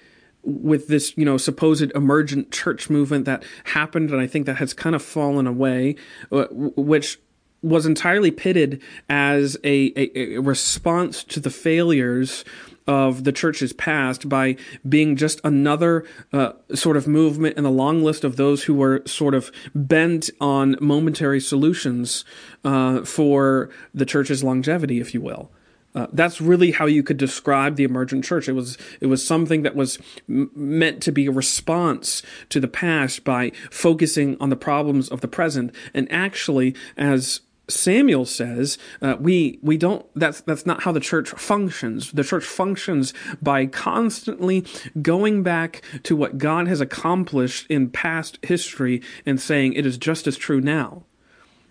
with 0.41 0.87
this 0.87 1.15
you 1.15 1.25
know 1.25 1.37
supposed 1.37 1.91
emergent 1.93 2.51
church 2.51 2.89
movement 2.89 3.25
that 3.25 3.43
happened, 3.65 4.09
and 4.09 4.19
I 4.19 4.25
think 4.25 4.47
that 4.47 4.55
has 4.55 4.73
kind 4.73 4.95
of 4.95 5.03
fallen 5.03 5.45
away, 5.45 5.95
uh, 6.31 6.45
which 6.49 7.19
was 7.63 7.85
entirely 7.85 8.29
pitted 8.29 8.81
as 9.09 9.57
a, 9.63 9.93
a, 9.95 10.35
a 10.35 10.41
response 10.41 11.23
to 11.23 11.39
the 11.39 11.49
failures 11.49 12.43
of 12.85 13.23
the 13.23 13.31
church's 13.31 13.73
past 13.73 14.27
by 14.27 14.55
being 14.87 15.15
just 15.15 15.39
another 15.43 16.05
uh, 16.33 16.51
sort 16.73 16.97
of 16.97 17.07
movement 17.07 17.57
in 17.57 17.63
the 17.63 17.71
long 17.71 18.03
list 18.03 18.23
of 18.23 18.35
those 18.35 18.63
who 18.63 18.73
were 18.73 19.01
sort 19.05 19.33
of 19.33 19.51
bent 19.73 20.29
on 20.41 20.75
momentary 20.81 21.39
solutions 21.39 22.25
uh, 22.65 23.03
for 23.03 23.69
the 23.93 24.05
church's 24.05 24.43
longevity, 24.43 24.99
if 24.99 25.13
you 25.13 25.21
will. 25.21 25.49
Uh, 25.95 26.07
that's 26.11 26.41
really 26.41 26.71
how 26.71 26.87
you 26.87 27.03
could 27.03 27.17
describe 27.17 27.75
the 27.75 27.83
emergent 27.83 28.25
church. 28.25 28.49
It 28.49 28.53
was 28.53 28.79
it 28.99 29.05
was 29.05 29.25
something 29.25 29.61
that 29.61 29.75
was 29.75 29.99
m- 30.27 30.49
meant 30.55 31.03
to 31.03 31.11
be 31.11 31.27
a 31.27 31.31
response 31.31 32.23
to 32.49 32.59
the 32.59 32.67
past 32.67 33.23
by 33.23 33.51
focusing 33.69 34.35
on 34.39 34.49
the 34.49 34.55
problems 34.55 35.07
of 35.09 35.21
the 35.21 35.27
present, 35.27 35.73
and 35.93 36.11
actually, 36.11 36.75
as 36.97 37.41
Samuel 37.69 38.25
says 38.25 38.77
uh, 39.01 39.15
we 39.19 39.59
we 39.61 39.77
don't 39.77 40.05
that's 40.15 40.41
that's 40.41 40.65
not 40.65 40.83
how 40.83 40.91
the 40.91 40.99
church 40.99 41.29
functions. 41.29 42.11
The 42.11 42.23
church 42.23 42.43
functions 42.43 43.13
by 43.41 43.65
constantly 43.67 44.65
going 45.01 45.43
back 45.43 45.81
to 46.03 46.15
what 46.15 46.37
God 46.37 46.67
has 46.67 46.81
accomplished 46.81 47.65
in 47.69 47.89
past 47.89 48.37
history 48.43 49.01
and 49.25 49.39
saying 49.39 49.73
it 49.73 49.85
is 49.85 49.97
just 49.97 50.27
as 50.27 50.35
true 50.35 50.59
now. 50.59 51.03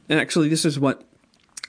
And 0.08 0.18
actually, 0.18 0.48
this 0.48 0.64
is 0.64 0.80
what 0.80 1.04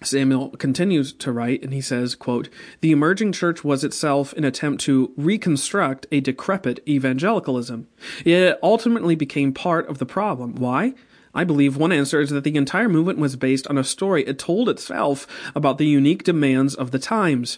Samuel 0.01 0.49
continues 0.51 1.13
to 1.13 1.31
write, 1.31 1.63
and 1.63 1.73
he 1.73 1.81
says, 1.81 2.15
quote, 2.15 2.49
The 2.81 2.91
emerging 2.91 3.31
church 3.31 3.63
was 3.63 3.83
itself 3.83 4.33
an 4.33 4.43
attempt 4.43 4.83
to 4.85 5.13
reconstruct 5.15 6.07
a 6.11 6.19
decrepit 6.19 6.81
evangelicalism. 6.87 7.87
It 8.25 8.57
ultimately 8.61 9.15
became 9.15 9.53
part 9.53 9.87
of 9.87 9.99
the 9.99 10.05
problem. 10.05 10.55
Why? 10.55 10.93
I 11.33 11.43
believe 11.43 11.75
one 11.75 11.91
answer 11.91 12.21
is 12.21 12.29
that 12.29 12.43
the 12.43 12.55
entire 12.55 12.89
movement 12.89 13.19
was 13.19 13.35
based 13.35 13.67
on 13.67 13.77
a 13.77 13.83
story 13.83 14.23
it 14.23 14.37
told 14.37 14.69
itself 14.69 15.25
about 15.55 15.77
the 15.77 15.87
unique 15.87 16.23
demands 16.23 16.75
of 16.75 16.91
the 16.91 16.99
times. 16.99 17.57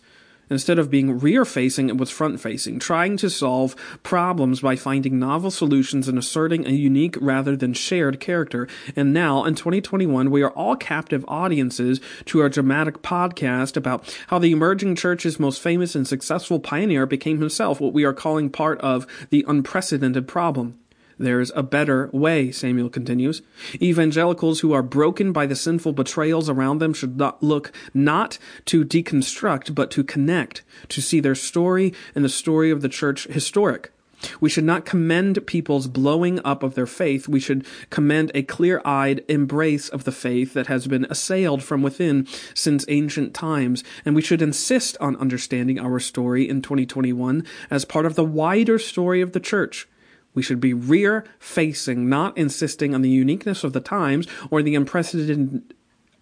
Instead 0.49 0.77
of 0.77 0.91
being 0.91 1.19
rear 1.19 1.43
facing, 1.43 1.89
it 1.89 1.97
was 1.97 2.11
front 2.11 2.39
facing, 2.39 2.77
trying 2.77 3.17
to 3.17 3.29
solve 3.29 3.75
problems 4.03 4.61
by 4.61 4.75
finding 4.75 5.17
novel 5.17 5.49
solutions 5.49 6.07
and 6.07 6.19
asserting 6.19 6.67
a 6.67 6.71
unique 6.71 7.17
rather 7.19 7.55
than 7.55 7.73
shared 7.73 8.19
character. 8.19 8.67
And 8.95 9.11
now, 9.11 9.43
in 9.43 9.55
2021, 9.55 10.29
we 10.29 10.43
are 10.43 10.51
all 10.51 10.75
captive 10.75 11.25
audiences 11.27 11.99
to 12.25 12.41
our 12.41 12.49
dramatic 12.49 13.01
podcast 13.01 13.75
about 13.75 14.15
how 14.27 14.37
the 14.37 14.51
emerging 14.51 14.95
church's 14.95 15.39
most 15.39 15.61
famous 15.61 15.95
and 15.95 16.07
successful 16.07 16.59
pioneer 16.59 17.07
became 17.07 17.39
himself 17.39 17.81
what 17.81 17.93
we 17.93 18.05
are 18.05 18.13
calling 18.13 18.49
part 18.49 18.79
of 18.81 19.07
the 19.31 19.43
unprecedented 19.47 20.27
problem. 20.27 20.77
There's 21.17 21.51
a 21.55 21.63
better 21.63 22.09
way, 22.11 22.51
Samuel 22.51 22.89
continues. 22.89 23.41
Evangelicals 23.81 24.59
who 24.59 24.73
are 24.73 24.83
broken 24.83 25.31
by 25.31 25.45
the 25.45 25.55
sinful 25.55 25.93
betrayals 25.93 26.49
around 26.49 26.79
them 26.79 26.93
should 26.93 27.17
not 27.17 27.41
look 27.41 27.71
not 27.93 28.37
to 28.65 28.83
deconstruct, 28.83 29.73
but 29.73 29.91
to 29.91 30.03
connect, 30.03 30.63
to 30.89 31.01
see 31.01 31.19
their 31.19 31.35
story 31.35 31.93
and 32.13 32.25
the 32.25 32.29
story 32.29 32.69
of 32.69 32.81
the 32.81 32.89
church 32.89 33.25
historic. 33.25 33.91
We 34.39 34.49
should 34.49 34.63
not 34.63 34.85
commend 34.85 35.45
people's 35.45 35.87
blowing 35.87 36.39
up 36.43 36.63
of 36.63 36.75
their 36.75 36.87
faith. 36.87 37.27
We 37.27 37.39
should 37.39 37.65
commend 37.89 38.31
a 38.33 38.43
clear 38.43 38.81
eyed 38.83 39.23
embrace 39.27 39.89
of 39.89 40.03
the 40.03 40.11
faith 40.11 40.53
that 40.53 40.67
has 40.67 40.87
been 40.87 41.05
assailed 41.09 41.63
from 41.63 41.81
within 41.81 42.27
since 42.53 42.85
ancient 42.87 43.33
times. 43.33 43.83
And 44.03 44.15
we 44.15 44.21
should 44.21 44.41
insist 44.41 44.97
on 44.99 45.15
understanding 45.17 45.79
our 45.79 45.99
story 45.99 46.47
in 46.47 46.61
2021 46.61 47.45
as 47.69 47.85
part 47.85 48.05
of 48.05 48.15
the 48.15 48.25
wider 48.25 48.79
story 48.79 49.21
of 49.21 49.33
the 49.33 49.39
church. 49.39 49.87
We 50.35 50.43
should 50.43 50.59
be 50.59 50.73
rear 50.73 51.25
facing, 51.39 52.07
not 52.07 52.37
insisting 52.37 52.93
on 52.93 53.01
the 53.01 53.09
uniqueness 53.09 53.63
of 53.63 53.73
the 53.73 53.79
times 53.79 54.27
or 54.51 54.61
the 54.61 54.75
unprecedented 54.75 55.73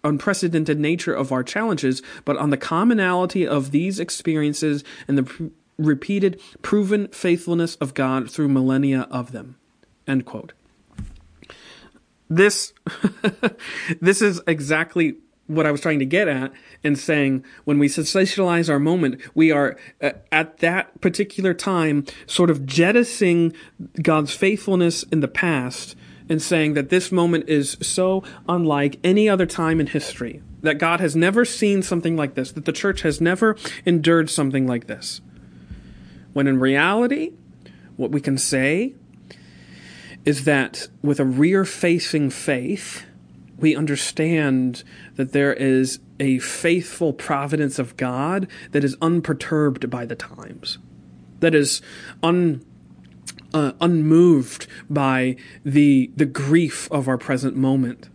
unprecedented 0.04 0.78
nature 0.78 1.14
of 1.14 1.32
our 1.32 1.42
challenges, 1.42 2.02
but 2.26 2.36
on 2.36 2.50
the 2.50 2.58
commonality 2.58 3.46
of 3.46 3.70
these 3.70 3.98
experiences 3.98 4.84
and 5.08 5.16
the 5.16 5.50
repeated, 5.78 6.40
proven 6.62 7.08
faithfulness 7.08 7.76
of 7.76 7.94
God 7.94 8.30
through 8.30 8.48
millennia 8.48 9.08
of 9.10 9.32
them. 9.32 9.56
End 10.06 10.26
quote. 10.26 10.52
This, 12.28 12.72
this 14.00 14.22
is 14.22 14.40
exactly 14.46 15.16
what 15.46 15.66
I 15.66 15.70
was 15.70 15.80
trying 15.80 15.98
to 15.98 16.06
get 16.06 16.28
at 16.28 16.52
and 16.82 16.98
saying 16.98 17.44
when 17.64 17.78
we 17.78 17.88
sensationalize 17.88 18.70
our 18.70 18.78
moment, 18.78 19.20
we 19.34 19.50
are 19.50 19.76
uh, 20.00 20.12
at 20.32 20.58
that 20.58 21.00
particular 21.00 21.52
time 21.52 22.06
sort 22.26 22.50
of 22.50 22.66
jettisoning 22.66 23.54
God's 24.02 24.34
faithfulness 24.34 25.02
in 25.04 25.20
the 25.20 25.28
past 25.28 25.96
and 26.28 26.40
saying 26.40 26.74
that 26.74 26.88
this 26.88 27.12
moment 27.12 27.48
is 27.48 27.76
so 27.82 28.22
unlike 28.48 28.98
any 29.04 29.28
other 29.28 29.46
time 29.46 29.80
in 29.80 29.88
history, 29.88 30.42
that 30.62 30.78
God 30.78 31.00
has 31.00 31.14
never 31.14 31.44
seen 31.44 31.82
something 31.82 32.16
like 32.16 32.34
this, 32.34 32.52
that 32.52 32.64
the 32.64 32.72
church 32.72 33.02
has 33.02 33.20
never 33.20 33.56
endured 33.84 34.30
something 34.30 34.66
like 34.66 34.86
this. 34.86 35.20
When 36.32 36.46
in 36.46 36.58
reality, 36.58 37.32
what 37.96 38.10
we 38.10 38.20
can 38.20 38.38
say 38.38 38.94
is 40.24 40.44
that 40.44 40.88
with 41.02 41.20
a 41.20 41.24
rear 41.24 41.66
facing 41.66 42.30
faith, 42.30 43.04
we 43.58 43.74
understand 43.76 44.82
that 45.16 45.32
there 45.32 45.52
is 45.52 46.00
a 46.18 46.38
faithful 46.38 47.12
providence 47.12 47.78
of 47.78 47.96
God 47.96 48.48
that 48.72 48.84
is 48.84 48.96
unperturbed 49.00 49.88
by 49.90 50.04
the 50.04 50.16
times, 50.16 50.78
that 51.40 51.54
is 51.54 51.80
un, 52.22 52.64
uh, 53.52 53.72
unmoved 53.80 54.66
by 54.90 55.36
the 55.64 56.10
the 56.16 56.26
grief 56.26 56.90
of 56.90 57.08
our 57.08 57.18
present 57.18 57.56
moment. 57.56 58.08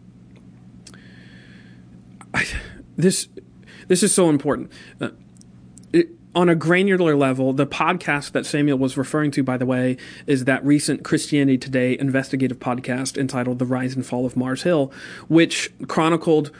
I, 2.33 2.45
this 2.97 3.29
this 3.87 4.03
is 4.03 4.13
so 4.13 4.29
important. 4.29 4.71
Uh, 4.99 5.09
on 6.35 6.47
a 6.47 6.55
granular 6.55 7.15
level, 7.15 7.53
the 7.53 7.65
podcast 7.65 8.33
that 8.33 8.45
Samuel 8.45 8.77
was 8.77 8.97
referring 8.97 9.31
to, 9.31 9.43
by 9.43 9.57
the 9.57 9.65
way, 9.65 9.97
is 10.27 10.45
that 10.45 10.63
recent 10.63 11.03
Christianity 11.03 11.57
Today 11.57 11.97
investigative 11.97 12.59
podcast 12.59 13.17
entitled 13.17 13.59
The 13.59 13.65
Rise 13.65 13.95
and 13.95 14.05
Fall 14.05 14.25
of 14.25 14.37
Mars 14.37 14.63
Hill, 14.63 14.91
which 15.27 15.71
chronicled 15.87 16.51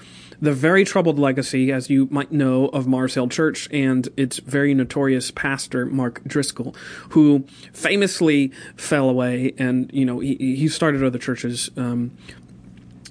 the 0.42 0.54
very 0.54 0.86
troubled 0.86 1.20
legacy, 1.20 1.72
as 1.72 1.90
you 1.90 2.08
might 2.10 2.32
know, 2.32 2.68
of 2.68 2.88
Mars 2.88 3.14
Hill 3.14 3.28
Church 3.28 3.68
and 3.72 4.08
its 4.16 4.40
very 4.40 4.74
notorious 4.74 5.32
pastor, 5.32 5.86
Mark 5.86 6.24
Driscoll, 6.26 6.74
who 7.10 7.46
famously 7.74 8.52
fell 8.76 9.10
away 9.10 9.54
and, 9.58 9.92
you 9.94 10.06
know, 10.06 10.20
he, 10.20 10.36
he 10.36 10.68
started 10.68 11.04
other 11.04 11.20
churches, 11.20 11.70
um, 11.78 12.12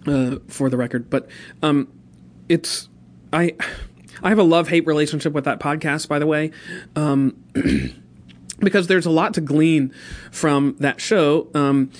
uh, 0.06 0.36
for 0.48 0.70
the 0.70 0.76
record. 0.76 1.10
But 1.10 1.28
um, 1.62 1.88
it's, 2.48 2.88
I, 3.32 3.54
I 4.22 4.28
have 4.28 4.38
a 4.38 4.44
love 4.44 4.68
hate 4.68 4.86
relationship 4.86 5.32
with 5.32 5.44
that 5.44 5.60
podcast, 5.60 6.08
by 6.08 6.18
the 6.18 6.26
way. 6.26 6.50
Um, 6.96 7.42
because 8.60 8.86
there's 8.88 9.06
a 9.06 9.10
lot 9.10 9.34
to 9.34 9.40
glean 9.40 9.92
from 10.30 10.76
that 10.80 11.00
show. 11.00 11.48
Um, 11.54 11.90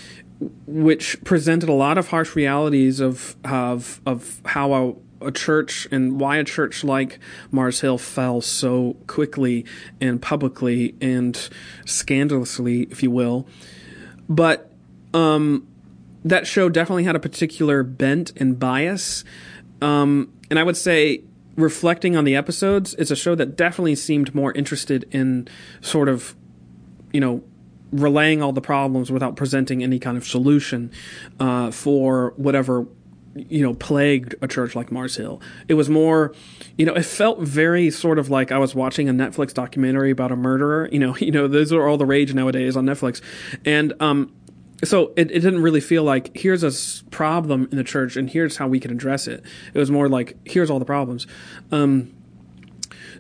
which 0.67 1.23
presented 1.25 1.69
a 1.69 1.73
lot 1.73 1.99
of 1.99 2.09
harsh 2.09 2.37
realities 2.37 3.01
of 3.01 3.37
of 3.45 4.01
of 4.07 4.41
how 4.45 4.73
a, 5.21 5.27
a, 5.27 5.33
church 5.33 5.89
and 5.91 6.21
why 6.21 6.37
a 6.37 6.45
church 6.45 6.85
like 6.85 7.19
Mars 7.51 7.81
Hill 7.81 7.99
fell 7.99 8.41
so 8.41 8.97
quickly 9.07 9.65
and 10.01 10.23
publicly 10.23 10.95
and 11.01 11.49
scandalously, 11.87 12.83
if 12.83 13.03
you 13.03 13.11
will. 13.11 13.49
But 14.29 14.71
um, 15.13 15.67
that 16.25 16.47
show 16.47 16.69
definitely 16.69 17.05
had 17.05 17.17
a 17.17 17.21
particular 17.21 17.83
bent 17.83 18.33
and 18.37 18.59
bias, 18.59 19.25
um, 19.83 20.33
and 20.51 20.59
I 20.59 20.63
would 20.63 20.77
say. 20.77 21.23
Reflecting 21.59 22.17
on 22.17 22.23
the 22.25 22.37
episodes, 22.37 22.95
it's 22.95 23.11
a 23.11 23.17
show 23.17 23.35
that 23.35 23.57
definitely 23.57 23.97
seemed 23.97 24.33
more 24.33 24.53
interested 24.53 25.09
in 25.11 25.49
sort 25.81 26.09
of, 26.09 26.37
you 27.13 27.21
know, 27.21 27.43
relaying 27.91 28.41
all 28.41 28.53
the 28.53 28.61
problems 28.61 29.11
without 29.11 29.35
presenting 29.35 29.83
any 29.83 29.99
kind 29.99 30.17
of 30.17 30.25
solution 30.25 30.93
uh, 31.41 31.73
for 31.73 32.33
whatever 32.37 32.87
you 33.35 33.63
know 33.63 33.75
plagued 33.75 34.35
a 34.41 34.49
church 34.49 34.75
like 34.75 34.91
Mars 34.91 35.17
Hill. 35.17 35.41
It 35.69 35.75
was 35.75 35.89
more, 35.89 36.33
you 36.77 36.87
know, 36.87 36.95
it 36.95 37.05
felt 37.05 37.41
very 37.41 37.91
sort 37.91 38.19
of 38.19 38.31
like 38.31 38.53
I 38.53 38.59
was 38.59 38.75
watching 38.75 39.09
a 39.09 39.13
Netflix 39.13 39.53
documentary 39.53 40.11
about 40.11 40.33
a 40.33 40.37
murderer. 40.37 40.89
You 40.91 40.99
know, 40.99 41.17
you 41.21 41.33
know, 41.33 41.49
those 41.49 41.73
are 41.73 41.89
all 41.89 41.97
the 41.97 42.07
rage 42.07 42.35
nowadays 42.35 42.77
on 42.77 42.87
Netflix, 42.87 43.21
and 43.65 43.93
um, 44.01 44.33
so 44.85 45.13
it, 45.17 45.31
it 45.31 45.41
didn't 45.41 45.63
really 45.63 45.81
feel 45.81 46.05
like 46.05 46.37
here's 46.37 46.63
a 46.63 47.05
problem 47.11 47.69
in 47.71 47.77
the 47.77 47.85
church 47.85 48.17
and 48.17 48.31
here's 48.31 48.57
how 48.57 48.69
we 48.69 48.79
can 48.79 48.91
address 48.91 49.27
it. 49.27 49.43
It 49.75 49.79
was 49.79 49.91
more 49.91 50.09
like 50.09 50.37
here's 50.45 50.71
all 50.71 50.79
the 50.79 50.85
problems. 50.85 51.27
Um, 51.73 52.15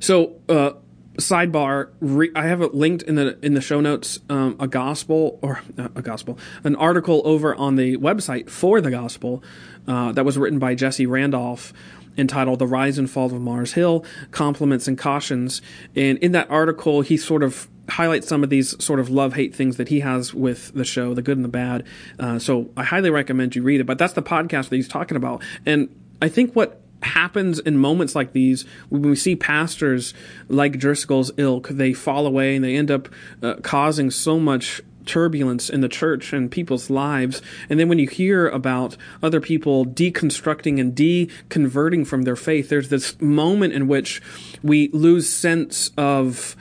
so 0.00 0.40
uh, 0.48 0.72
sidebar 1.18 1.90
re- 2.00 2.30
i 2.36 2.46
have 2.46 2.62
it 2.62 2.74
linked 2.74 3.02
in 3.02 3.16
the 3.16 3.36
in 3.44 3.54
the 3.54 3.60
show 3.60 3.80
notes 3.80 4.20
um, 4.30 4.56
a 4.60 4.68
gospel 4.68 5.38
or 5.42 5.60
uh, 5.76 5.88
a 5.96 6.02
gospel 6.02 6.38
an 6.62 6.76
article 6.76 7.22
over 7.24 7.56
on 7.56 7.74
the 7.74 7.96
website 7.96 8.48
for 8.48 8.80
the 8.80 8.90
gospel 8.90 9.42
uh, 9.88 10.12
that 10.12 10.24
was 10.24 10.38
written 10.38 10.60
by 10.60 10.76
jesse 10.76 11.06
randolph 11.06 11.72
entitled 12.16 12.60
the 12.60 12.68
rise 12.68 12.98
and 12.98 13.10
fall 13.10 13.26
of 13.26 13.40
mars 13.40 13.72
hill 13.72 14.04
compliments 14.30 14.86
and 14.86 14.96
cautions 14.96 15.60
and 15.96 16.18
in 16.18 16.30
that 16.30 16.48
article 16.48 17.00
he 17.00 17.16
sort 17.16 17.42
of 17.42 17.68
highlights 17.88 18.28
some 18.28 18.44
of 18.44 18.50
these 18.50 18.82
sort 18.82 19.00
of 19.00 19.08
love 19.10 19.34
hate 19.34 19.54
things 19.54 19.76
that 19.76 19.88
he 19.88 20.00
has 20.00 20.34
with 20.34 20.72
the 20.74 20.84
show 20.84 21.14
the 21.14 21.22
good 21.22 21.36
and 21.36 21.44
the 21.44 21.48
bad 21.48 21.84
uh, 22.18 22.38
so 22.38 22.68
i 22.76 22.84
highly 22.84 23.10
recommend 23.10 23.54
you 23.56 23.62
read 23.62 23.80
it 23.80 23.84
but 23.84 23.98
that's 23.98 24.12
the 24.12 24.22
podcast 24.22 24.68
that 24.68 24.76
he's 24.76 24.88
talking 24.88 25.16
about 25.16 25.42
and 25.64 25.88
i 26.20 26.28
think 26.28 26.54
what 26.54 26.80
happens 27.02 27.58
in 27.60 27.78
moments 27.78 28.14
like 28.14 28.32
these 28.32 28.64
when 28.88 29.02
we 29.02 29.14
see 29.14 29.36
pastors 29.36 30.14
like 30.48 30.78
Driscoll's 30.78 31.30
ilk, 31.36 31.68
they 31.68 31.92
fall 31.92 32.26
away 32.26 32.56
and 32.56 32.64
they 32.64 32.76
end 32.76 32.90
up 32.90 33.08
uh, 33.42 33.54
causing 33.62 34.10
so 34.10 34.40
much 34.40 34.82
turbulence 35.08 35.70
in 35.70 35.80
the 35.80 35.88
church 35.88 36.32
and 36.32 36.50
people's 36.50 36.90
lives. 36.90 37.42
And 37.68 37.80
then 37.80 37.88
when 37.88 37.98
you 37.98 38.06
hear 38.06 38.46
about 38.48 38.96
other 39.22 39.40
people 39.40 39.86
deconstructing 39.86 40.78
and 40.78 40.94
deconverting 40.94 42.06
from 42.06 42.22
their 42.22 42.36
faith, 42.36 42.68
there's 42.68 42.90
this 42.90 43.20
moment 43.20 43.72
in 43.72 43.88
which 43.88 44.22
we 44.62 44.88
lose 44.92 45.28
sense 45.28 45.90
of 45.96 46.54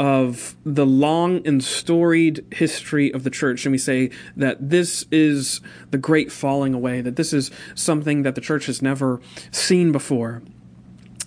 of 0.00 0.56
the 0.64 0.86
long 0.86 1.46
and 1.46 1.62
storied 1.62 2.42
history 2.50 3.12
of 3.12 3.22
the 3.22 3.28
church, 3.28 3.66
and 3.66 3.72
we 3.72 3.76
say 3.76 4.08
that 4.34 4.70
this 4.70 5.04
is 5.12 5.60
the 5.90 5.98
great 5.98 6.32
falling 6.32 6.72
away, 6.72 7.02
that 7.02 7.16
this 7.16 7.34
is 7.34 7.50
something 7.74 8.22
that 8.22 8.34
the 8.34 8.40
church 8.40 8.64
has 8.64 8.80
never 8.80 9.20
seen 9.50 9.92
before. 9.92 10.40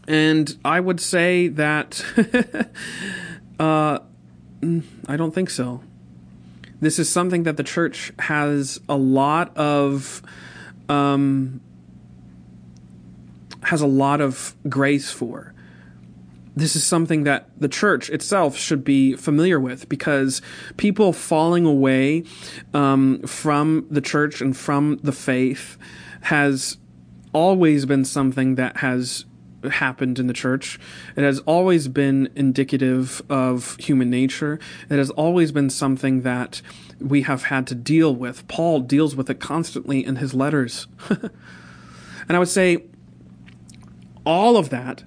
And 0.07 0.57
I 0.65 0.79
would 0.79 0.99
say 0.99 1.49
that 1.49 2.03
uh, 3.59 3.99
I 5.07 5.17
don't 5.17 5.35
think 5.35 5.51
so. 5.51 5.83
This 6.81 6.97
is 6.97 7.07
something 7.07 7.43
that 7.43 7.57
the 7.57 7.63
church 7.63 8.11
has 8.17 8.81
a 8.89 8.97
lot 8.97 9.55
of 9.55 10.23
um, 10.89 11.61
has 13.61 13.81
a 13.81 13.87
lot 13.87 14.19
of 14.19 14.55
grace 14.67 15.11
for 15.11 15.52
this 16.55 16.75
is 16.75 16.85
something 16.85 17.23
that 17.23 17.49
the 17.59 17.67
church 17.67 18.09
itself 18.09 18.55
should 18.55 18.83
be 18.83 19.15
familiar 19.15 19.59
with 19.59 19.89
because 19.89 20.41
people 20.77 21.13
falling 21.13 21.65
away 21.65 22.23
um, 22.73 23.21
from 23.23 23.87
the 23.89 24.01
church 24.01 24.41
and 24.41 24.55
from 24.55 24.97
the 24.97 25.11
faith 25.11 25.77
has 26.21 26.77
always 27.33 27.85
been 27.85 28.05
something 28.05 28.55
that 28.55 28.77
has 28.77 29.25
happened 29.71 30.19
in 30.19 30.27
the 30.27 30.33
church. 30.33 30.79
It 31.15 31.23
has 31.23 31.39
always 31.39 31.87
been 31.87 32.29
indicative 32.35 33.21
of 33.29 33.77
human 33.77 34.09
nature. 34.09 34.59
It 34.89 34.97
has 34.97 35.09
always 35.11 35.51
been 35.51 35.69
something 35.69 36.21
that 36.21 36.61
we 36.99 37.23
have 37.23 37.43
had 37.43 37.65
to 37.67 37.75
deal 37.75 38.13
with. 38.13 38.47
Paul 38.47 38.81
deals 38.81 39.15
with 39.15 39.29
it 39.29 39.39
constantly 39.39 40.05
in 40.05 40.17
his 40.17 40.33
letters. 40.33 40.87
and 41.09 41.31
I 42.29 42.39
would 42.39 42.49
say 42.49 42.85
all 44.25 44.57
of 44.57 44.69
that 44.69 45.03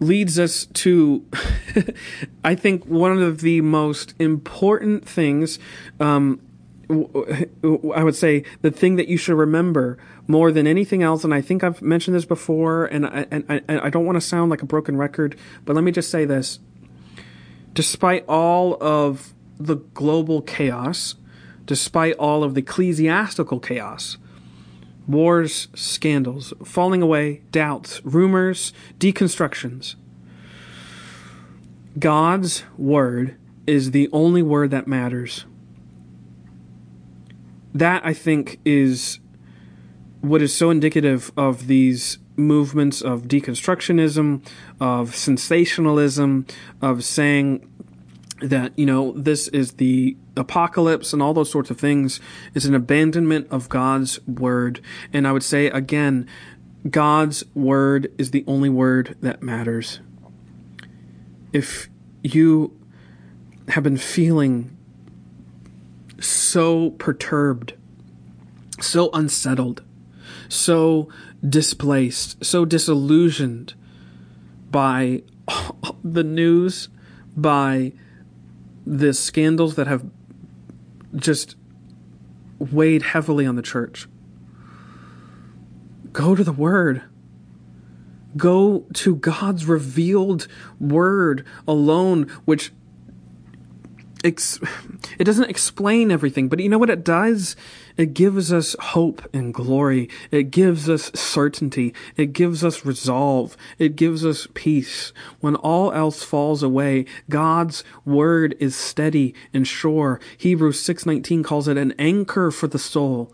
leads 0.00 0.38
us 0.38 0.66
to, 0.66 1.24
I 2.44 2.54
think, 2.54 2.84
one 2.86 3.20
of 3.22 3.40
the 3.40 3.60
most 3.60 4.14
important 4.18 5.08
things. 5.08 5.58
Um, 6.00 6.40
I 6.90 8.04
would 8.04 8.16
say 8.16 8.44
the 8.60 8.70
thing 8.70 8.96
that 8.96 9.08
you 9.08 9.16
should 9.16 9.36
remember 9.36 9.98
more 10.26 10.52
than 10.52 10.66
anything 10.66 11.02
else, 11.02 11.24
and 11.24 11.32
I 11.32 11.40
think 11.40 11.64
I've 11.64 11.80
mentioned 11.80 12.14
this 12.14 12.24
before, 12.24 12.86
and 12.86 13.06
I, 13.06 13.26
and 13.30 13.44
I, 13.48 13.86
I 13.86 13.90
don't 13.90 14.04
want 14.04 14.16
to 14.16 14.20
sound 14.20 14.50
like 14.50 14.62
a 14.62 14.66
broken 14.66 14.96
record, 14.96 15.36
but 15.64 15.74
let 15.74 15.84
me 15.84 15.92
just 15.92 16.10
say 16.10 16.24
this. 16.24 16.58
Despite 17.72 18.26
all 18.28 18.76
of 18.82 19.32
the 19.58 19.76
global 19.76 20.42
chaos, 20.42 21.14
despite 21.64 22.14
all 22.16 22.44
of 22.44 22.54
the 22.54 22.60
ecclesiastical 22.60 23.60
chaos, 23.60 24.18
wars, 25.06 25.68
scandals, 25.74 26.52
falling 26.64 27.02
away, 27.02 27.42
doubts, 27.50 28.00
rumors, 28.04 28.72
deconstructions. 28.98 29.96
God's 31.98 32.64
word 32.76 33.36
is 33.66 33.90
the 33.90 34.08
only 34.12 34.42
word 34.42 34.70
that 34.70 34.86
matters. 34.86 35.44
That, 37.74 38.04
I 38.04 38.12
think, 38.12 38.58
is 38.64 39.18
what 40.20 40.42
is 40.42 40.54
so 40.54 40.70
indicative 40.70 41.32
of 41.36 41.66
these 41.66 42.18
movements 42.36 43.02
of 43.02 43.22
deconstructionism, 43.22 44.46
of 44.80 45.14
sensationalism, 45.14 46.46
of 46.80 47.04
saying 47.04 47.68
that 48.42 48.76
you 48.78 48.84
know 48.84 49.12
this 49.12 49.48
is 49.48 49.72
the 49.72 50.16
apocalypse 50.36 51.12
and 51.12 51.22
all 51.22 51.32
those 51.32 51.50
sorts 51.50 51.70
of 51.70 51.78
things 51.78 52.20
is 52.54 52.66
an 52.66 52.74
abandonment 52.74 53.46
of 53.50 53.68
God's 53.68 54.20
word. 54.26 54.80
And 55.12 55.26
I 55.26 55.32
would 55.32 55.44
say 55.44 55.66
again 55.66 56.26
God's 56.88 57.44
word 57.54 58.12
is 58.18 58.32
the 58.32 58.44
only 58.46 58.68
word 58.68 59.16
that 59.20 59.42
matters. 59.42 60.00
If 61.52 61.88
you 62.22 62.78
have 63.68 63.84
been 63.84 63.96
feeling 63.96 64.76
so 66.18 66.90
perturbed 66.90 67.74
so 68.80 69.10
unsettled 69.12 69.82
so 70.48 71.08
displaced 71.48 72.44
so 72.44 72.64
disillusioned 72.64 73.74
by 74.70 75.22
the 76.04 76.24
news 76.24 76.88
by 77.36 77.92
the 78.86 79.12
scandals 79.12 79.74
that 79.76 79.86
have 79.86 80.04
just 81.14 81.56
weighed 82.58 83.02
heavily 83.02 83.46
on 83.46 83.56
the 83.56 83.62
church. 83.62 84.08
Go 86.12 86.34
to 86.34 86.44
the 86.44 86.52
Word. 86.52 87.02
Go 88.36 88.86
to 88.94 89.16
God's 89.16 89.66
revealed 89.66 90.48
Word 90.80 91.46
alone, 91.66 92.24
which 92.44 92.72
ex- 94.24 94.60
it 95.18 95.24
doesn't 95.24 95.50
explain 95.50 96.10
everything, 96.10 96.48
but 96.48 96.60
you 96.60 96.68
know 96.68 96.78
what 96.78 96.90
it 96.90 97.04
does? 97.04 97.56
It 97.96 98.14
gives 98.14 98.52
us 98.52 98.74
hope 98.80 99.22
and 99.34 99.52
glory. 99.52 100.08
It 100.30 100.50
gives 100.50 100.88
us 100.88 101.10
certainty. 101.14 101.94
It 102.16 102.32
gives 102.32 102.64
us 102.64 102.84
resolve. 102.84 103.56
It 103.78 103.96
gives 103.96 104.24
us 104.24 104.48
peace. 104.54 105.12
When 105.40 105.56
all 105.56 105.92
else 105.92 106.22
falls 106.22 106.62
away, 106.62 107.04
God's 107.28 107.84
word 108.04 108.54
is 108.58 108.74
steady 108.74 109.34
and 109.52 109.66
sure. 109.66 110.20
Hebrews 110.38 110.80
6:19 110.80 111.42
calls 111.42 111.68
it 111.68 111.76
an 111.76 111.92
anchor 111.98 112.50
for 112.50 112.66
the 112.66 112.78
soul. 112.78 113.32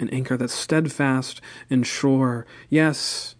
an 0.00 0.08
anchor 0.10 0.36
that's 0.36 0.54
steadfast 0.54 1.40
and 1.68 1.84
sure. 1.84 2.46
Yes, 2.70 3.34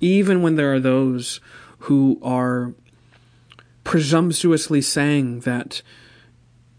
even 0.00 0.42
when 0.42 0.56
there 0.56 0.74
are 0.74 0.80
those 0.80 1.40
who 1.78 2.18
are 2.22 2.74
presumptuously 3.84 4.80
saying 4.80 5.40
that 5.40 5.82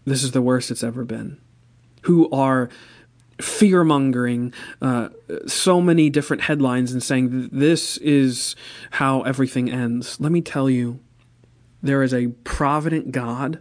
this 0.04 0.22
is 0.22 0.32
the 0.32 0.42
worst 0.42 0.70
it's 0.70 0.84
ever 0.84 1.04
been, 1.04 1.38
who 2.02 2.30
are 2.30 2.68
fear 3.40 3.82
mongering 3.82 4.52
uh, 4.80 5.08
so 5.46 5.80
many 5.80 6.08
different 6.08 6.42
headlines 6.42 6.92
and 6.92 7.02
saying 7.02 7.48
this 7.50 7.96
is 7.98 8.54
how 8.92 9.22
everything 9.22 9.70
ends. 9.70 10.20
Let 10.20 10.30
me 10.30 10.40
tell 10.40 10.70
you, 10.70 11.00
there 11.82 12.02
is 12.02 12.14
a 12.14 12.28
provident 12.44 13.12
God 13.12 13.60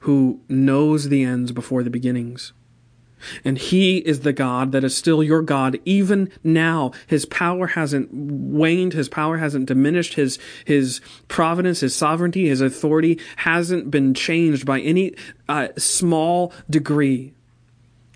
who 0.00 0.40
knows 0.48 1.08
the 1.08 1.22
ends 1.24 1.52
before 1.52 1.82
the 1.82 1.90
beginnings. 1.90 2.52
And 3.44 3.58
he 3.58 3.98
is 3.98 4.20
the 4.20 4.32
God 4.32 4.72
that 4.72 4.84
is 4.84 4.96
still 4.96 5.22
your 5.22 5.42
God 5.42 5.78
even 5.84 6.30
now. 6.42 6.92
His 7.06 7.26
power 7.26 7.68
hasn't 7.68 8.12
waned, 8.12 8.92
his 8.92 9.08
power 9.08 9.38
hasn't 9.38 9.66
diminished, 9.66 10.14
his 10.14 10.38
his 10.64 11.00
providence, 11.28 11.80
his 11.80 11.94
sovereignty, 11.94 12.48
his 12.48 12.60
authority 12.60 13.20
hasn't 13.36 13.90
been 13.90 14.14
changed 14.14 14.66
by 14.66 14.80
any 14.80 15.14
uh, 15.48 15.68
small 15.76 16.52
degree. 16.68 17.34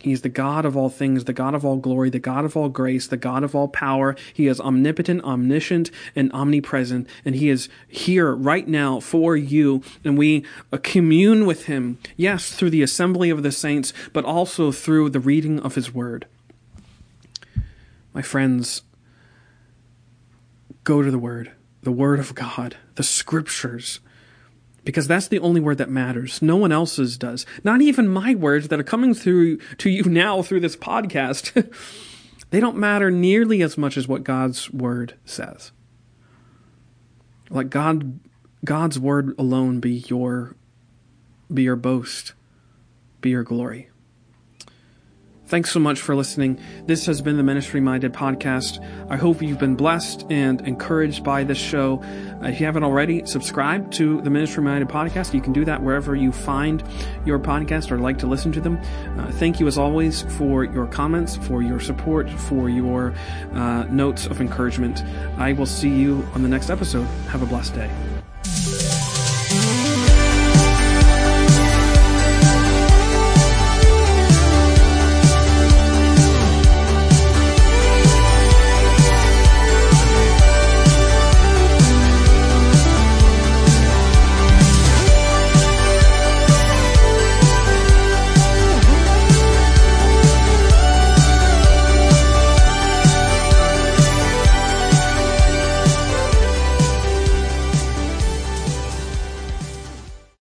He 0.01 0.13
is 0.13 0.23
the 0.23 0.29
God 0.29 0.65
of 0.65 0.77
all 0.77 0.89
things, 0.89 1.25
the 1.25 1.33
God 1.33 1.55
of 1.55 1.65
all 1.65 1.77
glory, 1.77 2.09
the 2.09 2.21
God 2.21 2.45
of 2.45 2.57
all 2.57 2.69
grace, 2.69 3.07
the 3.07 3.17
God 3.17 3.43
of 3.43 3.55
all 3.55 3.69
power. 3.69 4.15
He 4.33 4.47
is 4.47 4.61
omnipotent, 4.61 5.25
omniscient, 5.25 5.91
and 6.15 6.33
omnipresent. 6.33 7.09
And 7.25 7.35
He 7.35 7.49
is 7.49 7.69
here 7.89 8.33
right 8.35 8.67
now 8.69 9.01
for 9.01 9.37
you. 9.37 9.83
And 10.05 10.17
we 10.17 10.45
uh, 10.73 10.79
commune 10.81 11.47
with 11.47 11.67
Him, 11.67 11.99
yes, 12.17 12.53
through 12.53 12.71
the 12.71 12.83
assembly 12.83 13.31
of 13.31 13.43
the 13.43 13.51
saints, 13.53 13.93
but 14.13 14.25
also 14.25 14.71
through 14.71 15.11
the 15.11 15.21
reading 15.21 15.59
of 15.61 15.75
His 15.75 15.93
Word. 15.93 16.27
My 18.15 18.23
friends, 18.23 18.83
go 20.85 21.03
to 21.03 21.11
the 21.11 21.19
Word, 21.19 21.53
the 21.83 21.93
Word 21.93 22.21
of 22.21 22.35
God, 22.37 22.77
the 22.95 23.03
Scriptures 23.03 23.99
because 24.89 25.07
that's 25.07 25.29
the 25.29 25.39
only 25.41 25.61
word 25.61 25.77
that 25.77 25.91
matters. 25.91 26.41
No 26.41 26.57
one 26.57 26.73
else's 26.73 27.19
does. 27.19 27.45
Not 27.63 27.83
even 27.83 28.09
my 28.09 28.35
words 28.35 28.69
that 28.69 28.81
are 28.81 28.83
coming 28.83 29.13
through 29.13 29.59
to 29.77 29.91
you 29.91 30.05
now 30.05 30.41
through 30.41 30.61
this 30.61 30.77
podcast. 30.77 31.71
they 32.51 32.59
don't 32.59 32.79
matter 32.79 33.11
nearly 33.11 33.61
as 33.61 33.77
much 33.77 33.99
as 33.99 34.09
what 34.09 34.25
God's 34.25 34.71
word 34.71 35.15
says. 35.27 35.73
Let 37.51 37.69
God 37.69 38.19
God's 38.65 38.99
word 38.99 39.35
alone 39.39 39.79
be 39.79 40.05
your 40.09 40.57
be 41.53 41.65
your 41.65 41.77
boast, 41.77 42.33
be 43.21 43.29
your 43.29 43.43
glory. 43.43 43.91
Thanks 45.49 45.73
so 45.73 45.81
much 45.81 46.03
for 46.03 46.15
listening. 46.15 46.59
This 46.85 47.07
has 47.07 47.23
been 47.23 47.39
the 47.39 47.43
Ministry 47.43 47.81
Minded 47.81 48.13
Podcast. 48.13 48.85
I 49.09 49.17
hope 49.17 49.41
you've 49.41 49.59
been 49.59 49.77
blessed 49.77 50.27
and 50.29 50.61
encouraged 50.61 51.25
by 51.25 51.43
this 51.43 51.57
show. 51.57 52.03
If 52.43 52.61
you 52.61 52.67
haven't 52.67 52.85
already, 52.85 53.25
subscribe 53.25 53.91
to 53.93 54.21
the 54.21 54.29
Ministry 54.29 54.63
Minded 54.63 54.91
Podcast. 54.91 55.33
You 55.33 55.41
can 55.41 55.55
do 55.55 55.65
that 55.65 55.83
wherever 55.83 56.15
you 56.15 56.33
find 56.33 56.85
your 57.25 57.39
podcast 57.39 57.91
or 57.91 57.97
like 57.97 58.19
to 58.19 58.27
listen 58.27 58.53
to 58.53 58.61
them. 58.61 58.79
Uh, 59.17 59.33
thank 59.33 59.59
you, 59.59 59.67
as 59.67 59.79
always, 59.79 60.21
for 60.37 60.65
your 60.65 60.87
comments, 60.87 61.39
for 61.39 61.63
your 61.63 61.81
support, 61.81 62.29
for 62.29 62.69
your 62.69 63.15
uh, 63.55 63.85
notes 63.85 64.27
of 64.27 64.43
encouragement. 64.43 65.03
I 65.39 65.55
will 65.55 65.65
see 65.65 65.89
you 65.89 66.29
on 66.35 66.43
the 66.43 66.49
next 66.51 66.69
episode. 66.69 67.05
Have 67.31 67.41
a 67.41 67.47
blessed 67.47 67.75
day. 67.75 68.18